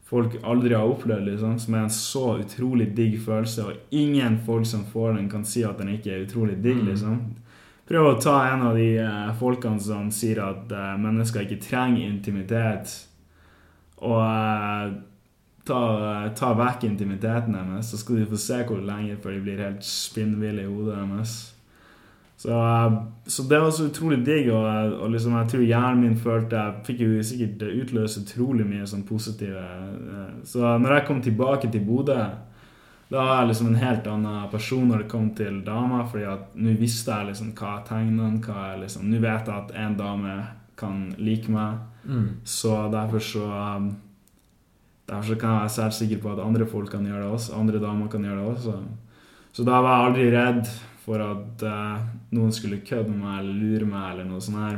folk 0.09 0.39
aldri 0.43 0.73
har 0.73 0.89
opplevd, 0.89 1.27
liksom, 1.29 1.59
som 1.61 1.75
er 1.75 1.85
en 1.85 1.93
så 1.93 2.25
utrolig 2.41 2.89
digg 2.97 3.19
følelse. 3.21 3.67
Og 3.69 3.95
ingen 3.95 4.39
folk 4.45 4.65
som 4.67 4.87
får 4.89 5.13
den, 5.13 5.29
kan 5.29 5.45
si 5.45 5.63
at 5.63 5.77
den 5.79 5.93
ikke 5.93 6.15
er 6.15 6.25
utrolig 6.25 6.57
digg. 6.63 6.81
Mm. 6.81 6.89
liksom. 6.91 7.21
Prøv 7.89 8.05
å 8.05 8.17
ta 8.21 8.35
en 8.51 8.67
av 8.67 8.75
de 8.77 8.89
uh, 9.01 9.29
folkene 9.39 9.81
som 9.81 10.09
sier 10.13 10.41
at 10.45 10.69
uh, 10.73 10.93
mennesker 11.01 11.45
ikke 11.45 11.61
trenger 11.63 12.05
intimitet. 12.05 12.91
Og 13.99 14.19
uh, 14.19 14.97
ta, 15.67 15.79
ta 16.37 16.51
vekk 16.57 16.87
intimiteten 16.89 17.55
deres, 17.57 17.91
så 17.91 17.99
skal 17.99 18.21
de 18.21 18.27
få 18.29 18.41
se 18.41 18.59
hvor 18.65 18.81
lenge 18.83 19.19
før 19.21 19.37
de 19.37 19.45
blir 19.45 19.63
helt 19.63 19.85
spinnville 19.85 20.65
i 20.65 20.69
hodet 20.69 20.97
deres. 20.97 21.39
Så, 22.39 22.51
så, 23.25 23.43
det 23.43 23.59
var 23.59 23.71
så 23.71 23.89
utrolig 23.89 24.21
digg, 24.23 24.47
og, 24.55 24.93
og 25.03 25.09
liksom, 25.11 25.33
jeg 25.41 25.49
tror 25.51 25.63
hjernen 25.65 26.03
min 26.05 26.13
følte 26.15 26.55
Jeg 26.55 26.85
fikk 26.87 27.01
jo 27.03 27.23
sikkert 27.27 27.65
utløse 27.67 28.21
utrolig 28.23 28.67
mye 28.69 28.85
sånn 28.87 29.01
positive 29.03 29.59
eh, 29.59 30.29
Så 30.47 30.61
når 30.79 30.93
jeg 30.93 31.05
kom 31.09 31.19
tilbake 31.25 31.67
til 31.67 31.83
Bodø, 31.83 32.15
da 33.11 33.25
var 33.25 33.41
jeg 33.41 33.49
liksom 33.49 33.67
en 33.73 33.81
helt 33.81 34.07
annen 34.07 34.47
person 34.53 34.87
når 34.87 35.03
det 35.03 35.09
kom 35.11 35.27
til 35.35 35.59
damer, 35.67 36.07
fordi 36.07 36.29
at 36.31 36.55
nå 36.55 36.77
visste 36.79 37.11
jeg 37.11 37.33
liksom 37.33 37.51
hva 37.59 37.73
tegnene 37.91 38.39
hva 38.45 38.69
jeg 38.69 38.81
liksom, 38.85 39.11
Nå 39.11 39.19
vet 39.19 39.51
jeg 39.51 39.55
at 39.57 39.75
en 39.83 39.99
dame 39.99 40.39
kan 40.79 41.05
like 41.19 41.51
meg, 41.51 41.83
mm. 42.03 42.29
så 42.43 42.85
derfor 42.93 43.19
så 43.19 43.49
Derfor 45.09 45.33
så 45.33 45.35
kan 45.41 45.49
jeg 45.49 45.59
være 45.63 45.73
svært 45.73 45.95
sikker 45.97 46.19
på 46.21 46.31
at 46.35 46.39
andre 46.43 46.65
folk 46.69 46.91
kan 46.93 47.05
gjøre 47.05 47.23
det 47.23 47.31
også. 47.33 47.55
Andre 47.57 47.79
damer 47.81 48.11
kan 48.13 48.21
gjøre 48.21 48.43
det 48.43 48.51
også. 48.51 48.73
Så 49.51 49.63
da 49.65 49.79
var 49.81 49.95
jeg 49.95 50.09
aldri 50.09 50.25
redd 50.35 50.67
for 51.01 51.23
at 51.25 51.63
uh, 51.65 52.03
noen 52.37 52.53
skulle 52.53 52.83
kødde 52.85 53.09
med 53.09 53.23
meg 53.23 53.39
eller 53.39 53.55
lure 53.57 53.87
meg 53.89 54.11
eller 54.11 54.27
noe 54.29 54.43
sånt 54.45 54.61
her. 54.61 54.77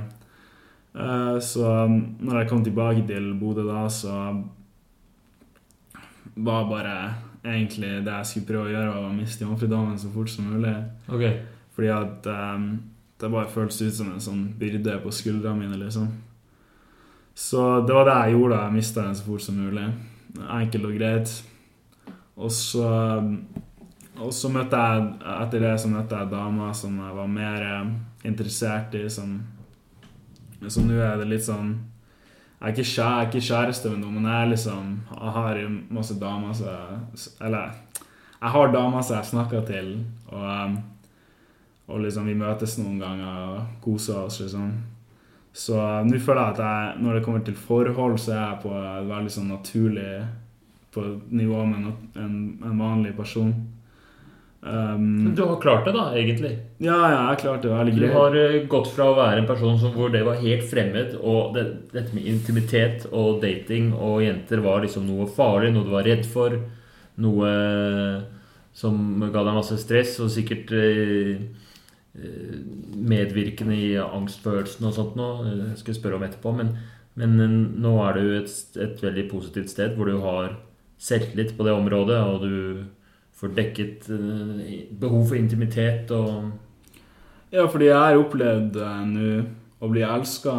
Uh, 0.95 1.35
så 1.43 1.67
når 1.89 2.39
jeg 2.39 2.49
kom 2.49 2.63
tilbake 2.63 3.03
til 3.09 3.27
Bodø 3.41 3.67
da, 3.67 3.83
så 3.91 4.15
var 6.35 6.71
bare 6.71 6.95
egentlig 7.43 8.05
det 8.05 8.15
jeg 8.15 8.29
skulle 8.29 8.47
prøve 8.53 8.69
å 8.69 8.73
gjøre, 8.75 8.95
var 8.95 9.09
å 9.09 9.15
miste 9.15 9.43
jomfrudommen 9.43 9.99
så 9.99 10.11
fort 10.13 10.31
som 10.31 10.47
mulig. 10.47 10.73
Okay. 11.11 11.41
Fordi 11.75 11.91
at 11.91 12.31
um, 12.31 12.67
det 13.19 13.31
bare 13.31 13.51
føltes 13.51 13.81
ut 13.83 13.97
som 13.99 14.11
en 14.13 14.23
sånn 14.23 14.45
byrde 14.59 14.99
på 15.03 15.11
skuldrene 15.13 15.59
mine, 15.59 15.79
liksom. 15.83 16.07
Så 17.41 17.81
det 17.87 17.95
var 17.95 18.05
det 18.05 18.17
jeg 18.19 18.37
gjorde 18.37 18.59
jeg 18.61 18.73
mista 18.75 19.05
den 19.05 19.17
så 19.17 19.25
fort 19.25 19.43
som 19.43 19.57
mulig. 19.57 19.87
Enkelt 20.45 20.85
og 20.85 20.97
greit. 20.99 21.31
Og 22.37 22.51
så 22.53 22.89
og 24.21 24.33
så 24.35 24.51
møtte 24.53 24.77
jeg 24.77 25.05
etter 25.33 25.63
det 25.63 25.71
så 25.81 25.89
møtte 25.89 26.17
jeg 26.19 26.29
damer 26.29 26.73
som 26.77 26.97
jeg 26.99 27.15
var 27.17 27.29
mer 27.31 27.63
eh, 27.65 27.93
interessert 28.29 28.93
i. 28.99 29.07
Som 29.09 29.39
Så 30.67 30.83
nå 30.85 30.99
er 31.01 31.17
det 31.17 31.29
litt 31.31 31.45
sånn 31.45 31.71
Jeg 32.61 32.67
er 32.67 32.73
ikke, 32.75 32.85
kjære, 32.85 33.09
jeg 33.09 33.25
er 33.25 33.29
ikke 33.29 33.47
kjæreste 33.47 33.89
med 33.89 34.03
noen, 34.03 34.19
men 34.19 34.29
jeg 34.29 34.49
liksom 34.51 34.91
Jeg 35.09 35.33
har 35.37 35.61
masse 35.89 36.17
damer 36.21 36.53
som 36.53 37.25
Eller 37.41 37.71
jeg 38.41 38.49
har 38.55 38.73
damer 38.73 39.01
som 39.01 39.15
jeg 39.17 39.29
snakker 39.29 39.65
til, 39.65 39.89
og, 40.27 40.45
eh, 40.49 40.77
og 41.87 41.99
liksom 42.01 42.25
vi 42.25 42.33
møtes 42.33 42.77
noen 42.79 42.97
ganger 42.97 43.41
og 43.51 43.75
koser 43.83 44.23
oss, 44.23 44.39
liksom. 44.41 44.71
Så 45.53 45.75
uh, 45.75 45.99
nå 46.07 46.19
føler 46.23 46.41
jeg 46.41 46.55
at 46.55 46.63
jeg, 46.63 47.01
når 47.03 47.17
det 47.17 47.25
kommer 47.25 47.43
til 47.45 47.57
forhold, 47.57 48.17
så 48.21 48.35
er 48.35 48.41
jeg 48.41 48.61
på 48.63 48.71
et 48.77 49.09
veldig 49.09 49.33
sånn 49.33 49.51
naturlig 49.51 50.07
på 50.91 51.03
nivå 51.31 51.65
med 51.67 51.91
en, 52.19 52.33
en 52.67 52.79
vanlig 52.79 53.13
person. 53.15 53.53
Um, 54.61 55.31
du 55.33 55.41
har 55.41 55.55
klart 55.63 55.87
det, 55.87 55.95
da, 55.95 56.11
egentlig? 56.13 56.51
Ja, 56.83 56.93
ja 56.93 57.15
jeg 57.15 57.29
har 57.31 57.39
klart 57.41 57.63
det 57.65 57.71
veldig 57.71 57.95
greit. 57.95 58.11
Du 58.11 58.17
har 58.17 58.35
uh, 58.37 58.57
gått 58.71 58.91
fra 58.93 59.07
å 59.09 59.15
være 59.17 59.41
en 59.41 59.49
person 59.49 59.79
som, 59.81 59.95
hvor 59.95 60.11
det 60.13 60.21
var 60.27 60.43
helt 60.43 60.67
fremmed, 60.69 61.15
og 61.19 61.55
det, 61.57 61.65
dette 61.95 62.15
med 62.15 62.27
intimitet 62.29 63.07
og 63.09 63.41
dating 63.43 63.91
og 63.97 64.21
jenter 64.25 64.61
var 64.63 64.85
liksom 64.85 65.07
noe 65.09 65.27
farlig, 65.31 65.73
noe 65.73 65.87
du 65.87 65.95
var 65.95 66.07
redd 66.07 66.27
for, 66.29 66.59
noe 67.21 67.55
som 68.77 68.95
ga 69.27 69.43
deg 69.43 69.57
masse 69.57 69.75
stress, 69.81 70.15
og 70.23 70.31
sikkert 70.31 70.71
Eh, 70.71 71.41
medvirkende 72.13 73.75
i 73.75 73.91
angstfølelsen 74.01 74.87
og 74.87 74.95
sånt 74.95 75.15
nå. 75.15 75.29
Jeg 75.47 75.77
skal 75.79 75.97
spørre 75.97 76.19
om 76.19 76.25
etterpå. 76.27 76.51
Men, 76.57 76.73
men 77.15 77.37
nå 77.81 77.93
er 78.05 78.17
du 78.17 78.33
et, 78.39 78.57
et, 78.75 78.97
veldig 79.03 79.27
positivt 79.31 79.71
sted 79.71 79.95
hvor 79.95 80.11
du 80.11 80.17
har 80.23 80.57
selvtillit 81.01 81.55
på 81.57 81.65
det 81.65 81.73
området, 81.73 82.19
og 82.19 82.43
du 82.43 82.83
får 83.39 83.55
dekket 83.57 84.11
eh, 84.13 84.75
behov 85.01 85.31
for 85.31 85.39
intimitet 85.39 86.11
og 86.13 86.51
Ja, 87.51 87.65
fordi 87.67 87.89
jeg 87.89 87.99
har 87.99 88.15
opplevd 88.15 88.77
nå 89.09 89.31
å 89.81 89.87
bli 89.91 90.03
elska, 90.07 90.53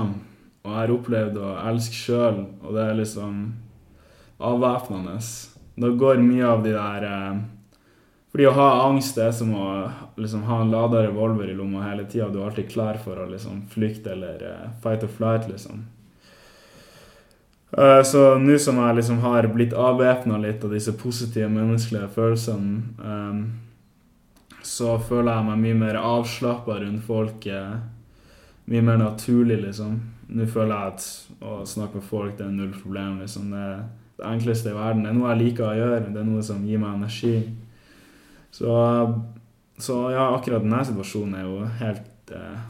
og 0.60 0.66
jeg 0.66 0.76
har 0.76 0.90
opplevd 0.92 1.38
å 1.40 1.52
elske 1.70 1.96
sjøl, 1.96 2.42
og 2.60 2.74
det 2.76 2.82
er 2.84 2.98
liksom 2.98 3.38
avvæpnende. 4.42 5.14
Da 5.80 5.92
går 6.02 6.20
mye 6.20 6.50
av 6.50 6.66
de 6.66 6.74
der 6.74 7.06
uh, 7.06 7.38
fordi 8.32 8.46
å 8.48 8.54
ha 8.56 8.68
angst 8.86 9.18
er 9.20 9.32
som 9.36 9.50
å 9.52 9.66
liksom, 10.16 10.46
ha 10.48 10.62
en 10.62 10.70
lada 10.72 11.02
revolver 11.04 11.50
i 11.52 11.56
lomma 11.56 11.84
hele 11.84 12.06
tida. 12.08 12.30
Du 12.32 12.40
er 12.40 12.46
alltid 12.48 12.70
klar 12.72 12.96
for 13.00 13.20
å 13.20 13.26
liksom, 13.28 13.66
flykte 13.72 14.14
eller 14.14 14.44
uh, 14.48 14.70
fight 14.80 15.04
or 15.04 15.12
flight, 15.12 15.50
liksom. 15.50 15.84
Uh, 17.72 18.00
så 18.04 18.38
nå 18.40 18.56
som 18.60 18.80
jeg 18.80 18.96
liksom 18.98 19.20
har 19.24 19.48
blitt 19.52 19.76
avvæpna 19.76 20.40
litt 20.40 20.64
av 20.64 20.72
disse 20.72 20.96
positive 20.96 21.48
menneskelige 21.52 22.08
følelsene, 22.16 22.82
um, 23.04 23.44
så 24.64 24.96
føler 24.96 25.34
jeg 25.34 25.48
meg 25.50 25.62
mye 25.66 25.78
mer 25.84 26.00
avslappa 26.00 26.78
rundt 26.80 27.04
folk. 27.04 27.46
eh, 27.50 27.80
mye 28.70 28.82
mer 28.86 29.00
naturlig, 29.00 29.56
liksom. 29.64 29.96
Nå 30.32 30.46
føler 30.46 30.70
jeg 30.70 30.92
at 30.92 31.06
å 31.42 31.64
snakke 31.66 31.98
med 31.98 32.06
folk 32.06 32.36
det 32.38 32.46
er 32.46 32.54
null 32.54 32.70
problem. 32.78 33.18
liksom. 33.20 33.50
Det 33.50 33.82
det 34.22 34.28
enkleste 34.28 34.70
i 34.70 34.76
verden. 34.76 35.02
Det 35.02 35.10
er 35.10 35.16
noe 35.16 35.32
jeg 35.32 35.40
liker 35.42 35.66
å 35.66 35.76
gjøre. 35.76 36.12
Det 36.12 36.20
er 36.20 36.28
noe 36.28 36.42
som 36.46 36.64
gir 36.66 36.80
meg 36.82 36.94
energi. 36.94 37.34
Så, 38.52 38.72
så 39.80 39.98
ja, 40.12 40.28
akkurat 40.36 40.64
denne 40.64 40.82
situasjonen 40.84 41.38
er 41.38 41.46
jo 41.48 41.68
helt 41.80 42.32
eh, 42.36 42.64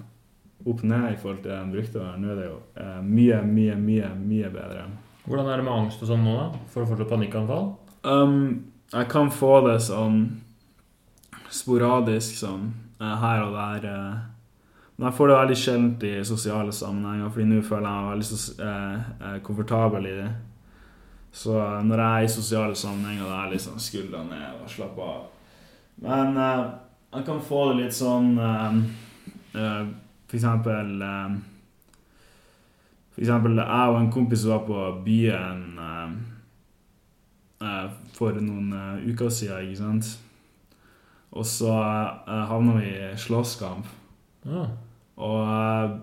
opp 0.63 0.83
ned 0.87 1.09
i 1.11 1.17
forhold 1.19 1.41
til 1.43 1.51
det 1.51 1.57
den 1.59 1.73
brukte 1.75 1.99
å 1.99 2.05
være. 2.05 2.21
Nå 2.23 2.31
er 2.33 2.39
det 2.39 2.47
jo 2.47 2.59
eh, 2.79 3.01
mye, 3.03 3.41
mye, 3.47 3.79
mye 3.83 4.13
mye 4.21 4.53
bedre. 4.55 4.85
Hvordan 5.27 5.51
er 5.51 5.59
det 5.61 5.67
med 5.67 5.75
angst 5.75 6.03
og 6.03 6.11
sånn 6.11 6.23
nå, 6.27 6.37
da? 6.39 6.63
Får 6.73 6.85
du 6.85 6.93
fortsatt 6.93 7.11
panikkanfall? 7.11 7.67
Um, 8.07 8.39
jeg 8.93 9.09
kan 9.11 9.31
få 9.35 9.57
det 9.67 9.79
sånn 9.85 10.23
sporadisk 11.53 12.39
sånn 12.41 12.71
eh, 13.01 13.17
her 13.23 13.43
og 13.47 13.59
der. 13.59 13.89
eh. 13.91 14.23
Men 14.97 15.09
jeg 15.09 15.17
får 15.19 15.29
det 15.31 15.37
veldig 15.41 15.59
sjeldent 15.59 16.07
i 16.07 16.15
sosiale 16.27 16.73
sammenhenger, 16.77 17.31
fordi 17.35 17.47
nå 17.51 17.61
føler 17.67 17.89
jeg 17.89 18.03
meg 18.07 18.11
veldig 18.13 18.27
så, 18.31 18.41
eh, 18.63 19.13
eh, 19.29 19.39
komfortabel 19.47 20.07
i 20.07 20.17
det. 20.21 20.31
Så 21.33 21.55
når 21.89 22.03
jeg 22.03 22.11
er 22.23 22.27
i 22.27 22.33
sosiale 22.35 22.77
sammenhenger, 22.77 23.25
da 23.25 23.39
er 23.39 23.47
jeg 23.49 23.55
liksom 23.57 23.79
skuldrene 23.81 24.37
ned 24.37 24.63
og 24.63 24.69
slapper 24.71 25.15
av. 25.15 25.23
Men 26.01 26.37
uh, 26.37 26.73
jeg 27.13 27.27
kan 27.27 27.41
få 27.45 27.65
det 27.71 27.85
litt 27.85 27.97
sånn 27.97 28.39
uh, 28.41 28.77
uh, 29.55 29.83
For 30.27 30.39
eksempel 30.39 31.03
uh, 31.03 31.35
For 33.13 33.21
eksempel 33.21 33.59
jeg 33.61 33.93
og 33.93 33.99
en 34.01 34.13
kompis 34.13 34.47
var 34.49 34.63
på 34.65 34.85
byen 35.05 35.65
eh, 35.77 36.13
eh, 37.61 37.89
for 38.17 38.39
noen 38.41 38.73
eh, 38.73 39.11
uker 39.13 39.29
siden, 39.29 39.69
ikke 39.69 39.83
sant? 39.83 40.09
Og 41.33 41.45
så 41.49 41.73
uh, 41.73 42.43
havna 42.49 42.75
vi 42.77 42.89
i 42.93 43.13
slåsskamp. 43.17 43.87
Ja. 44.49 44.67
Og 45.17 45.39
eh, 45.45 45.95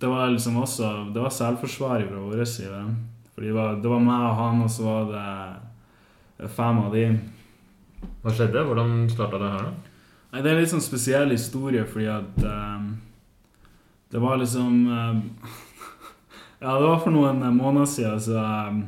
det 0.00 0.10
var 0.10 0.30
liksom 0.30 0.60
også 0.62 0.90
Det 1.14 1.22
var 1.22 1.32
selvforsvar 1.34 2.04
fra 2.06 2.20
vår 2.22 2.44
side. 2.44 2.82
Fordi 3.34 3.48
det 3.48 3.56
var, 3.56 3.80
det 3.82 3.90
var 3.90 4.04
meg 4.04 4.26
og 4.28 4.38
han, 4.38 4.62
og 4.62 4.70
så 4.70 4.86
var 4.86 5.10
det 6.38 6.50
fem 6.54 6.78
av 6.82 6.94
de. 6.94 7.04
Hva 8.22 8.32
skjedde? 8.34 8.64
Hvordan 8.68 9.08
starta 9.10 9.40
det 9.40 9.50
her, 9.54 9.68
da? 9.68 9.72
Nei, 10.30 10.42
Det 10.42 10.50
er 10.50 10.54
en 10.54 10.60
litt 10.62 10.72
sånn 10.72 10.84
spesiell 10.84 11.32
historie, 11.34 11.84
fordi 11.88 12.06
at 12.12 12.44
eh, 12.46 12.84
Det 14.12 14.22
var 14.22 14.38
liksom 14.40 14.76
eh, 14.86 15.20
Ja, 16.62 16.74
det 16.76 16.86
var 16.86 17.00
for 17.02 17.14
noen 17.14 17.42
eh, 17.42 17.54
måneder 17.56 17.88
siden, 17.90 18.20
så 18.20 18.36
eh, 18.38 18.80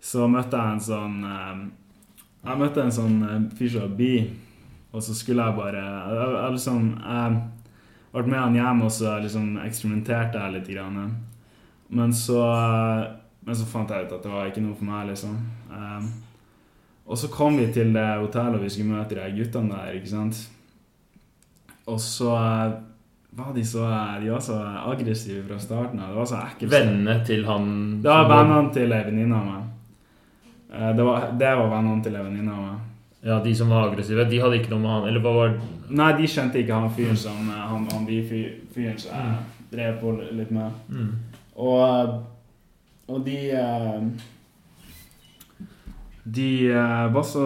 Så 0.00 0.28
møtte 0.28 0.58
jeg 0.58 0.76
en 0.76 0.84
sånn 0.84 1.16
Jeg 1.24 2.60
møtte 2.64 2.84
en 2.84 2.94
sånn 2.98 3.16
eh, 3.28 3.40
fyr 3.56 3.72
som 3.76 3.96
bi, 3.96 4.12
og 4.92 5.04
så 5.06 5.14
skulle 5.16 5.46
jeg 5.46 5.58
bare 5.60 5.84
Jeg, 5.86 6.30
jeg 6.36 6.54
liksom 6.58 6.86
Jeg 7.00 8.16
ble 8.16 8.26
med 8.26 8.40
han 8.42 8.58
hjem, 8.58 8.80
og 8.88 8.90
så 8.90 9.18
liksom 9.22 9.52
eksperimenterte 9.62 10.40
jeg 10.42 10.54
litt. 10.56 10.70
Grann. 10.74 11.12
Men 11.94 12.12
så 12.14 12.40
eh, 12.50 13.04
Men 13.46 13.56
så 13.56 13.68
fant 13.70 13.90
jeg 13.90 14.04
ut 14.08 14.18
at 14.18 14.26
det 14.26 14.32
var 14.32 14.50
ikke 14.50 14.62
noe 14.64 14.76
for 14.76 14.88
meg, 14.90 15.06
liksom. 15.14 15.38
Eh, 15.72 16.10
og 17.10 17.18
så 17.18 17.28
kom 17.32 17.56
vi 17.58 17.66
til 17.74 17.90
det 17.96 18.06
hotellet 18.20 18.60
og 18.60 18.62
vi 18.62 18.70
skulle 18.70 18.94
møte 18.94 19.16
de 19.18 19.24
guttene 19.34 19.74
der, 19.74 19.96
ikke 19.98 20.12
sant. 20.12 20.38
Og 21.90 21.98
så 22.00 22.30
eh, 22.36 22.76
var 23.38 23.50
de 23.54 23.64
så 23.66 23.86
De 24.22 24.30
var 24.30 24.40
så 24.42 24.58
aggressive 24.90 25.42
fra 25.48 25.58
starten 25.62 25.98
av. 26.02 26.12
Det 26.12 26.18
var 26.20 26.28
så 26.30 26.38
ekkelt. 26.44 26.70
Vennene 26.72 27.16
til 27.26 27.44
han 27.48 27.66
Det 28.02 28.10
var 28.10 28.28
vennene 28.30 28.72
til 28.74 28.92
ei 28.94 29.02
venninne 29.08 29.40
av 29.40 29.48
meg. 29.48 29.66
Eh, 30.70 30.92
Det 30.98 31.04
var, 31.08 31.26
det 31.40 31.50
var 31.58 31.70
vennene 31.74 32.02
til 32.06 32.16
ei 32.18 32.24
venninne 32.28 32.54
av 32.54 32.62
meg. 32.68 32.86
Ja, 33.26 33.40
de 33.44 33.54
som 33.54 33.68
var 33.68 33.90
aggressive, 33.90 34.24
de 34.30 34.38
hadde 34.40 34.56
ikke 34.62 34.70
noe 34.72 34.80
med 34.80 34.90
han 34.94 35.08
Eller 35.10 35.20
hva 35.20 35.32
var 35.36 35.50
Nei, 35.92 36.12
de 36.16 36.28
kjente 36.30 36.56
ikke 36.62 36.72
han 36.78 36.94
fyren 36.96 37.18
som 37.20 37.50
eh, 37.50 37.64
han, 37.72 37.88
han 37.92 38.06
bi-fyren 38.08 38.96
som 39.02 39.12
jeg 39.18 39.34
drev 39.74 39.98
på 40.00 40.14
litt 40.38 40.50
med. 40.54 40.78
mm. 40.88 41.10
Og, 41.60 41.80
eh, 41.84 42.14
og 43.10 43.24
de 43.26 43.36
eh, 43.50 43.98
De 46.24 46.70
eh, 46.70 47.06
var 47.12 47.24
så 47.24 47.44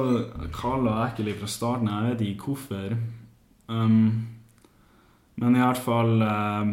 kalde 0.55 0.91
og 0.91 1.03
ekle 1.07 1.35
fra 1.39 1.51
starten. 1.51 1.91
Jeg 1.91 2.14
vet 2.14 2.25
ikke 2.27 2.51
hvorfor. 2.51 2.97
Um, 3.68 4.27
men 5.41 5.57
i 5.57 5.62
hvert 5.62 5.81
fall 5.81 6.20
eh, 6.20 6.72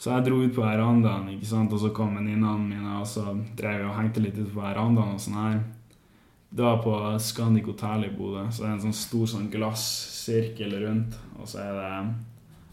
Så 0.00 0.08
jeg 0.10 0.24
dro 0.26 0.38
ut 0.40 0.54
på 0.56 0.64
verandaen, 0.64 1.28
ikke 1.34 1.46
sant? 1.46 1.74
og 1.74 1.82
så 1.82 1.92
kom 1.94 2.16
venninnene 2.16 2.54
mine, 2.64 2.94
og 2.98 3.06
så 3.06 3.26
drev 3.58 3.82
jeg 3.82 3.90
og 3.90 3.98
hengte 3.98 4.22
litt 4.24 4.38
ute 4.38 4.50
på 4.50 4.62
verandaen. 4.62 5.14
og 5.14 5.22
sånn 5.22 5.38
her. 5.38 5.60
Det 6.52 6.64
var 6.66 6.82
på 6.84 6.96
Scandic 7.22 7.68
Hotel 7.70 8.08
i 8.08 8.14
Bodø. 8.14 8.48
Så 8.50 8.64
det 8.64 8.70
er 8.70 8.74
en 8.76 8.82
sånn 8.88 8.98
stor 8.98 9.30
sånn 9.30 9.46
glassirkel 9.52 10.74
rundt, 10.82 11.14
og 11.38 11.46
så 11.48 11.62
er 11.62 11.78
det 11.78 11.92
en 12.00 12.10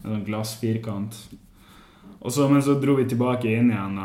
sånn 0.02 0.26
glassfirkant. 0.26 1.20
Og 2.20 2.34
så, 2.34 2.48
men 2.50 2.60
så 2.60 2.74
dro 2.82 2.98
vi 2.98 3.06
tilbake 3.08 3.48
inn 3.48 3.70
igjen. 3.72 3.96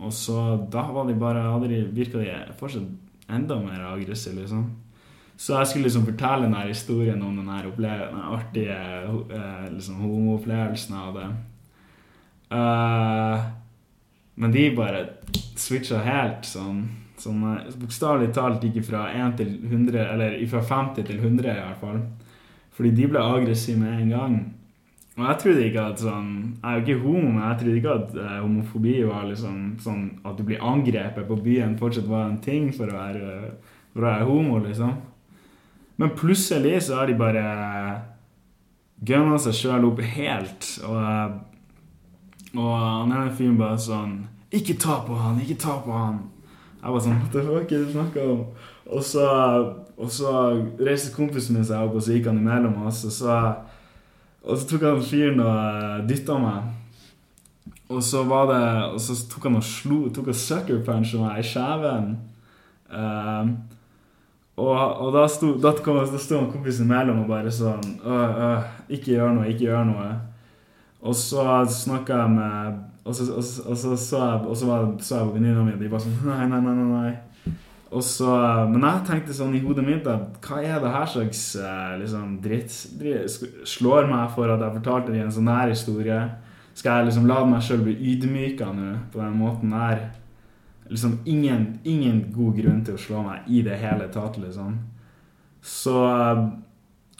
Og 0.00 0.10
så 0.16 0.56
da 0.72 0.88
var 0.90 1.06
de 1.06 1.14
bare 1.20 1.44
hadde 1.46 1.68
de, 1.70 1.84
virka 1.94 2.18
de 2.18 2.32
fortsatt 2.58 2.88
enda 3.34 3.58
mer 3.62 3.84
aggressiv, 3.92 4.38
liksom. 4.38 4.64
Så 5.40 5.54
jeg 5.56 5.70
skulle 5.70 5.88
liksom 5.88 6.04
fortelle 6.04 6.44
denne 6.44 6.66
historien 6.68 7.22
om 7.24 7.36
denne, 7.38 7.54
her 7.56 7.70
den 7.72 8.18
artige 8.20 8.74
eh, 8.76 9.68
liksom, 9.72 10.02
homoopplevelsen 10.02 10.96
jeg 10.96 11.06
hadde. 11.06 11.28
Uh, 12.50 13.46
men 14.34 14.52
de 14.52 14.66
bare 14.76 15.04
switcha 15.60 16.02
helt 16.04 16.44
sånn. 16.48 16.82
sånn 17.20 17.44
eh, 17.54 17.70
Bokstavelig 17.80 18.34
talt 18.36 18.64
gikk 18.64 18.82
fra 18.88 19.06
1 19.14 19.36
til 19.40 19.54
100, 19.68 20.04
eller 20.14 20.36
fra 20.50 20.60
50 20.66 21.08
til 21.08 21.20
100 21.20 21.52
i 21.54 21.58
hvert 21.60 21.82
fall. 21.84 22.00
Fordi 22.76 22.92
de 22.96 23.08
ble 23.12 23.22
aggressive 23.24 23.80
med 23.80 23.96
en 23.96 24.12
gang. 24.12 24.38
Og 25.18 25.24
jeg 25.26 25.38
trodde 25.42 25.66
ikke 25.66 25.82
at 25.90 26.00
sånn 26.00 26.28
Jeg 26.62 26.68
er 26.70 26.76
jo 26.76 26.82
ikke 26.84 27.02
homo, 27.02 27.32
men 27.34 27.42
jeg 27.42 27.58
trodde 27.60 27.78
ikke 27.80 27.96
at 27.98 28.14
eh, 28.22 28.36
homofobi 28.40 28.94
var 29.08 29.26
liksom 29.28 29.58
sånn 29.82 30.04
at 30.24 30.38
du 30.38 30.44
blir 30.46 30.62
angrepet 30.64 31.26
på 31.28 31.38
byen 31.44 31.76
fortsatt 31.80 32.08
var 32.08 32.28
en 32.28 32.38
ting 32.44 32.70
for 32.76 32.88
å 32.88 32.96
være, 32.96 33.50
for 33.92 34.04
å 34.04 34.06
være 34.06 34.28
homo, 34.30 34.60
liksom. 34.64 34.94
Men 36.00 36.14
plutselig 36.16 36.78
så 36.86 37.00
har 37.00 37.10
de 37.10 37.18
bare 37.18 37.44
gønna 39.04 39.36
seg 39.42 39.56
sjøl 39.58 39.88
opp 39.90 40.00
helt, 40.14 40.74
og 40.86 40.98
eh, 41.02 41.38
Og 42.50 42.66
han 42.74 43.12
ene 43.14 43.30
fyren 43.38 43.58
bare 43.60 43.78
sånn 43.78 44.16
Ikke 44.50 44.74
ta 44.82 45.00
på 45.06 45.14
han, 45.14 45.36
ikke 45.38 45.60
ta 45.62 45.76
på 45.84 45.94
han. 45.94 46.16
Jeg 46.80 46.94
var 46.94 47.04
sånn 47.04 47.18
What 47.20 47.34
the 47.34 47.44
fuck 47.46 47.70
er 47.70 47.82
det 47.82 47.90
du 47.90 47.92
snakker 47.94 48.30
om? 48.32 48.40
Og 48.90 49.04
så, 49.06 49.26
og 49.94 50.10
så 50.10 50.32
reiste 50.80 51.12
kompisen 51.14 51.54
min 51.54 51.66
seg 51.66 51.84
opp, 51.84 51.94
og 51.94 52.02
så 52.02 52.16
gikk 52.16 52.26
han 52.26 52.40
imellom 52.40 52.80
oss, 52.88 53.04
og 53.06 53.14
så 53.14 53.36
og 54.44 54.56
så 54.56 54.68
tok 54.68 54.86
han 54.88 55.02
fyren 55.04 55.42
og 55.44 56.06
dytta 56.08 56.38
meg. 56.40 56.68
Og 57.90 58.02
så 58.06 58.22
det 58.22 58.62
Og 58.94 59.00
så 59.02 59.16
tok 59.28 59.48
han 59.48 59.58
og 59.58 59.64
slo 59.66 60.08
Tok 60.14 60.30
og 60.30 60.34
sucker 60.38 60.84
puncha 60.86 61.18
meg 61.18 61.40
i 61.42 61.46
kjeven. 61.46 62.12
Um, 62.90 63.56
og, 64.60 64.76
og 64.76 65.12
da 65.14 65.24
sto, 65.30 65.54
da, 65.62 65.72
kom, 65.84 66.00
da 66.10 66.18
sto 66.18 66.36
han 66.36 66.50
kompisen 66.52 66.88
mellom 66.90 67.22
og 67.22 67.30
bare 67.30 67.52
sånn 67.54 67.84
øh, 68.02 68.40
øh, 68.44 68.64
Ikke 68.92 69.14
gjør 69.14 69.36
noe, 69.36 69.46
ikke 69.48 69.68
gjør 69.68 69.86
noe. 69.88 70.08
Og 71.00 71.16
så 71.16 71.44
snakka 71.70 72.18
jeg 72.24 72.34
med 72.34 72.80
Og 73.08 73.14
så, 73.16 73.28
og, 73.32 73.46
og 73.70 73.78
så 73.78 73.94
så 73.96 74.18
jeg 74.24 74.42
Og 74.50 74.56
så 74.58 74.68
var, 74.68 74.90
så 75.00 75.20
jeg 75.20 75.30
venninna 75.36 75.64
mi, 75.64 75.72
og 75.72 75.80
de 75.80 75.88
bare 75.88 76.04
sånn 76.04 76.18
Nei, 76.28 76.44
nei, 76.50 76.60
nei. 76.66 76.74
nei, 76.90 77.14
Og 77.90 78.04
så, 78.06 78.28
men 78.70 78.84
jeg 78.86 79.06
tenkte 79.08 79.34
sånn 79.34 79.56
i 79.58 79.62
hodet 79.64 79.82
mitt 79.82 80.06
at 80.06 80.36
hva 80.46 80.60
er 80.62 80.78
det 80.78 80.92
her 80.94 81.08
slags 81.10 81.40
eh, 81.58 81.96
liksom, 81.98 82.36
dritt, 82.42 82.76
dritt 83.00 83.66
Slår 83.66 84.06
meg 84.06 84.30
for 84.36 84.52
at 84.52 84.62
jeg 84.62 84.76
fortalte 84.76 85.10
dem 85.10 85.24
en 85.24 85.34
sånn 85.34 85.50
her 85.50 85.72
historie. 85.72 86.20
Skal 86.78 87.00
jeg 87.00 87.10
liksom 87.10 87.26
la 87.26 87.40
meg 87.50 87.64
sjøl 87.66 87.82
bli 87.88 87.96
ydmyka 88.12 88.70
nå 88.76 88.92
på 89.10 89.18
den 89.18 89.34
måten 89.40 89.74
der? 89.74 90.06
Liksom 90.90 91.18
ingen, 91.24 91.66
ingen 91.82 92.22
god 92.34 92.62
grunn 92.62 92.86
til 92.86 92.94
å 92.94 93.02
slå 93.02 93.24
meg 93.26 93.50
i 93.50 93.64
det 93.66 93.78
hele 93.82 94.06
tatt, 94.14 94.38
liksom. 94.38 94.78
Så 95.60 95.96
eh, 96.06 96.46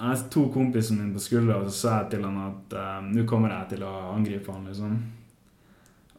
jeg 0.01 0.25
tok 0.31 0.55
kompisen 0.55 1.03
min 1.03 1.12
på 1.16 1.27
skuldra 1.27 1.59
og 1.61 1.68
så 1.68 1.77
sa 1.81 1.99
jeg 1.99 2.14
til 2.14 2.31
han 2.31 2.41
at 2.47 2.79
eh, 2.79 2.97
nå 3.11 3.27
kommer 3.27 3.57
jeg 3.57 3.75
til 3.75 3.89
å 3.91 3.95
angripe 4.14 4.55
han, 4.55 4.71
liksom. 4.71 4.97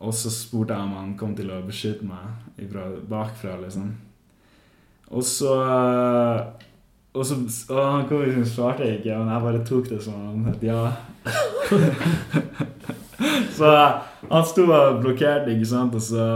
Og 0.02 0.16
så 0.18 0.32
spurte 0.34 0.76
jeg 0.76 0.92
om 0.92 0.96
han 1.00 1.16
kom 1.16 1.40
til 1.40 1.56
å 1.56 1.64
beskytte 1.64 2.04
meg 2.04 2.60
ifra, 2.68 2.90
bakfra, 3.08 3.56
liksom. 3.64 3.94
Og 5.12 5.24
så 5.28 5.56
eh, 5.60 6.42
Og 7.14 7.26
så 7.28 7.36
og 7.70 7.80
han 7.84 8.08
kom 8.08 8.24
liksom 8.24 8.46
svarte 8.48 8.88
ikke, 8.88 9.18
men 9.20 9.34
jeg 9.34 9.44
bare 9.44 9.66
tok 9.68 9.90
det 9.92 10.00
som 10.06 10.46
et 10.48 10.62
ja. 10.64 10.86
så 13.58 13.72
han 14.30 14.46
sto 14.48 14.64
og 14.72 15.02
blokkerte, 15.04 15.52
ikke 15.52 15.68
sant, 15.68 15.98
og 15.98 16.06
så 16.06 16.28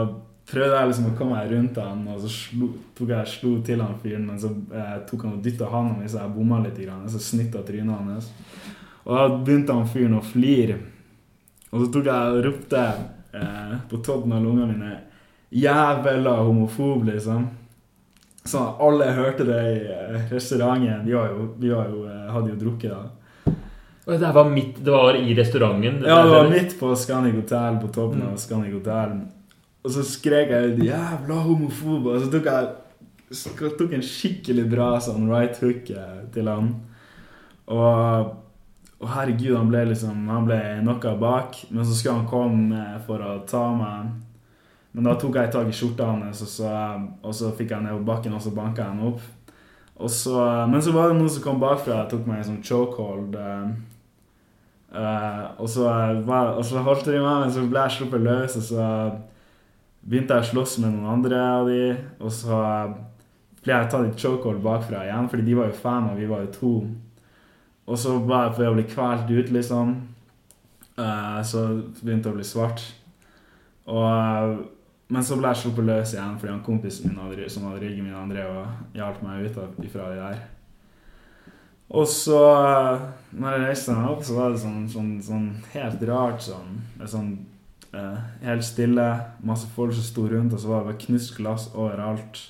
prøvde 0.52 0.76
jeg 0.76 0.90
liksom 0.90 1.08
å 1.10 1.14
komme 1.18 1.40
meg 1.40 1.54
rundt 1.54 1.80
han, 1.80 2.04
og 2.12 2.20
så 2.26 2.34
slo, 2.34 2.70
tok 2.98 3.14
jeg 3.16 3.32
slo 3.32 3.54
til 3.66 3.82
han 3.82 3.96
fyren, 4.04 4.28
men 4.28 4.42
så 4.42 4.52
eh, 4.52 4.98
tok 5.08 5.26
han 5.26 5.38
og 5.38 5.48
dytta 5.48 5.72
handa 5.72 5.96
mi, 5.96 6.12
så 6.12 6.22
jeg 6.22 6.36
bomma 6.36 6.60
litt, 6.66 6.84
grann, 6.84 7.08
så 7.10 7.24
snitta 7.24 7.64
trynet 7.66 7.96
hans. 7.96 8.30
Og 9.06 9.16
da 9.16 9.26
begynte 9.32 9.80
han 9.80 9.90
fyren 9.90 10.20
å 10.20 10.26
flire. 10.26 10.78
Og 11.72 11.82
så 11.82 11.92
tok 11.94 12.12
jeg 12.12 12.36
og 12.36 12.46
ropte 12.46 12.84
eh, 12.84 13.76
på 13.90 14.04
toppen 14.06 14.36
av 14.36 14.44
lungene 14.44 14.76
mine 14.76 14.98
jævla 15.56 16.42
homofob, 16.44 17.08
liksom. 17.10 17.48
Sånn 18.46 18.68
at 18.70 18.82
alle 18.86 19.10
hørte 19.18 19.46
det 19.48 19.62
i 19.72 19.78
eh, 19.90 20.18
restauranten. 20.30 21.06
Vi, 21.06 21.14
jo, 21.16 21.50
vi 21.58 21.72
jo, 21.72 21.82
eh, 22.06 22.26
hadde 22.30 22.54
jo 22.54 22.60
drukket 22.62 22.94
da. 22.94 23.04
Og 24.06 24.20
Det 24.22 24.32
var, 24.36 24.50
midt, 24.54 24.84
det 24.86 24.94
var 24.94 25.18
i 25.18 25.34
restauranten? 25.34 26.04
Ja, 26.06 26.20
det 26.22 26.34
var 26.36 26.50
midt 26.52 26.76
på 26.78 26.92
Scandic 26.94 27.40
Hotel, 27.40 27.80
på 27.82 27.90
toppen 27.90 28.22
av 28.28 28.36
Scandic 28.38 28.76
Hotel. 28.76 29.16
Og 29.86 29.94
så 29.94 30.04
skrek 30.06 30.54
jeg 30.54 30.74
ut 30.74 30.84
'jævla 30.84 31.40
homofob', 31.46 32.12
og 32.14 32.22
så 32.22 32.30
tok 32.34 32.46
jeg 32.50 32.70
så 33.32 33.50
tok 33.78 33.94
en 33.94 34.06
skikkelig 34.06 34.66
bra 34.70 34.90
sånn 35.02 35.30
right 35.32 35.58
hook 35.62 35.90
eh, 35.90 36.20
til 36.34 36.50
han. 36.50 36.72
Og, 37.74 38.36
og 39.02 39.10
herregud, 39.10 39.56
han 39.58 39.72
ble 39.72 39.82
liksom 39.90 40.28
Han 40.30 40.46
ble 40.46 40.60
knocka 40.84 41.16
bak, 41.18 41.58
men 41.72 41.86
så 41.86 41.96
skulle 41.96 42.20
han 42.20 42.30
komme 42.30 42.84
for 43.08 43.24
å 43.26 43.40
ta 43.50 43.66
meg. 43.74 44.14
Men 44.96 45.10
da 45.10 45.16
tok 45.20 45.36
jeg 45.36 45.52
tak 45.52 45.68
i 45.68 45.76
skjorta 45.76 46.08
hans, 46.08 46.40
og 46.46 46.48
så, 46.48 46.70
og 47.20 47.34
så 47.36 47.52
fikk 47.58 47.74
jeg 47.74 47.84
ned 47.84 47.98
på 47.98 48.08
bakken, 48.08 48.36
og 48.38 48.44
så 48.44 48.54
banka 48.56 48.86
jeg 48.86 48.94
han 48.94 49.10
opp. 49.10 49.26
Så, 50.12 50.36
men 50.72 50.82
så 50.84 50.94
var 50.96 51.12
det 51.12 51.18
noen 51.20 51.32
som 51.32 51.44
kom 51.44 51.60
bakfra 51.60 52.02
og 52.04 52.12
tok 52.12 52.24
meg 52.28 52.42
i 52.42 52.48
sånn 52.48 52.64
chokehold. 52.64 53.36
eh, 53.36 53.68
eh, 54.96 55.44
og, 55.60 55.68
så, 55.72 55.90
var, 56.28 56.54
og 56.56 56.64
så 56.68 56.84
holdt 56.84 57.10
de 57.10 57.20
meg, 57.20 57.44
men 57.44 57.52
så 57.52 57.64
ble 57.68 57.84
jeg 57.84 57.98
sluppet 57.98 58.24
løs, 58.24 58.56
og 58.60 58.68
så 58.70 58.88
begynte 60.06 60.38
jeg 60.38 60.46
å 60.46 60.50
slåss 60.54 60.78
med 60.84 60.94
noen 60.94 61.12
andre 61.18 61.40
av 61.44 61.72
de, 61.72 61.82
og 62.22 62.32
så 62.32 62.60
ble 63.66 63.74
jeg 63.74 63.90
tatt 63.92 64.08
i 64.08 64.14
chokehold 64.22 64.62
bakfra 64.64 65.04
igjen, 65.08 65.28
fordi 65.32 65.48
de 65.48 65.58
var 65.58 65.72
jo 65.72 65.80
fan, 65.80 66.12
og 66.12 66.20
vi 66.20 66.30
var 66.30 66.46
jo 66.46 66.54
to. 66.56 66.76
Og 67.86 68.00
så 68.00 68.16
var 68.24 68.48
jeg 68.48 68.56
på 68.56 68.64
vei 68.64 68.70
å 68.70 68.78
bli 68.78 68.88
kvalt 68.90 69.32
ut, 69.32 69.52
liksom. 69.54 69.96
Uh, 70.96 71.42
så 71.44 71.66
begynte 72.00 72.30
det 72.30 72.32
å 72.32 72.38
bli 72.38 72.48
svart. 72.48 72.84
Og, 73.92 74.62
men 75.08 75.24
så 75.24 75.38
ble 75.38 75.52
jeg 75.52 75.62
sluppet 75.62 75.86
løs 75.86 76.14
igjen 76.16 76.38
fordi 76.42 76.54
han 76.54 76.66
kompisen 76.66 77.12
min 77.12 77.22
hadde, 77.22 77.50
som 77.54 77.68
hadde 77.70 77.84
ryggen 77.84 78.08
min, 78.08 78.18
han 78.18 78.32
drev 78.32 78.52
og 78.64 78.98
hjalp 78.98 79.22
meg 79.26 79.46
ut 79.46 79.60
av, 79.62 79.80
ifra 79.86 80.10
de 80.10 80.22
der. 80.22 80.44
Og 81.94 82.08
så, 82.10 82.40
eh, 82.66 83.04
når 83.38 83.52
jeg 83.52 83.66
reiste 83.68 83.94
meg 83.94 84.10
opp, 84.10 84.24
så 84.26 84.40
var 84.40 84.54
det 84.54 84.64
sånn, 84.64 84.88
sånn, 84.90 85.12
sånn 85.22 85.50
helt 85.76 86.02
rart 86.10 86.42
sånn, 86.42 86.80
sånn 87.06 87.36
eh, 87.94 88.24
Helt 88.42 88.66
stille, 88.66 89.06
masse 89.46 89.70
folk 89.76 89.94
som 89.94 90.06
sto 90.06 90.26
rundt, 90.32 90.54
og 90.54 90.60
så 90.60 90.72
var 90.72 90.82
det 90.82 90.90
bare 90.90 91.04
knust 91.06 91.36
glass 91.38 91.70
overalt. 91.74 92.42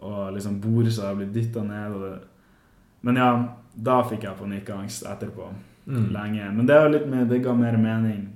Og 0.00 0.34
liksom 0.34 0.60
bordet 0.60 0.92
som 0.94 1.08
hadde 1.08 1.22
blitt 1.24 1.34
dytta 1.34 1.64
ned. 1.64 1.96
Og 1.96 2.04
det. 2.04 2.12
Men 3.04 3.18
ja, 3.20 3.30
da 3.74 3.98
fikk 4.08 4.24
jeg 4.28 4.38
panikkangst 4.38 5.08
etterpå. 5.08 5.48
Mm. 5.86 6.06
Lenge. 6.14 6.52
Men 6.56 6.68
det, 6.68 6.78
var 6.78 6.92
litt 6.92 7.08
mer, 7.10 7.26
det 7.28 7.42
ga 7.44 7.56
mer 7.56 7.76
mening. 7.80 8.28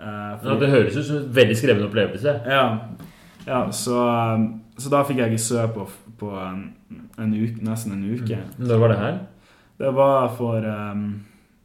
Eh, 0.00 0.44
Ja, 0.48 0.54
det 0.60 0.70
høres 0.72 0.96
ut 0.96 1.04
som 1.06 1.16
en 1.16 1.32
veldig 1.36 1.56
skremmende 1.56 1.88
opplevelse. 1.90 2.36
ja, 2.46 2.78
ja 3.46 3.70
så, 3.72 3.96
um, 4.34 4.60
så 4.78 4.90
da 4.90 5.02
fikk 5.04 5.18
jeg 5.18 5.32
ikke 5.32 5.42
sø 5.44 5.66
på, 5.74 5.88
på 6.20 6.30
en, 6.40 6.62
en 7.18 7.34
uke, 7.34 7.60
nesten 7.64 7.92
en 7.92 8.06
uke. 8.14 8.38
Når 8.58 8.78
var 8.80 8.88
det 8.94 8.98
her? 8.98 9.18
Det 9.80 9.90
var 9.96 10.28
for 10.36 10.64
um, 10.64 11.04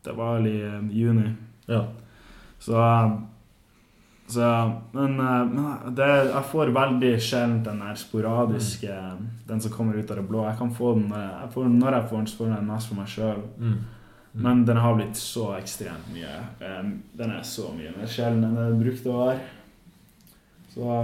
Det 0.05 0.13
var 0.17 0.39
i 0.47 0.57
juni. 0.91 1.29
Ja. 1.67 1.86
Så 2.59 2.75
Så 4.27 4.41
men, 4.93 5.15
men 5.17 5.95
det, 5.95 6.05
jeg 6.33 6.43
får 6.51 6.71
veldig 6.73 7.11
sjelden 7.21 7.59
den 7.63 7.79
der 7.79 7.93
sporadiske 7.95 8.93
Den 9.47 9.61
som 9.61 9.71
kommer 9.71 9.93
ut 9.99 10.09
av 10.11 10.17
det 10.17 10.27
blå. 10.27 10.45
Jeg 10.47 10.57
kan 10.57 10.71
få 10.73 10.93
den 10.95 11.09
når 11.09 11.19
jeg, 11.21 11.49
får, 11.53 11.63
når 11.69 11.93
jeg 11.93 12.07
får 12.09 12.17
den, 12.17 12.27
så 12.27 12.38
får 12.38 12.45
den 12.55 12.67
mest 12.71 12.88
for 12.89 12.95
meg 12.95 13.07
sjøl. 13.07 13.43
Mm. 13.59 13.75
Men 14.36 14.65
den 14.67 14.77
har 14.77 14.97
blitt 14.97 15.15
så 15.15 15.53
ekstremt 15.55 16.09
mye. 16.11 16.33
Den 16.59 17.31
er 17.31 17.43
så 17.47 17.69
mye 17.71 17.93
mer 17.95 18.09
sjelden 18.11 18.43
enn 18.43 18.57
den 18.59 18.81
brukte 18.81 19.11
å 19.11 19.21
være. 19.21 19.43
Så, 20.75 20.95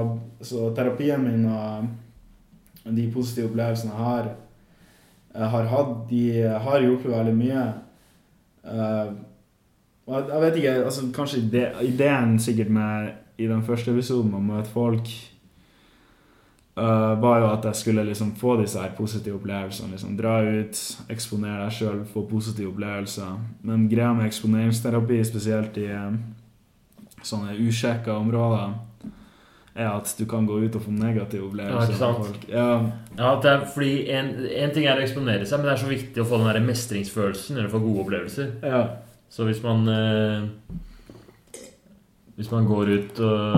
så 0.43 0.65
terapien 0.75 1.23
min 1.23 1.45
og 1.47 2.95
de 2.97 3.05
positive 3.13 3.47
opplevelsene 3.47 3.93
jeg 3.93 4.03
har, 4.03 4.29
jeg 5.32 5.49
har 5.53 5.67
hatt, 5.71 5.93
de 6.09 6.23
har 6.65 6.84
hjulpet 6.84 7.13
veldig 7.13 7.36
mye. 7.38 7.65
Jeg, 8.65 9.11
jeg 10.11 10.41
vet 10.43 10.57
ikke, 10.59 10.73
altså 10.89 11.07
Kanskje 11.15 11.43
ideen 11.88 12.36
sikkert 12.41 12.73
med 12.73 13.11
i 13.39 13.47
den 13.47 13.63
første 13.63 13.93
episoden 13.93 14.34
om 14.34 14.41
å 14.41 14.57
møte 14.57 14.73
folk 14.73 15.07
uh, 16.78 17.22
var 17.22 17.39
jo 17.41 17.47
at 17.51 17.65
jeg 17.69 17.80
skulle 17.82 18.05
liksom 18.07 18.36
få 18.39 18.57
disse 18.61 18.80
her 18.82 18.93
positive 18.97 19.39
opplevelsene. 19.39 19.91
liksom 19.95 20.17
Dra 20.19 20.38
ut, 20.43 20.84
eksponere 21.09 21.65
deg 21.65 21.76
sjøl, 21.78 22.03
få 22.13 22.26
positive 22.30 22.72
opplevelser. 22.72 23.34
Men 23.67 23.89
greia 23.91 24.13
med 24.17 24.30
eksponeringsterapi, 24.30 25.19
spesielt 25.28 25.82
i 25.82 25.89
uh, 25.91 26.15
sånne 27.22 27.57
usjekka 27.61 28.15
områder, 28.17 28.80
er 29.72 29.88
at 29.88 30.09
du 30.17 30.26
kan 30.28 30.45
gå 30.47 30.57
ut 30.65 30.76
og 30.76 30.84
få 30.84 30.91
negative 30.91 31.47
opplevelser. 31.47 31.78
Ja, 31.78 31.86
ikke 31.88 31.99
sant? 32.01 32.49
Ja, 32.51 32.72
Ja, 33.17 33.36
det 33.43 33.51
er 33.51 33.63
fordi 33.74 33.93
en, 34.11 34.34
en 34.51 34.74
ting 34.76 34.88
er 34.88 34.99
å 34.99 35.03
eksponere 35.03 35.45
seg, 35.47 35.59
men 35.61 35.69
det 35.69 35.76
er 35.78 35.84
så 35.86 35.91
viktig 35.91 36.24
å 36.24 36.28
få 36.28 36.41
den 36.41 36.49
der 36.51 36.65
mestringsfølelsen 36.65 37.57
eller 37.57 37.72
få 37.72 37.80
gode 37.84 38.05
opplevelser. 38.05 38.51
ja. 38.67 38.84
Så 39.32 39.45
hvis 39.47 39.61
man 39.63 39.88
eh, 39.88 40.41
Hvis 42.39 42.49
man 42.51 42.65
går 42.65 42.89
ut 42.95 43.19
og, 43.21 43.57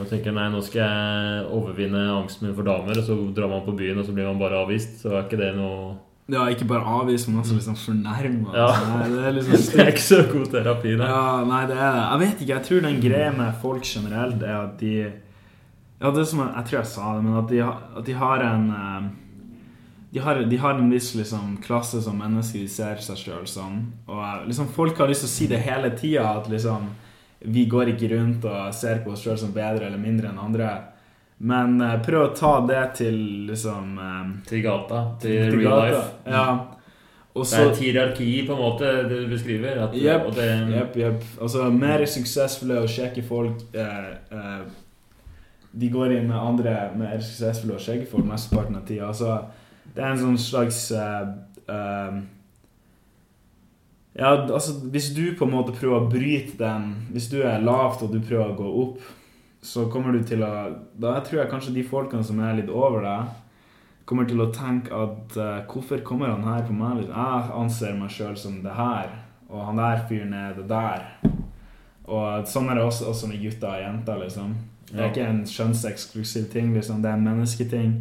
og 0.00 0.08
tenker 0.10 0.34
nei, 0.34 0.48
nå 0.50 0.62
skal 0.64 0.80
jeg 0.82 1.44
overvinne 1.54 2.00
angsten 2.14 2.48
min 2.48 2.56
for 2.56 2.66
damer, 2.66 2.96
og 2.98 3.06
så 3.06 3.18
drar 3.36 3.50
man 3.52 3.62
på 3.66 3.76
byen, 3.76 4.00
og 4.00 4.08
så 4.08 4.14
blir 4.16 4.26
man 4.30 4.40
bare 4.40 4.62
avvist, 4.64 5.02
så 5.02 5.12
er 5.12 5.26
ikke 5.26 5.40
det 5.40 5.52
noe 5.58 5.94
ja, 6.32 6.46
ikke 6.48 6.64
bare 6.64 6.88
avvist, 6.88 7.28
men 7.28 7.42
også 7.42 7.58
liksom 7.58 7.74
fornærma. 7.76 8.52
Ja. 8.56 8.68
Nei, 8.88 9.08
det 9.12 9.24
er 9.28 9.34
liksom 9.36 9.58
Det 9.60 9.82
er 9.82 9.90
ikke 9.92 10.04
så 10.06 10.20
god 10.30 10.46
terapi, 10.54 10.94
det. 10.96 11.08
Ja, 11.10 11.42
nei, 11.44 11.58
det 11.68 11.76
er 11.76 11.90
det. 11.92 12.04
Jeg 12.04 12.20
vet 12.22 12.38
ikke. 12.38 12.52
Jeg 12.54 12.66
tror 12.68 12.86
den 12.86 13.02
greia 13.02 13.34
med 13.36 13.58
folk 13.60 13.84
generelt 13.84 14.42
er 14.42 14.56
at 14.62 14.80
de 14.80 14.94
Ja, 16.00 16.10
det 16.10 16.24
som 16.28 16.40
jeg, 16.40 16.48
jeg 16.56 16.64
tror 16.70 16.78
jeg 16.78 16.90
sa 16.94 17.12
det, 17.16 17.26
men 17.26 17.36
at 17.42 17.52
de, 17.52 17.60
at 18.00 18.08
de 18.08 18.16
har 18.16 18.46
en 18.48 18.64
eh, 18.78 19.12
de 20.14 20.20
har, 20.22 20.40
de 20.46 20.58
har 20.62 20.78
en 20.78 20.90
viss 20.92 21.14
liksom, 21.18 21.56
klasse 21.62 22.00
som 22.02 22.16
mennesker 22.16 22.62
de 22.62 22.68
ser 22.70 23.00
seg 23.02 23.18
sjøl 23.18 23.46
som. 23.50 23.80
Og 24.06 24.20
eh, 24.22 24.44
liksom, 24.48 24.68
folk 24.72 24.98
har 24.98 25.10
lyst 25.10 25.26
til 25.26 25.30
å 25.30 25.34
si 25.34 25.48
det 25.50 25.60
hele 25.66 25.90
tida, 25.98 26.38
at 26.38 26.48
liksom 26.48 26.88
vi 27.44 27.66
går 27.70 27.92
ikke 27.92 28.08
rundt 28.14 28.44
og 28.48 28.74
ser 28.74 29.02
på 29.04 29.12
oss 29.14 29.24
sjøl 29.24 29.38
som 29.40 29.52
bedre 29.54 29.88
eller 29.88 30.00
mindre 30.00 30.30
enn 30.30 30.40
andre. 30.40 30.70
Men 31.44 31.76
uh, 31.82 31.98
prøv 32.04 32.28
å 32.28 32.34
ta 32.36 32.54
det 32.64 32.84
til 33.00 33.16
liksom 33.50 33.98
eh, 33.98 34.28
Til 34.48 34.62
gata. 34.64 35.00
Til, 35.20 35.50
til 35.50 35.58
real 35.58 35.80
gata. 35.82 35.90
life. 35.90 36.30
Ja. 36.30 36.46
Og 37.34 37.46
Det 37.50 37.58
er 37.58 37.70
et 37.72 37.80
hierarki, 37.82 38.28
på 38.46 38.54
en 38.54 38.60
måte, 38.62 38.90
det 39.10 39.16
du 39.24 39.30
beskriver. 39.32 39.80
At, 39.82 39.94
yep, 39.98 40.28
det, 40.36 40.46
yep, 40.70 40.96
yep. 40.96 41.24
Altså, 41.42 41.66
mer 41.74 42.04
suksessfulle 42.06 42.78
og 42.84 42.88
kjekke 42.88 43.24
folk 43.26 43.64
eh, 43.74 44.12
eh, 44.30 44.60
De 45.74 45.88
går 45.90 46.14
inn 46.14 46.28
med 46.28 46.38
andre 46.38 46.76
mer 46.94 47.18
suksessfulle 47.18 47.74
og 47.74 47.82
kjekke 47.82 48.06
folk 48.12 48.28
mesteparten 48.28 48.78
av 48.78 48.86
tida. 48.86 49.08
Altså, 49.10 49.40
det 49.96 50.04
er 50.04 50.12
en 50.12 50.22
sånn 50.22 50.38
slags 50.38 50.78
eh, 50.94 51.26
eh, 51.66 52.22
Ja, 54.14 54.30
altså, 54.46 54.76
hvis 54.94 55.10
du 55.14 55.34
på 55.34 55.46
en 55.46 55.54
måte 55.56 55.74
prøver 55.74 56.04
å 56.04 56.10
bryte 56.10 56.54
den 56.60 56.90
Hvis 57.10 57.26
du 57.32 57.40
er 57.42 57.64
lavt 57.66 58.04
og 58.06 58.12
du 58.14 58.20
prøver 58.22 58.52
å 58.52 58.58
gå 58.58 58.68
opp, 58.84 59.00
så 59.64 59.88
kommer 59.90 60.14
du 60.14 60.22
til 60.22 60.44
å 60.46 60.50
Da 61.02 61.16
tror 61.24 61.40
jeg 61.40 61.50
kanskje 61.50 61.74
de 61.74 61.86
folkene 61.88 62.22
som 62.26 62.38
er 62.38 62.60
litt 62.60 62.70
over 62.70 63.02
deg, 63.02 63.32
kommer 64.06 64.28
til 64.28 64.44
å 64.44 64.52
tenke 64.54 64.92
at 64.94 65.36
uh, 65.40 65.64
hvorfor 65.66 66.02
kommer 66.06 66.30
han 66.30 66.44
her 66.46 66.66
på 66.68 66.76
meg? 66.76 67.06
Jeg 67.08 67.54
anser 67.56 67.96
meg 67.98 68.12
sjøl 68.12 68.36
som 68.38 68.60
det 68.62 68.74
her, 68.76 69.14
og 69.48 69.64
han 69.70 69.80
der 69.80 70.04
fyren 70.10 70.34
er 70.36 70.52
det 70.58 70.66
der. 70.68 71.06
Og 72.04 72.44
sånn 72.48 72.68
er 72.68 72.76
det 72.76 72.84
også, 72.84 73.08
også 73.14 73.30
med 73.30 73.40
gutter 73.40 73.70
og 73.70 73.80
jenter, 73.80 74.20
liksom. 74.20 74.52
Det 74.90 75.00
er 75.00 75.08
ikke 75.08 75.24
en 75.26 75.40
kjønnseksklusiv 75.48 76.50
ting, 76.52 76.74
liksom. 76.76 77.00
Det 77.00 77.08
er 77.10 77.16
en 77.16 77.24
mennesketing. 77.24 77.94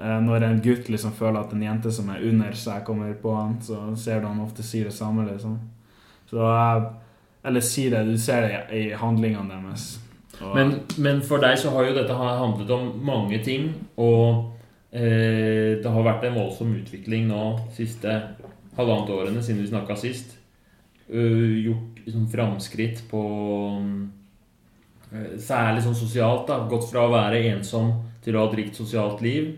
Eh, 0.00 0.20
Når 0.20 0.42
en 0.42 0.60
gutt 0.62 0.88
liksom 0.90 1.14
føler 1.14 1.40
at 1.40 1.52
en 1.54 1.62
jente 1.62 1.92
som 1.92 2.08
er 2.10 2.24
under 2.26 2.52
seg, 2.58 2.84
kommer 2.86 3.14
på 3.20 3.34
han, 3.34 3.58
så 3.62 3.94
ser 3.96 4.20
du 4.20 4.28
han 4.28 4.42
ofte 4.42 4.66
sier 4.66 4.90
det 4.90 4.96
samme, 4.96 5.26
liksom. 5.28 5.58
Så 6.30 6.40
eh, 6.42 6.88
Eller 7.44 7.60
si 7.60 7.90
det. 7.90 8.04
Du 8.08 8.18
ser 8.18 8.48
det 8.48 8.64
i, 8.72 8.88
handlingene 8.96 9.60
deres. 9.60 9.98
Men, 10.54 10.80
men 10.98 11.20
for 11.22 11.38
deg 11.38 11.58
så 11.60 11.70
har 11.70 11.86
jo 11.86 11.94
dette 11.94 12.14
handlet 12.16 12.70
om 12.74 12.88
mange 13.06 13.38
ting, 13.44 13.68
og 14.02 14.56
eh, 14.90 15.78
det 15.78 15.92
har 15.94 16.06
vært 16.08 16.26
en 16.26 16.40
voldsom 16.40 16.72
utvikling 16.74 17.28
nå 17.28 17.42
siste 17.76 18.16
halvannet 18.74 19.12
årene 19.14 19.42
siden 19.44 19.62
vi 19.62 19.70
snakka 19.70 19.96
sist. 20.00 20.34
Uh, 21.04 21.60
gjort 21.60 21.98
liksom, 22.06 22.22
framskritt 22.32 23.02
på 23.10 23.22
uh, 23.76 25.34
Særlig 25.38 25.82
sånn 25.84 25.98
sosialt. 25.98 26.48
da 26.48 26.64
Gått 26.66 26.88
fra 26.88 27.04
å 27.04 27.12
være 27.12 27.42
ensom 27.52 27.92
til 28.24 28.34
å 28.34 28.40
ha 28.40 28.50
et 28.50 28.56
rikt 28.58 28.80
sosialt 28.80 29.20
liv. 29.22 29.52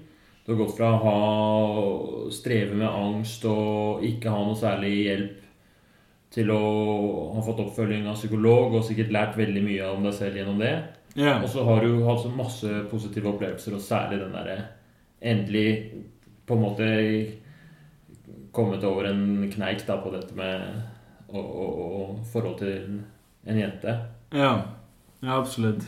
Du 0.47 0.53
har 0.53 0.61
gått 0.61 0.77
fra 0.77 0.93
å 0.95 0.99
ha, 1.03 1.15
streve 2.31 2.77
med 2.79 2.87
angst 2.87 3.43
og 3.51 4.05
ikke 4.07 4.31
ha 4.31 4.45
noe 4.47 4.59
særlig 4.59 4.93
hjelp 4.95 5.41
til 6.37 6.53
å 6.55 6.61
ha 7.35 7.43
fått 7.43 7.65
oppfølging 7.65 8.07
av 8.07 8.15
psykolog 8.19 8.77
og 8.79 8.85
sikkert 8.87 9.11
lært 9.15 9.39
veldig 9.41 9.65
mye 9.65 9.89
om 9.91 10.07
deg 10.07 10.15
selv 10.15 10.39
gjennom 10.39 10.61
det. 10.63 10.75
Yeah. 11.17 11.41
Og 11.43 11.51
så 11.51 11.65
har 11.67 11.83
du 11.83 12.05
hatt 12.07 12.23
så 12.23 12.31
masse 12.31 12.71
positive 12.93 13.33
opplevelser, 13.33 13.75
og 13.75 13.83
særlig 13.83 14.21
den 14.21 14.37
derre 14.37 14.57
endelig 15.19 15.67
på 16.47 16.55
en 16.55 16.63
måte 16.63 16.89
kommet 18.55 18.85
over 18.87 19.11
en 19.11 19.49
kneik 19.51 19.83
da 19.89 19.99
på 19.99 20.13
dette 20.15 20.37
med 20.39 20.63
og, 21.33 21.43
og, 21.43 21.81
og 21.83 22.21
forhold 22.31 22.59
til 22.61 23.01
en 23.51 23.59
jente. 23.59 23.99
Ja, 24.37 24.53
ja 25.25 25.41
absolutt. 25.41 25.83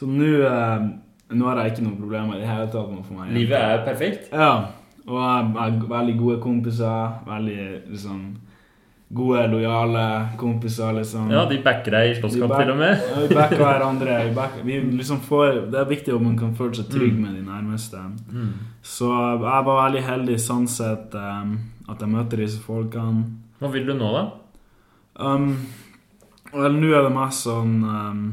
Så 0.00 0.08
nå 0.10 0.32
eh, 0.48 0.88
Nå 1.32 1.48
er 1.50 1.58
det 1.58 1.66
ikke 1.72 1.86
noe 1.86 1.98
problemer 1.98 2.38
i 2.38 2.42
det 2.44 2.48
hele 2.50 2.70
tatt 2.72 2.94
få 3.08 3.18
meg. 3.18 3.34
Livet 3.34 3.58
er 3.58 3.84
perfekt. 3.86 4.32
Ja. 4.32 4.52
Og 5.08 5.18
jeg 5.18 5.52
har 5.58 5.76
veldig 5.90 6.16
gode 6.20 6.38
kompiser. 6.42 7.20
Veldig 7.26 7.60
liksom 7.90 8.24
Gode, 9.12 9.46
lojale 9.46 10.28
kompiser, 10.40 10.92
liksom. 10.96 11.26
Ja, 11.30 11.42
de 11.44 11.58
backer 11.60 11.92
deg 11.92 12.10
i 12.10 12.14
slåsskamp 12.16 12.54
til 12.56 12.70
og 12.72 12.78
med. 12.80 13.02
Ja, 13.10 13.18
vi 13.20 13.34
backer 13.36 13.60
hverandre. 13.66 14.14
Vi 14.24 14.30
backer, 14.38 14.62
vi 14.64 14.78
liksom 14.80 15.18
får, 15.26 15.58
det 15.74 15.82
er 15.82 15.90
viktig 15.90 16.14
at 16.14 16.22
man 16.24 16.38
kan 16.40 16.54
føle 16.56 16.78
seg 16.78 16.88
trygg 16.88 17.18
med 17.20 17.34
de 17.36 17.42
nærmeste. 17.44 18.00
Mm. 18.32 18.54
Så 18.80 19.10
jeg 19.12 19.42
var 19.42 19.66
veldig 19.68 20.02
heldig 20.06 20.38
sånn 20.40 20.64
sett 20.64 21.12
um, 21.12 21.52
at 21.92 22.00
jeg 22.00 22.08
møtte 22.14 22.40
disse 22.40 22.62
folkene. 22.64 23.26
Hva 23.60 23.68
vil 23.74 23.84
du 23.90 23.92
nå, 23.98 24.14
da? 24.16 24.24
Um, 25.20 25.50
vel, 26.54 26.80
nå 26.80 26.96
er 26.96 27.04
det 27.04 27.12
mest 27.12 27.44
sånn 27.44 27.76
um, 27.84 28.24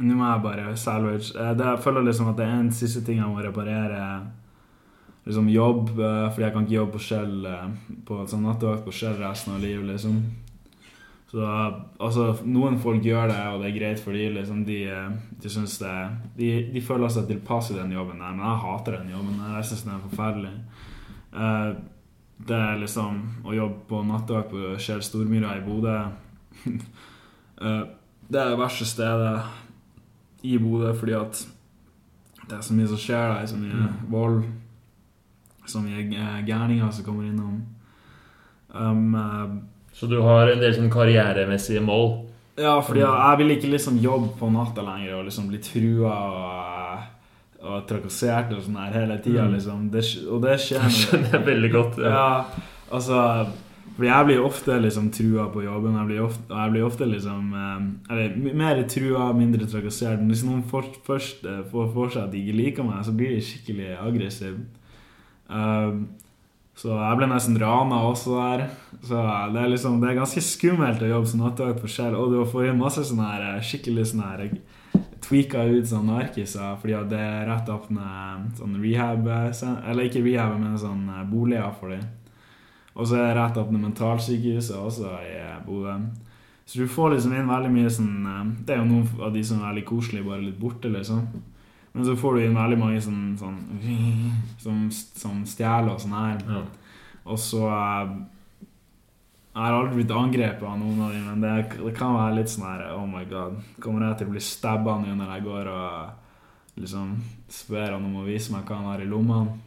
Nå 0.00 0.16
må 0.16 0.24
jeg 0.24 0.44
bare 0.44 0.76
salvage. 0.80 1.32
Eh, 1.36 1.54
jeg 1.58 1.80
føler 1.84 2.06
liksom 2.06 2.30
at 2.30 2.38
det 2.40 2.46
er 2.46 2.60
en 2.60 2.72
siste 2.72 3.02
ting 3.04 3.20
jeg 3.20 3.28
må 3.28 3.42
reparere. 3.44 4.02
Liksom 5.26 5.50
jobb, 5.52 5.90
eh, 6.00 6.28
fordi 6.30 6.46
jeg 6.46 6.54
kan 6.54 6.66
ikke 6.66 6.78
jobbe 6.78 6.96
på 6.96 7.02
Shell 7.04 7.34
eh, 7.50 7.66
på 8.08 8.22
sånn 8.30 8.46
nattevakt 8.48 8.86
på 8.86 8.94
Shell 8.96 9.20
resten 9.20 9.56
av 9.56 9.60
livet, 9.64 9.84
liksom. 9.90 10.22
Så 11.30 11.44
altså, 11.46 12.32
noen 12.42 12.80
folk 12.82 13.04
gjør 13.06 13.28
det, 13.30 13.42
og 13.52 13.60
det 13.60 13.68
er 13.68 13.76
greit 13.76 14.00
for 14.02 14.16
de, 14.16 14.24
liksom. 14.34 14.64
De, 14.66 14.80
de 15.44 15.52
det 15.52 15.94
de, 16.40 16.50
de 16.72 16.82
føler 16.82 17.12
seg 17.12 17.28
tilpass 17.28 17.70
i 17.70 17.78
den 17.78 17.92
jobben 17.94 18.18
der, 18.18 18.34
men 18.34 18.46
jeg 18.48 18.64
hater 18.64 18.98
den 18.98 19.12
jobben 19.12 19.38
der. 19.38 19.54
Jeg 19.60 19.68
syns 19.68 19.84
den 19.86 19.94
er 19.94 20.08
forferdelig. 20.08 20.56
Det 22.40 22.56
er 22.56 22.80
liksom 22.80 23.20
å 23.46 23.54
jobbe 23.54 23.84
på 23.86 24.00
nattevakt 24.08 24.50
på 24.50 24.74
Shell 24.80 25.04
Stormyra 25.04 25.52
i 25.58 25.62
Bodø 25.62 25.98
Det 28.30 28.38
er 28.40 28.48
det 28.48 28.58
verste 28.58 28.86
stedet 28.88 29.34
i 30.42 30.56
Bodø 30.58 30.92
fordi 30.96 31.12
at 31.18 31.40
det 32.48 32.56
er 32.58 32.62
så 32.66 32.74
mye 32.74 32.88
som 32.90 32.96
skjer 32.98 33.28
der, 33.34 33.46
så 33.46 33.56
mye 33.60 33.88
vold, 34.10 34.40
så 35.70 35.78
mye 35.84 36.00
eh, 36.02 36.40
gærninger 36.48 36.90
som 36.90 37.04
kommer 37.06 37.28
innom. 37.28 37.60
Um, 38.74 39.14
eh, 39.14 39.52
Så 39.92 40.06
du 40.10 40.20
har 40.22 40.48
en 40.50 40.60
del 40.62 40.74
sånn 40.74 40.90
karrieremessige 40.90 41.82
mål? 41.84 42.26
ja, 42.60 42.74
fordi 42.84 43.00
jeg, 43.00 43.08
jeg 43.08 43.38
vil 43.38 43.50
ikke 43.54 43.70
liksom 43.72 43.96
jobbe 44.02 44.34
på 44.38 44.48
natta 44.52 44.82
lenger 44.84 45.14
og 45.16 45.24
liksom 45.24 45.46
bli 45.48 45.58
trua 45.64 46.16
og, 46.34 47.06
og 47.62 47.86
trakassert 47.88 48.50
og 48.52 48.60
sånn 48.66 48.76
her 48.82 48.92
hele 48.98 49.16
tida, 49.24 49.46
Mm. 49.46 49.54
liksom. 49.54 49.86
Det, 49.90 50.02
og 50.28 50.42
det 50.42 50.58
skjer 50.60 50.82
Det 50.86 50.92
skjønner 50.98 51.32
jeg 51.38 51.46
veldig 51.46 51.70
godt. 51.72 51.98
Ja. 52.04 52.10
Ja, 52.10 52.44
altså 52.92 53.22
Fordi 54.00 54.08
jeg 54.08 54.26
blir 54.30 54.38
ofte 54.40 54.76
liksom 54.80 55.10
trua 55.12 55.44
på 55.52 55.60
jobben. 55.60 55.98
Jeg 55.98 56.08
blir 56.08 56.22
ofte, 56.24 56.46
jeg 56.48 56.72
blir 56.72 56.86
ofte 56.86 57.08
liksom 57.10 57.50
eh, 57.52 57.82
Eller 58.14 58.54
mer 58.56 58.80
trua, 58.88 59.26
mindre 59.36 59.68
trakassert. 59.68 60.22
Men 60.22 60.32
hvis 60.32 60.46
noen 60.46 60.62
for, 60.70 60.88
først 61.04 61.44
eh, 61.44 61.60
får 61.68 61.90
for 61.92 62.14
seg 62.14 62.24
at 62.24 62.32
de 62.32 62.40
ikke 62.40 62.56
liker 62.62 62.88
meg, 62.88 63.04
så 63.04 63.12
blir 63.12 63.34
de 63.36 63.44
skikkelig 63.44 63.90
aggressive. 64.00 64.64
Um, 65.50 66.06
så 66.80 66.94
jeg 66.94 67.18
ble 67.18 67.26
nesten 67.28 67.58
rana 67.60 67.98
også 68.08 68.38
der. 68.38 68.62
Så 69.04 69.20
det 69.52 69.60
er 69.60 69.72
liksom 69.74 70.00
Det 70.00 70.08
er 70.08 70.20
ganske 70.22 70.42
skummelt 70.48 71.04
å 71.04 71.10
jobbe 71.10 71.28
som 71.28 71.44
nattevakt 71.44 71.84
for 71.84 71.92
Shell. 71.92 72.16
Og 72.16 72.32
du 72.32 72.40
får 72.48 72.70
inn 72.70 72.80
masse 72.80 73.04
sånne 73.04 73.32
her 73.34 73.48
eh, 73.50 73.64
skikkelig 73.68 74.06
sånne 74.14 74.30
her 74.30 74.46
tweaka 75.20 75.66
ut 75.68 75.86
sånn 75.86 76.08
narkiser 76.08 76.78
fordi 76.80 76.94
at 76.96 77.10
det 77.10 77.20
er 77.20 77.44
rett 77.50 77.68
åpne 77.70 78.06
sånn 78.56 78.78
rehab 78.80 79.28
eh, 79.28 79.50
Eller 79.90 80.08
ikke 80.08 80.24
rehab, 80.24 80.56
men 80.56 80.80
sånn 80.80 81.04
eh, 81.12 81.26
boliger 81.28 81.76
for 81.76 81.92
dem. 81.92 82.08
Og 82.96 83.06
så 83.06 83.20
er 83.20 83.28
det 83.28 83.36
rett 83.38 83.60
åpne 83.60 83.80
mentalsykehuset 83.84 84.76
også 84.76 85.12
i 85.22 85.36
eh, 85.38 85.60
Bodø. 85.66 85.94
Så 86.64 86.78
du 86.78 86.90
får 86.90 87.14
liksom 87.14 87.34
inn 87.34 87.50
veldig 87.50 87.70
mye 87.74 87.90
sånn 87.90 88.26
eh, 88.30 88.42
Det 88.66 88.74
er 88.74 88.82
jo 88.82 88.88
noen 88.90 89.22
av 89.26 89.32
de 89.34 89.44
som 89.46 89.60
er 89.60 89.70
veldig 89.70 89.86
koselige, 89.88 90.26
bare 90.26 90.44
litt 90.44 90.58
borte, 90.60 90.90
liksom. 90.92 91.24
Men 91.92 92.06
så 92.06 92.16
får 92.18 92.36
du 92.36 92.44
inn 92.44 92.58
veldig 92.58 92.78
mange 92.78 93.00
sånn, 93.02 93.22
sånn 93.38 93.56
som, 94.64 94.84
som 94.90 95.40
stjeler 95.48 95.94
og 95.94 96.02
sånn 96.02 96.18
her. 96.18 96.44
Ja. 96.46 96.66
Og 97.30 97.40
så 97.42 97.64
eh, 97.68 98.12
Jeg 99.50 99.64
har 99.64 99.76
aldri 99.76 100.00
blitt 100.00 100.14
angrepet 100.14 100.66
av 100.66 100.78
noen 100.78 101.00
av 101.06 101.14
dem, 101.14 101.26
men 101.30 101.46
det, 101.46 101.54
det 101.80 101.96
kan 101.98 102.14
være 102.18 102.38
litt 102.40 102.52
sånn 102.52 102.68
her 102.68 102.86
Oh 102.96 103.06
my 103.10 103.24
god. 103.30 103.58
Kommer 103.82 104.08
jeg 104.08 104.20
til 104.20 104.30
å 104.30 104.34
bli 104.34 104.44
stabba 104.44 104.98
nå 105.02 105.14
når 105.14 105.34
jeg 105.36 105.46
går 105.46 105.72
og 105.74 106.78
liksom 106.80 107.18
spør 107.50 107.96
han 107.96 108.06
om 108.06 108.22
å 108.22 108.28
vise 108.28 108.54
meg 108.54 108.66
hva 108.66 108.78
han 108.78 108.92
har 108.92 109.02
i 109.02 109.10
lommene? 109.10 109.58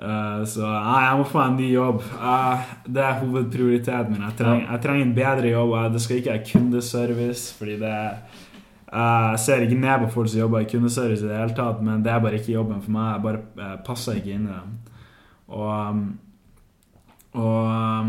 Eh, 0.00 0.44
så 0.48 0.64
nei, 0.64 1.00
jeg 1.04 1.16
må 1.20 1.24
få 1.28 1.40
en 1.44 1.56
ny 1.60 1.66
jobb. 1.74 1.98
Eh, 2.16 2.68
det 2.88 3.02
er 3.04 3.18
hovedprioriteten 3.20 4.14
min. 4.14 4.22
Jeg 4.24 4.36
trenger, 4.38 4.64
jeg 4.70 4.80
trenger 4.86 5.04
en 5.06 5.18
bedre 5.18 5.48
jobb. 5.52 5.74
Det 5.92 6.00
skal 6.00 6.16
ikke 6.16 6.32
være 6.32 6.48
kundeservice, 6.52 7.44
fordi 7.58 7.74
det 7.82 7.92
eh, 7.92 8.16
Jeg 9.30 9.38
ser 9.44 9.66
ikke 9.66 9.80
ned 9.82 9.98
på 10.06 10.10
folk 10.16 10.28
som 10.32 10.40
jobber 10.40 10.64
i 10.64 10.70
kundeservice 10.70 11.24
i 11.24 11.28
det 11.28 11.36
hele 11.36 11.54
tatt, 11.58 11.78
men 11.84 12.04
det 12.04 12.12
er 12.12 12.24
bare 12.24 12.38
ikke 12.40 12.56
jobben 12.56 12.80
for 12.82 12.90
meg. 12.96 13.12
Jeg 13.12 13.22
bare 13.28 13.40
eh, 13.66 13.76
passer 13.86 14.12
ikke 14.18 14.34
inn 14.38 14.48
i 14.48 14.54
det. 14.54 14.64
Og 15.50 15.68
um, 15.90 16.02
Og 17.32 17.64
um, 17.66 18.08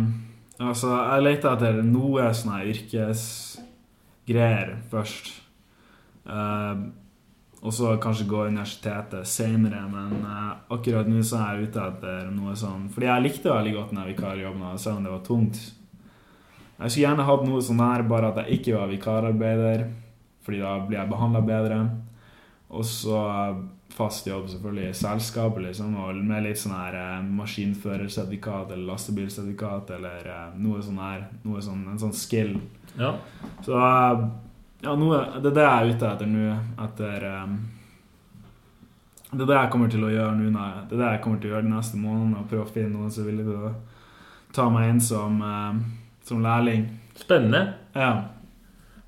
altså, 0.60 0.88
jeg 0.96 1.22
leter 1.28 1.52
etter 1.52 1.84
noe 1.86 2.34
sånne 2.34 2.64
yrkesgreier 2.72 4.70
først. 4.90 5.26
Eh, 6.26 6.76
og 7.62 7.74
så 7.74 7.92
kanskje 8.02 8.26
gå 8.26 8.46
universitetet 8.50 9.28
senere, 9.30 9.84
men 9.90 10.16
eh, 10.26 10.54
akkurat 10.74 11.10
nå 11.10 11.22
så 11.26 11.44
er 11.44 11.60
jeg 11.60 11.70
ute 11.70 11.84
etter 11.92 12.32
noe 12.34 12.56
sånn 12.58 12.88
Fordi 12.94 13.06
jeg 13.06 13.26
likte 13.28 13.54
veldig 13.54 13.74
godt 13.76 13.92
den 13.94 14.08
vikarjobben, 14.10 14.64
selv 14.82 14.98
om 14.98 15.06
det 15.06 15.14
var 15.14 15.28
tungt. 15.28 15.60
Jeg 16.80 16.90
skulle 16.90 17.04
gjerne 17.06 17.28
hatt 17.28 17.44
noe 17.46 17.62
sånn 17.62 17.84
her, 17.86 18.06
bare 18.10 18.32
at 18.32 18.42
jeg 18.42 18.58
ikke 18.58 18.80
var 18.80 18.90
vikararbeider, 18.90 19.86
fordi 20.42 20.64
da 20.64 20.74
blir 20.88 20.98
jeg 20.98 21.12
behandla 21.14 21.44
bedre. 21.46 21.78
Og 22.74 22.88
så 22.88 23.22
eh, 23.30 23.62
fast 23.94 24.26
jobb 24.26 24.50
selvfølgelig 24.50 24.90
i 24.90 24.98
selskapet, 24.98 25.68
liksom, 25.68 25.94
og 26.02 26.18
med 26.18 26.48
litt 26.48 26.58
sånn 26.58 26.74
her 26.80 26.98
eh, 26.98 27.18
maskinførersertifikat 27.44 28.74
eller 28.74 28.90
lastebilsertifikat 28.90 29.94
eller 30.00 30.32
noe 30.58 30.82
sånn 30.82 31.04
her. 31.04 31.28
Noe 31.46 31.62
sånn, 31.62 31.86
en 31.94 32.02
sånn 32.02 32.18
skill. 32.18 32.56
Ja. 32.98 33.20
Så 33.62 33.78
ja, 34.82 34.96
noe, 34.98 35.22
det 35.38 35.52
er 35.52 35.56
det 35.56 35.68
jeg 35.68 35.72
er 35.72 35.94
ute 35.94 36.10
etter 36.10 36.30
nå. 36.32 36.58
Etter 36.86 37.26
um, 37.30 37.56
Det 39.32 39.46
er 39.46 39.50
det 39.54 39.60
jeg 39.60 39.72
kommer 39.76 39.94
til 39.94 40.06
å 40.08 40.12
gjøre 40.12 40.36
nå. 40.40 40.68
Det 40.90 40.98
er 40.98 41.04
det 41.04 41.14
jeg 41.16 41.24
kommer 41.24 41.42
til 41.42 41.52
å 41.52 41.56
gjøre 41.56 41.68
de 41.68 41.74
neste 41.76 42.02
månedene. 42.02 42.46
Prøve 42.50 42.66
å 42.66 42.74
finne 42.74 42.94
noen 42.96 43.14
som 43.14 43.56
å 43.56 43.72
ta 44.52 44.68
meg 44.74 44.90
inn 44.92 45.02
som, 45.04 45.42
um, 45.42 45.82
som 46.28 46.44
lærling. 46.44 46.88
Spennende. 47.16 47.66
Ja. 47.96 48.14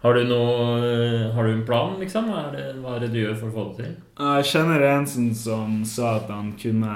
Har 0.04 0.18
du, 0.18 0.26
noe, 0.28 1.32
har 1.32 1.48
du 1.48 1.54
en 1.54 1.66
plan, 1.66 1.94
liksom? 1.96 2.26
Hva 2.28 2.50
er, 2.50 2.56
det, 2.58 2.64
hva 2.84 2.98
er 2.98 3.06
det 3.06 3.14
du 3.14 3.22
gjør 3.22 3.38
for 3.40 3.48
å 3.48 3.54
få 3.56 3.64
det 3.70 3.86
til? 3.86 3.94
Jeg 4.20 4.48
kjenner 4.50 4.84
en 4.90 5.06
som, 5.08 5.30
som 5.40 5.78
sa 5.88 6.18
at 6.18 6.28
han 6.28 6.50
kunne 6.60 6.96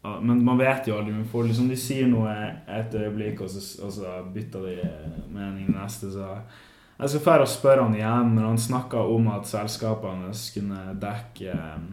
Men 0.00 0.40
man 0.46 0.56
vet 0.56 0.88
jo 0.88 0.96
aldri. 0.96 1.18
Får, 1.28 1.50
liksom, 1.50 1.68
de 1.68 1.76
sier 1.76 2.08
noe 2.08 2.32
et 2.64 2.96
øyeblikk, 2.96 3.42
og 3.44 3.52
så, 3.52 3.60
og 3.84 3.92
så 3.92 4.14
bytter 4.32 4.64
de 4.64 4.88
mening 5.36 5.68
neste. 5.74 6.08
Så 6.14 6.30
jeg 7.00 7.12
skal 7.12 7.24
fære 7.24 7.46
og 7.46 7.50
spørre 7.50 7.84
han 7.86 7.96
igjen 7.96 8.34
når 8.36 8.48
han 8.48 8.60
snakka 8.60 9.02
om 9.14 9.28
at 9.32 9.48
selskapene 9.48 10.32
kunne 10.54 10.82
dekke 11.00 11.56
eh, 11.56 11.90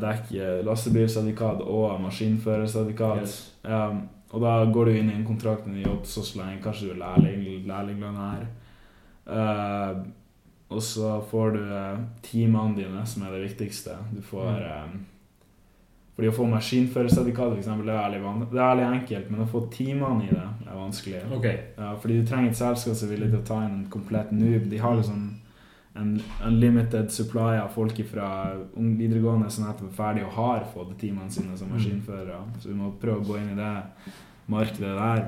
Dekke 0.00 0.44
lastebilsertifikat 0.64 1.58
og 1.60 1.98
maskinførersertifikat. 2.00 3.18
Yes. 3.20 3.34
Ja, 3.66 3.90
og 4.30 4.40
da 4.40 4.52
går 4.72 4.88
du 4.88 4.92
inn 4.94 5.10
i 5.10 5.16
en 5.18 5.26
kontrakt 5.26 5.66
med 5.66 5.82
en 5.82 5.90
jobb 5.90 6.06
så 6.08 6.22
lenge 6.38 6.62
kanskje 6.64 6.86
du 6.86 6.94
er 6.94 7.02
lærling, 7.02 7.66
lærlinglønn 7.68 8.22
her. 8.22 8.46
Uh, 9.26 10.06
og 10.72 10.80
så 10.82 11.18
får 11.30 11.58
du 11.58 11.60
teamene 11.60 12.06
timene 12.22 12.78
dine, 12.78 13.04
som 13.06 13.26
er 13.26 13.36
det 13.36 13.50
viktigste. 13.50 13.98
Du 14.14 14.22
får 14.22 14.64
Mm. 14.94 15.04
Fordi 16.16 16.30
å 16.30 16.32
få 16.32 16.46
maskinførersertifikat, 16.48 17.50
for 17.50 17.60
eksempel, 17.60 17.90
det 17.90 17.96
er 18.00 18.14
veldig 18.24 18.46
det 18.54 18.60
er 18.64 18.84
enkelt, 18.86 19.26
men 19.30 19.42
å 19.44 19.48
få 19.50 19.66
timene 19.72 20.24
i 20.24 20.30
det 20.30 20.44
er 20.64 20.78
vanskelig. 20.78 21.18
Okay. 21.36 21.58
Ja, 21.76 21.90
fordi 22.00 22.20
du 22.20 22.30
trenger 22.30 22.54
et 22.54 22.60
selskap 22.60 22.96
som 22.96 23.08
er 23.08 23.12
villig 23.12 23.28
til 23.34 23.42
å 23.42 23.48
ta 23.50 23.58
inn 23.66 23.74
en 23.82 23.90
komplett 23.92 24.32
noob. 24.32 24.70
De 24.70 24.80
har 24.80 24.96
liksom 24.96 25.26
en 25.96 26.14
unlimited 26.44 27.12
supply 27.12 27.58
av 27.60 27.68
folk 27.74 28.00
fra 28.08 28.28
videregående 28.74 29.50
som 29.52 29.66
nettopp 29.66 29.90
er 29.90 29.98
ferdig 29.98 30.24
og 30.26 30.34
har 30.36 30.64
fått 30.72 30.96
timene 31.00 31.32
sine 31.32 31.56
som 31.56 31.72
maskinførere. 31.72 32.40
Så 32.60 32.72
vi 32.72 32.78
må 32.80 32.94
prøve 33.00 33.20
å 33.20 33.28
gå 33.28 33.38
inn 33.40 33.52
i 33.52 33.58
det 33.60 33.74
markedet 34.52 34.96
der. 34.96 35.26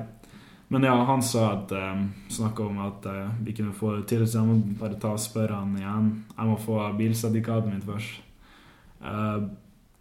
Men 0.69 0.85
ja, 0.85 0.93
han 1.05 1.21
sa 1.25 1.47
at 1.55 1.71
um, 1.73 2.03
Snakka 2.29 2.65
om 2.65 2.81
at 2.85 3.05
uh, 3.09 3.31
vi 3.41 3.55
kunne 3.57 3.73
få 3.73 3.95
det 3.95 4.03
til, 4.11 4.25
så 4.27 4.41
jeg 4.41 4.49
må 4.49 4.75
bare 4.77 4.99
ta 5.01 5.15
og 5.15 5.21
spørre 5.21 5.57
han 5.57 5.73
igjen. 5.77 6.11
Jeg 6.35 6.49
må 6.49 6.57
få 6.61 6.81
bilsertifikatet 6.97 7.73
mitt 7.73 7.87
først. 7.89 8.25
Eh, 8.99 9.43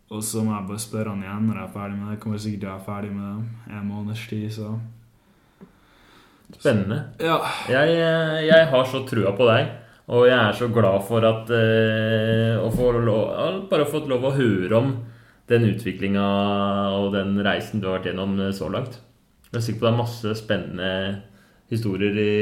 og 0.08 0.22
så 0.24 0.42
må 0.44 0.54
jeg 0.54 0.68
bare 0.70 0.82
spørre 0.82 1.12
han 1.12 1.24
igjen 1.24 1.48
når 1.48 1.58
jeg 1.58 1.66
er 1.66 1.74
ferdig 1.74 1.96
med 1.96 2.06
det. 2.06 2.14
Jeg 2.14 2.22
kommer 2.22 2.40
sikkert 2.44 2.62
til 2.62 2.68
å 2.68 2.72
være 2.72 2.86
ferdig 2.86 3.10
med 3.16 3.26
det 3.66 3.74
en 3.78 3.90
måneds 3.90 4.28
tid, 4.30 4.46
så 4.54 4.70
Spennende. 6.48 6.96
Ja. 7.20 7.36
Jeg, 7.68 7.96
jeg 8.48 8.68
har 8.70 8.86
så 8.88 9.02
trua 9.04 9.34
på 9.36 9.44
deg, 9.50 9.66
og 10.08 10.22
jeg 10.24 10.38
er 10.38 10.54
så 10.56 10.70
glad 10.72 11.02
for 11.04 11.26
at 11.28 11.50
eh, 11.52 12.54
å 12.56 12.70
få 12.72 12.88
lov, 13.04 13.66
Bare 13.68 13.84
fått 13.84 14.08
lov 14.08 14.24
å 14.24 14.32
høre 14.32 14.78
om 14.78 14.94
den 15.48 15.66
utviklinga 15.68 16.24
og 16.96 17.12
den 17.12 17.36
reisen 17.44 17.82
du 17.82 17.90
har 17.90 17.98
vært 17.98 18.08
gjennom 18.08 18.32
eh, 18.40 18.54
så 18.56 18.70
langt. 18.72 18.96
Jeg 19.50 19.60
er 19.60 19.66
sikker 19.66 19.82
på 19.82 19.88
det 19.88 19.92
er 19.92 20.00
masse 20.00 20.34
spennende 20.40 20.90
historier 21.68 22.16
i 22.24 22.32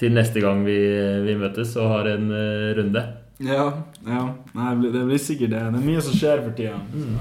til 0.00 0.14
neste 0.16 0.40
gang 0.40 0.62
vi, 0.64 0.78
vi 1.26 1.36
møtes 1.36 1.74
og 1.76 1.90
har 1.92 2.06
en 2.14 2.30
uh, 2.32 2.70
runde. 2.78 3.02
Ja. 3.40 3.64
ja. 4.06 4.22
Nei, 4.52 4.70
det 4.84 5.02
blir 5.08 5.20
sikkert 5.20 5.54
det. 5.54 5.62
Det 5.72 5.80
er 5.80 5.86
mye 5.86 6.04
som 6.04 6.16
skjer 6.16 6.42
for 6.44 6.56
tida. 6.58 6.76
Mm. 6.92 7.14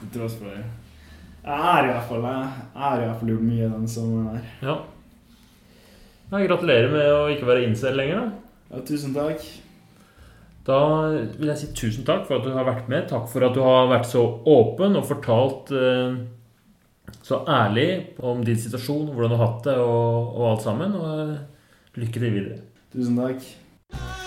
Til 0.00 0.12
tross 0.14 0.36
for 0.40 0.48
det. 0.48 0.64
Jeg 1.46 1.62
har 1.62 1.86
iallfall 1.86 3.30
gjort 3.30 3.44
mye 3.46 3.68
den 3.70 3.90
sommeren 3.90 4.32
her. 4.32 4.46
Ja. 4.64 4.76
Jeg 6.32 6.48
Gratulerer 6.48 6.90
med 6.90 7.12
å 7.12 7.20
ikke 7.30 7.46
være 7.46 7.68
incel 7.68 7.94
lenger. 7.98 8.32
Ja, 8.72 8.80
tusen 8.88 9.12
takk. 9.14 9.44
Da 10.66 10.78
vil 11.36 11.52
jeg 11.52 11.60
si 11.60 11.68
tusen 11.78 12.06
takk 12.08 12.24
for 12.26 12.40
at 12.40 12.48
du 12.48 12.56
har 12.56 12.66
vært 12.66 12.88
med. 12.90 13.06
Takk 13.12 13.28
for 13.30 13.46
at 13.46 13.54
du 13.54 13.62
har 13.62 13.86
vært 13.92 14.08
så 14.10 14.24
åpen 14.50 14.98
og 14.98 15.06
fortalt 15.06 15.70
eh, 15.76 16.16
så 17.22 17.44
ærlig 17.46 18.16
om 18.18 18.42
din 18.42 18.58
situasjon, 18.58 19.12
hvordan 19.12 19.30
du 19.30 19.38
har 19.38 19.52
hatt 19.52 19.68
det 19.68 19.76
og, 19.78 20.34
og 20.34 20.48
alt 20.50 20.66
sammen. 20.66 20.98
Og 20.98 22.00
lykke 22.00 22.18
til 22.18 22.34
videre. 22.40 22.62
Tusen 22.96 23.22
takk. 23.22 24.24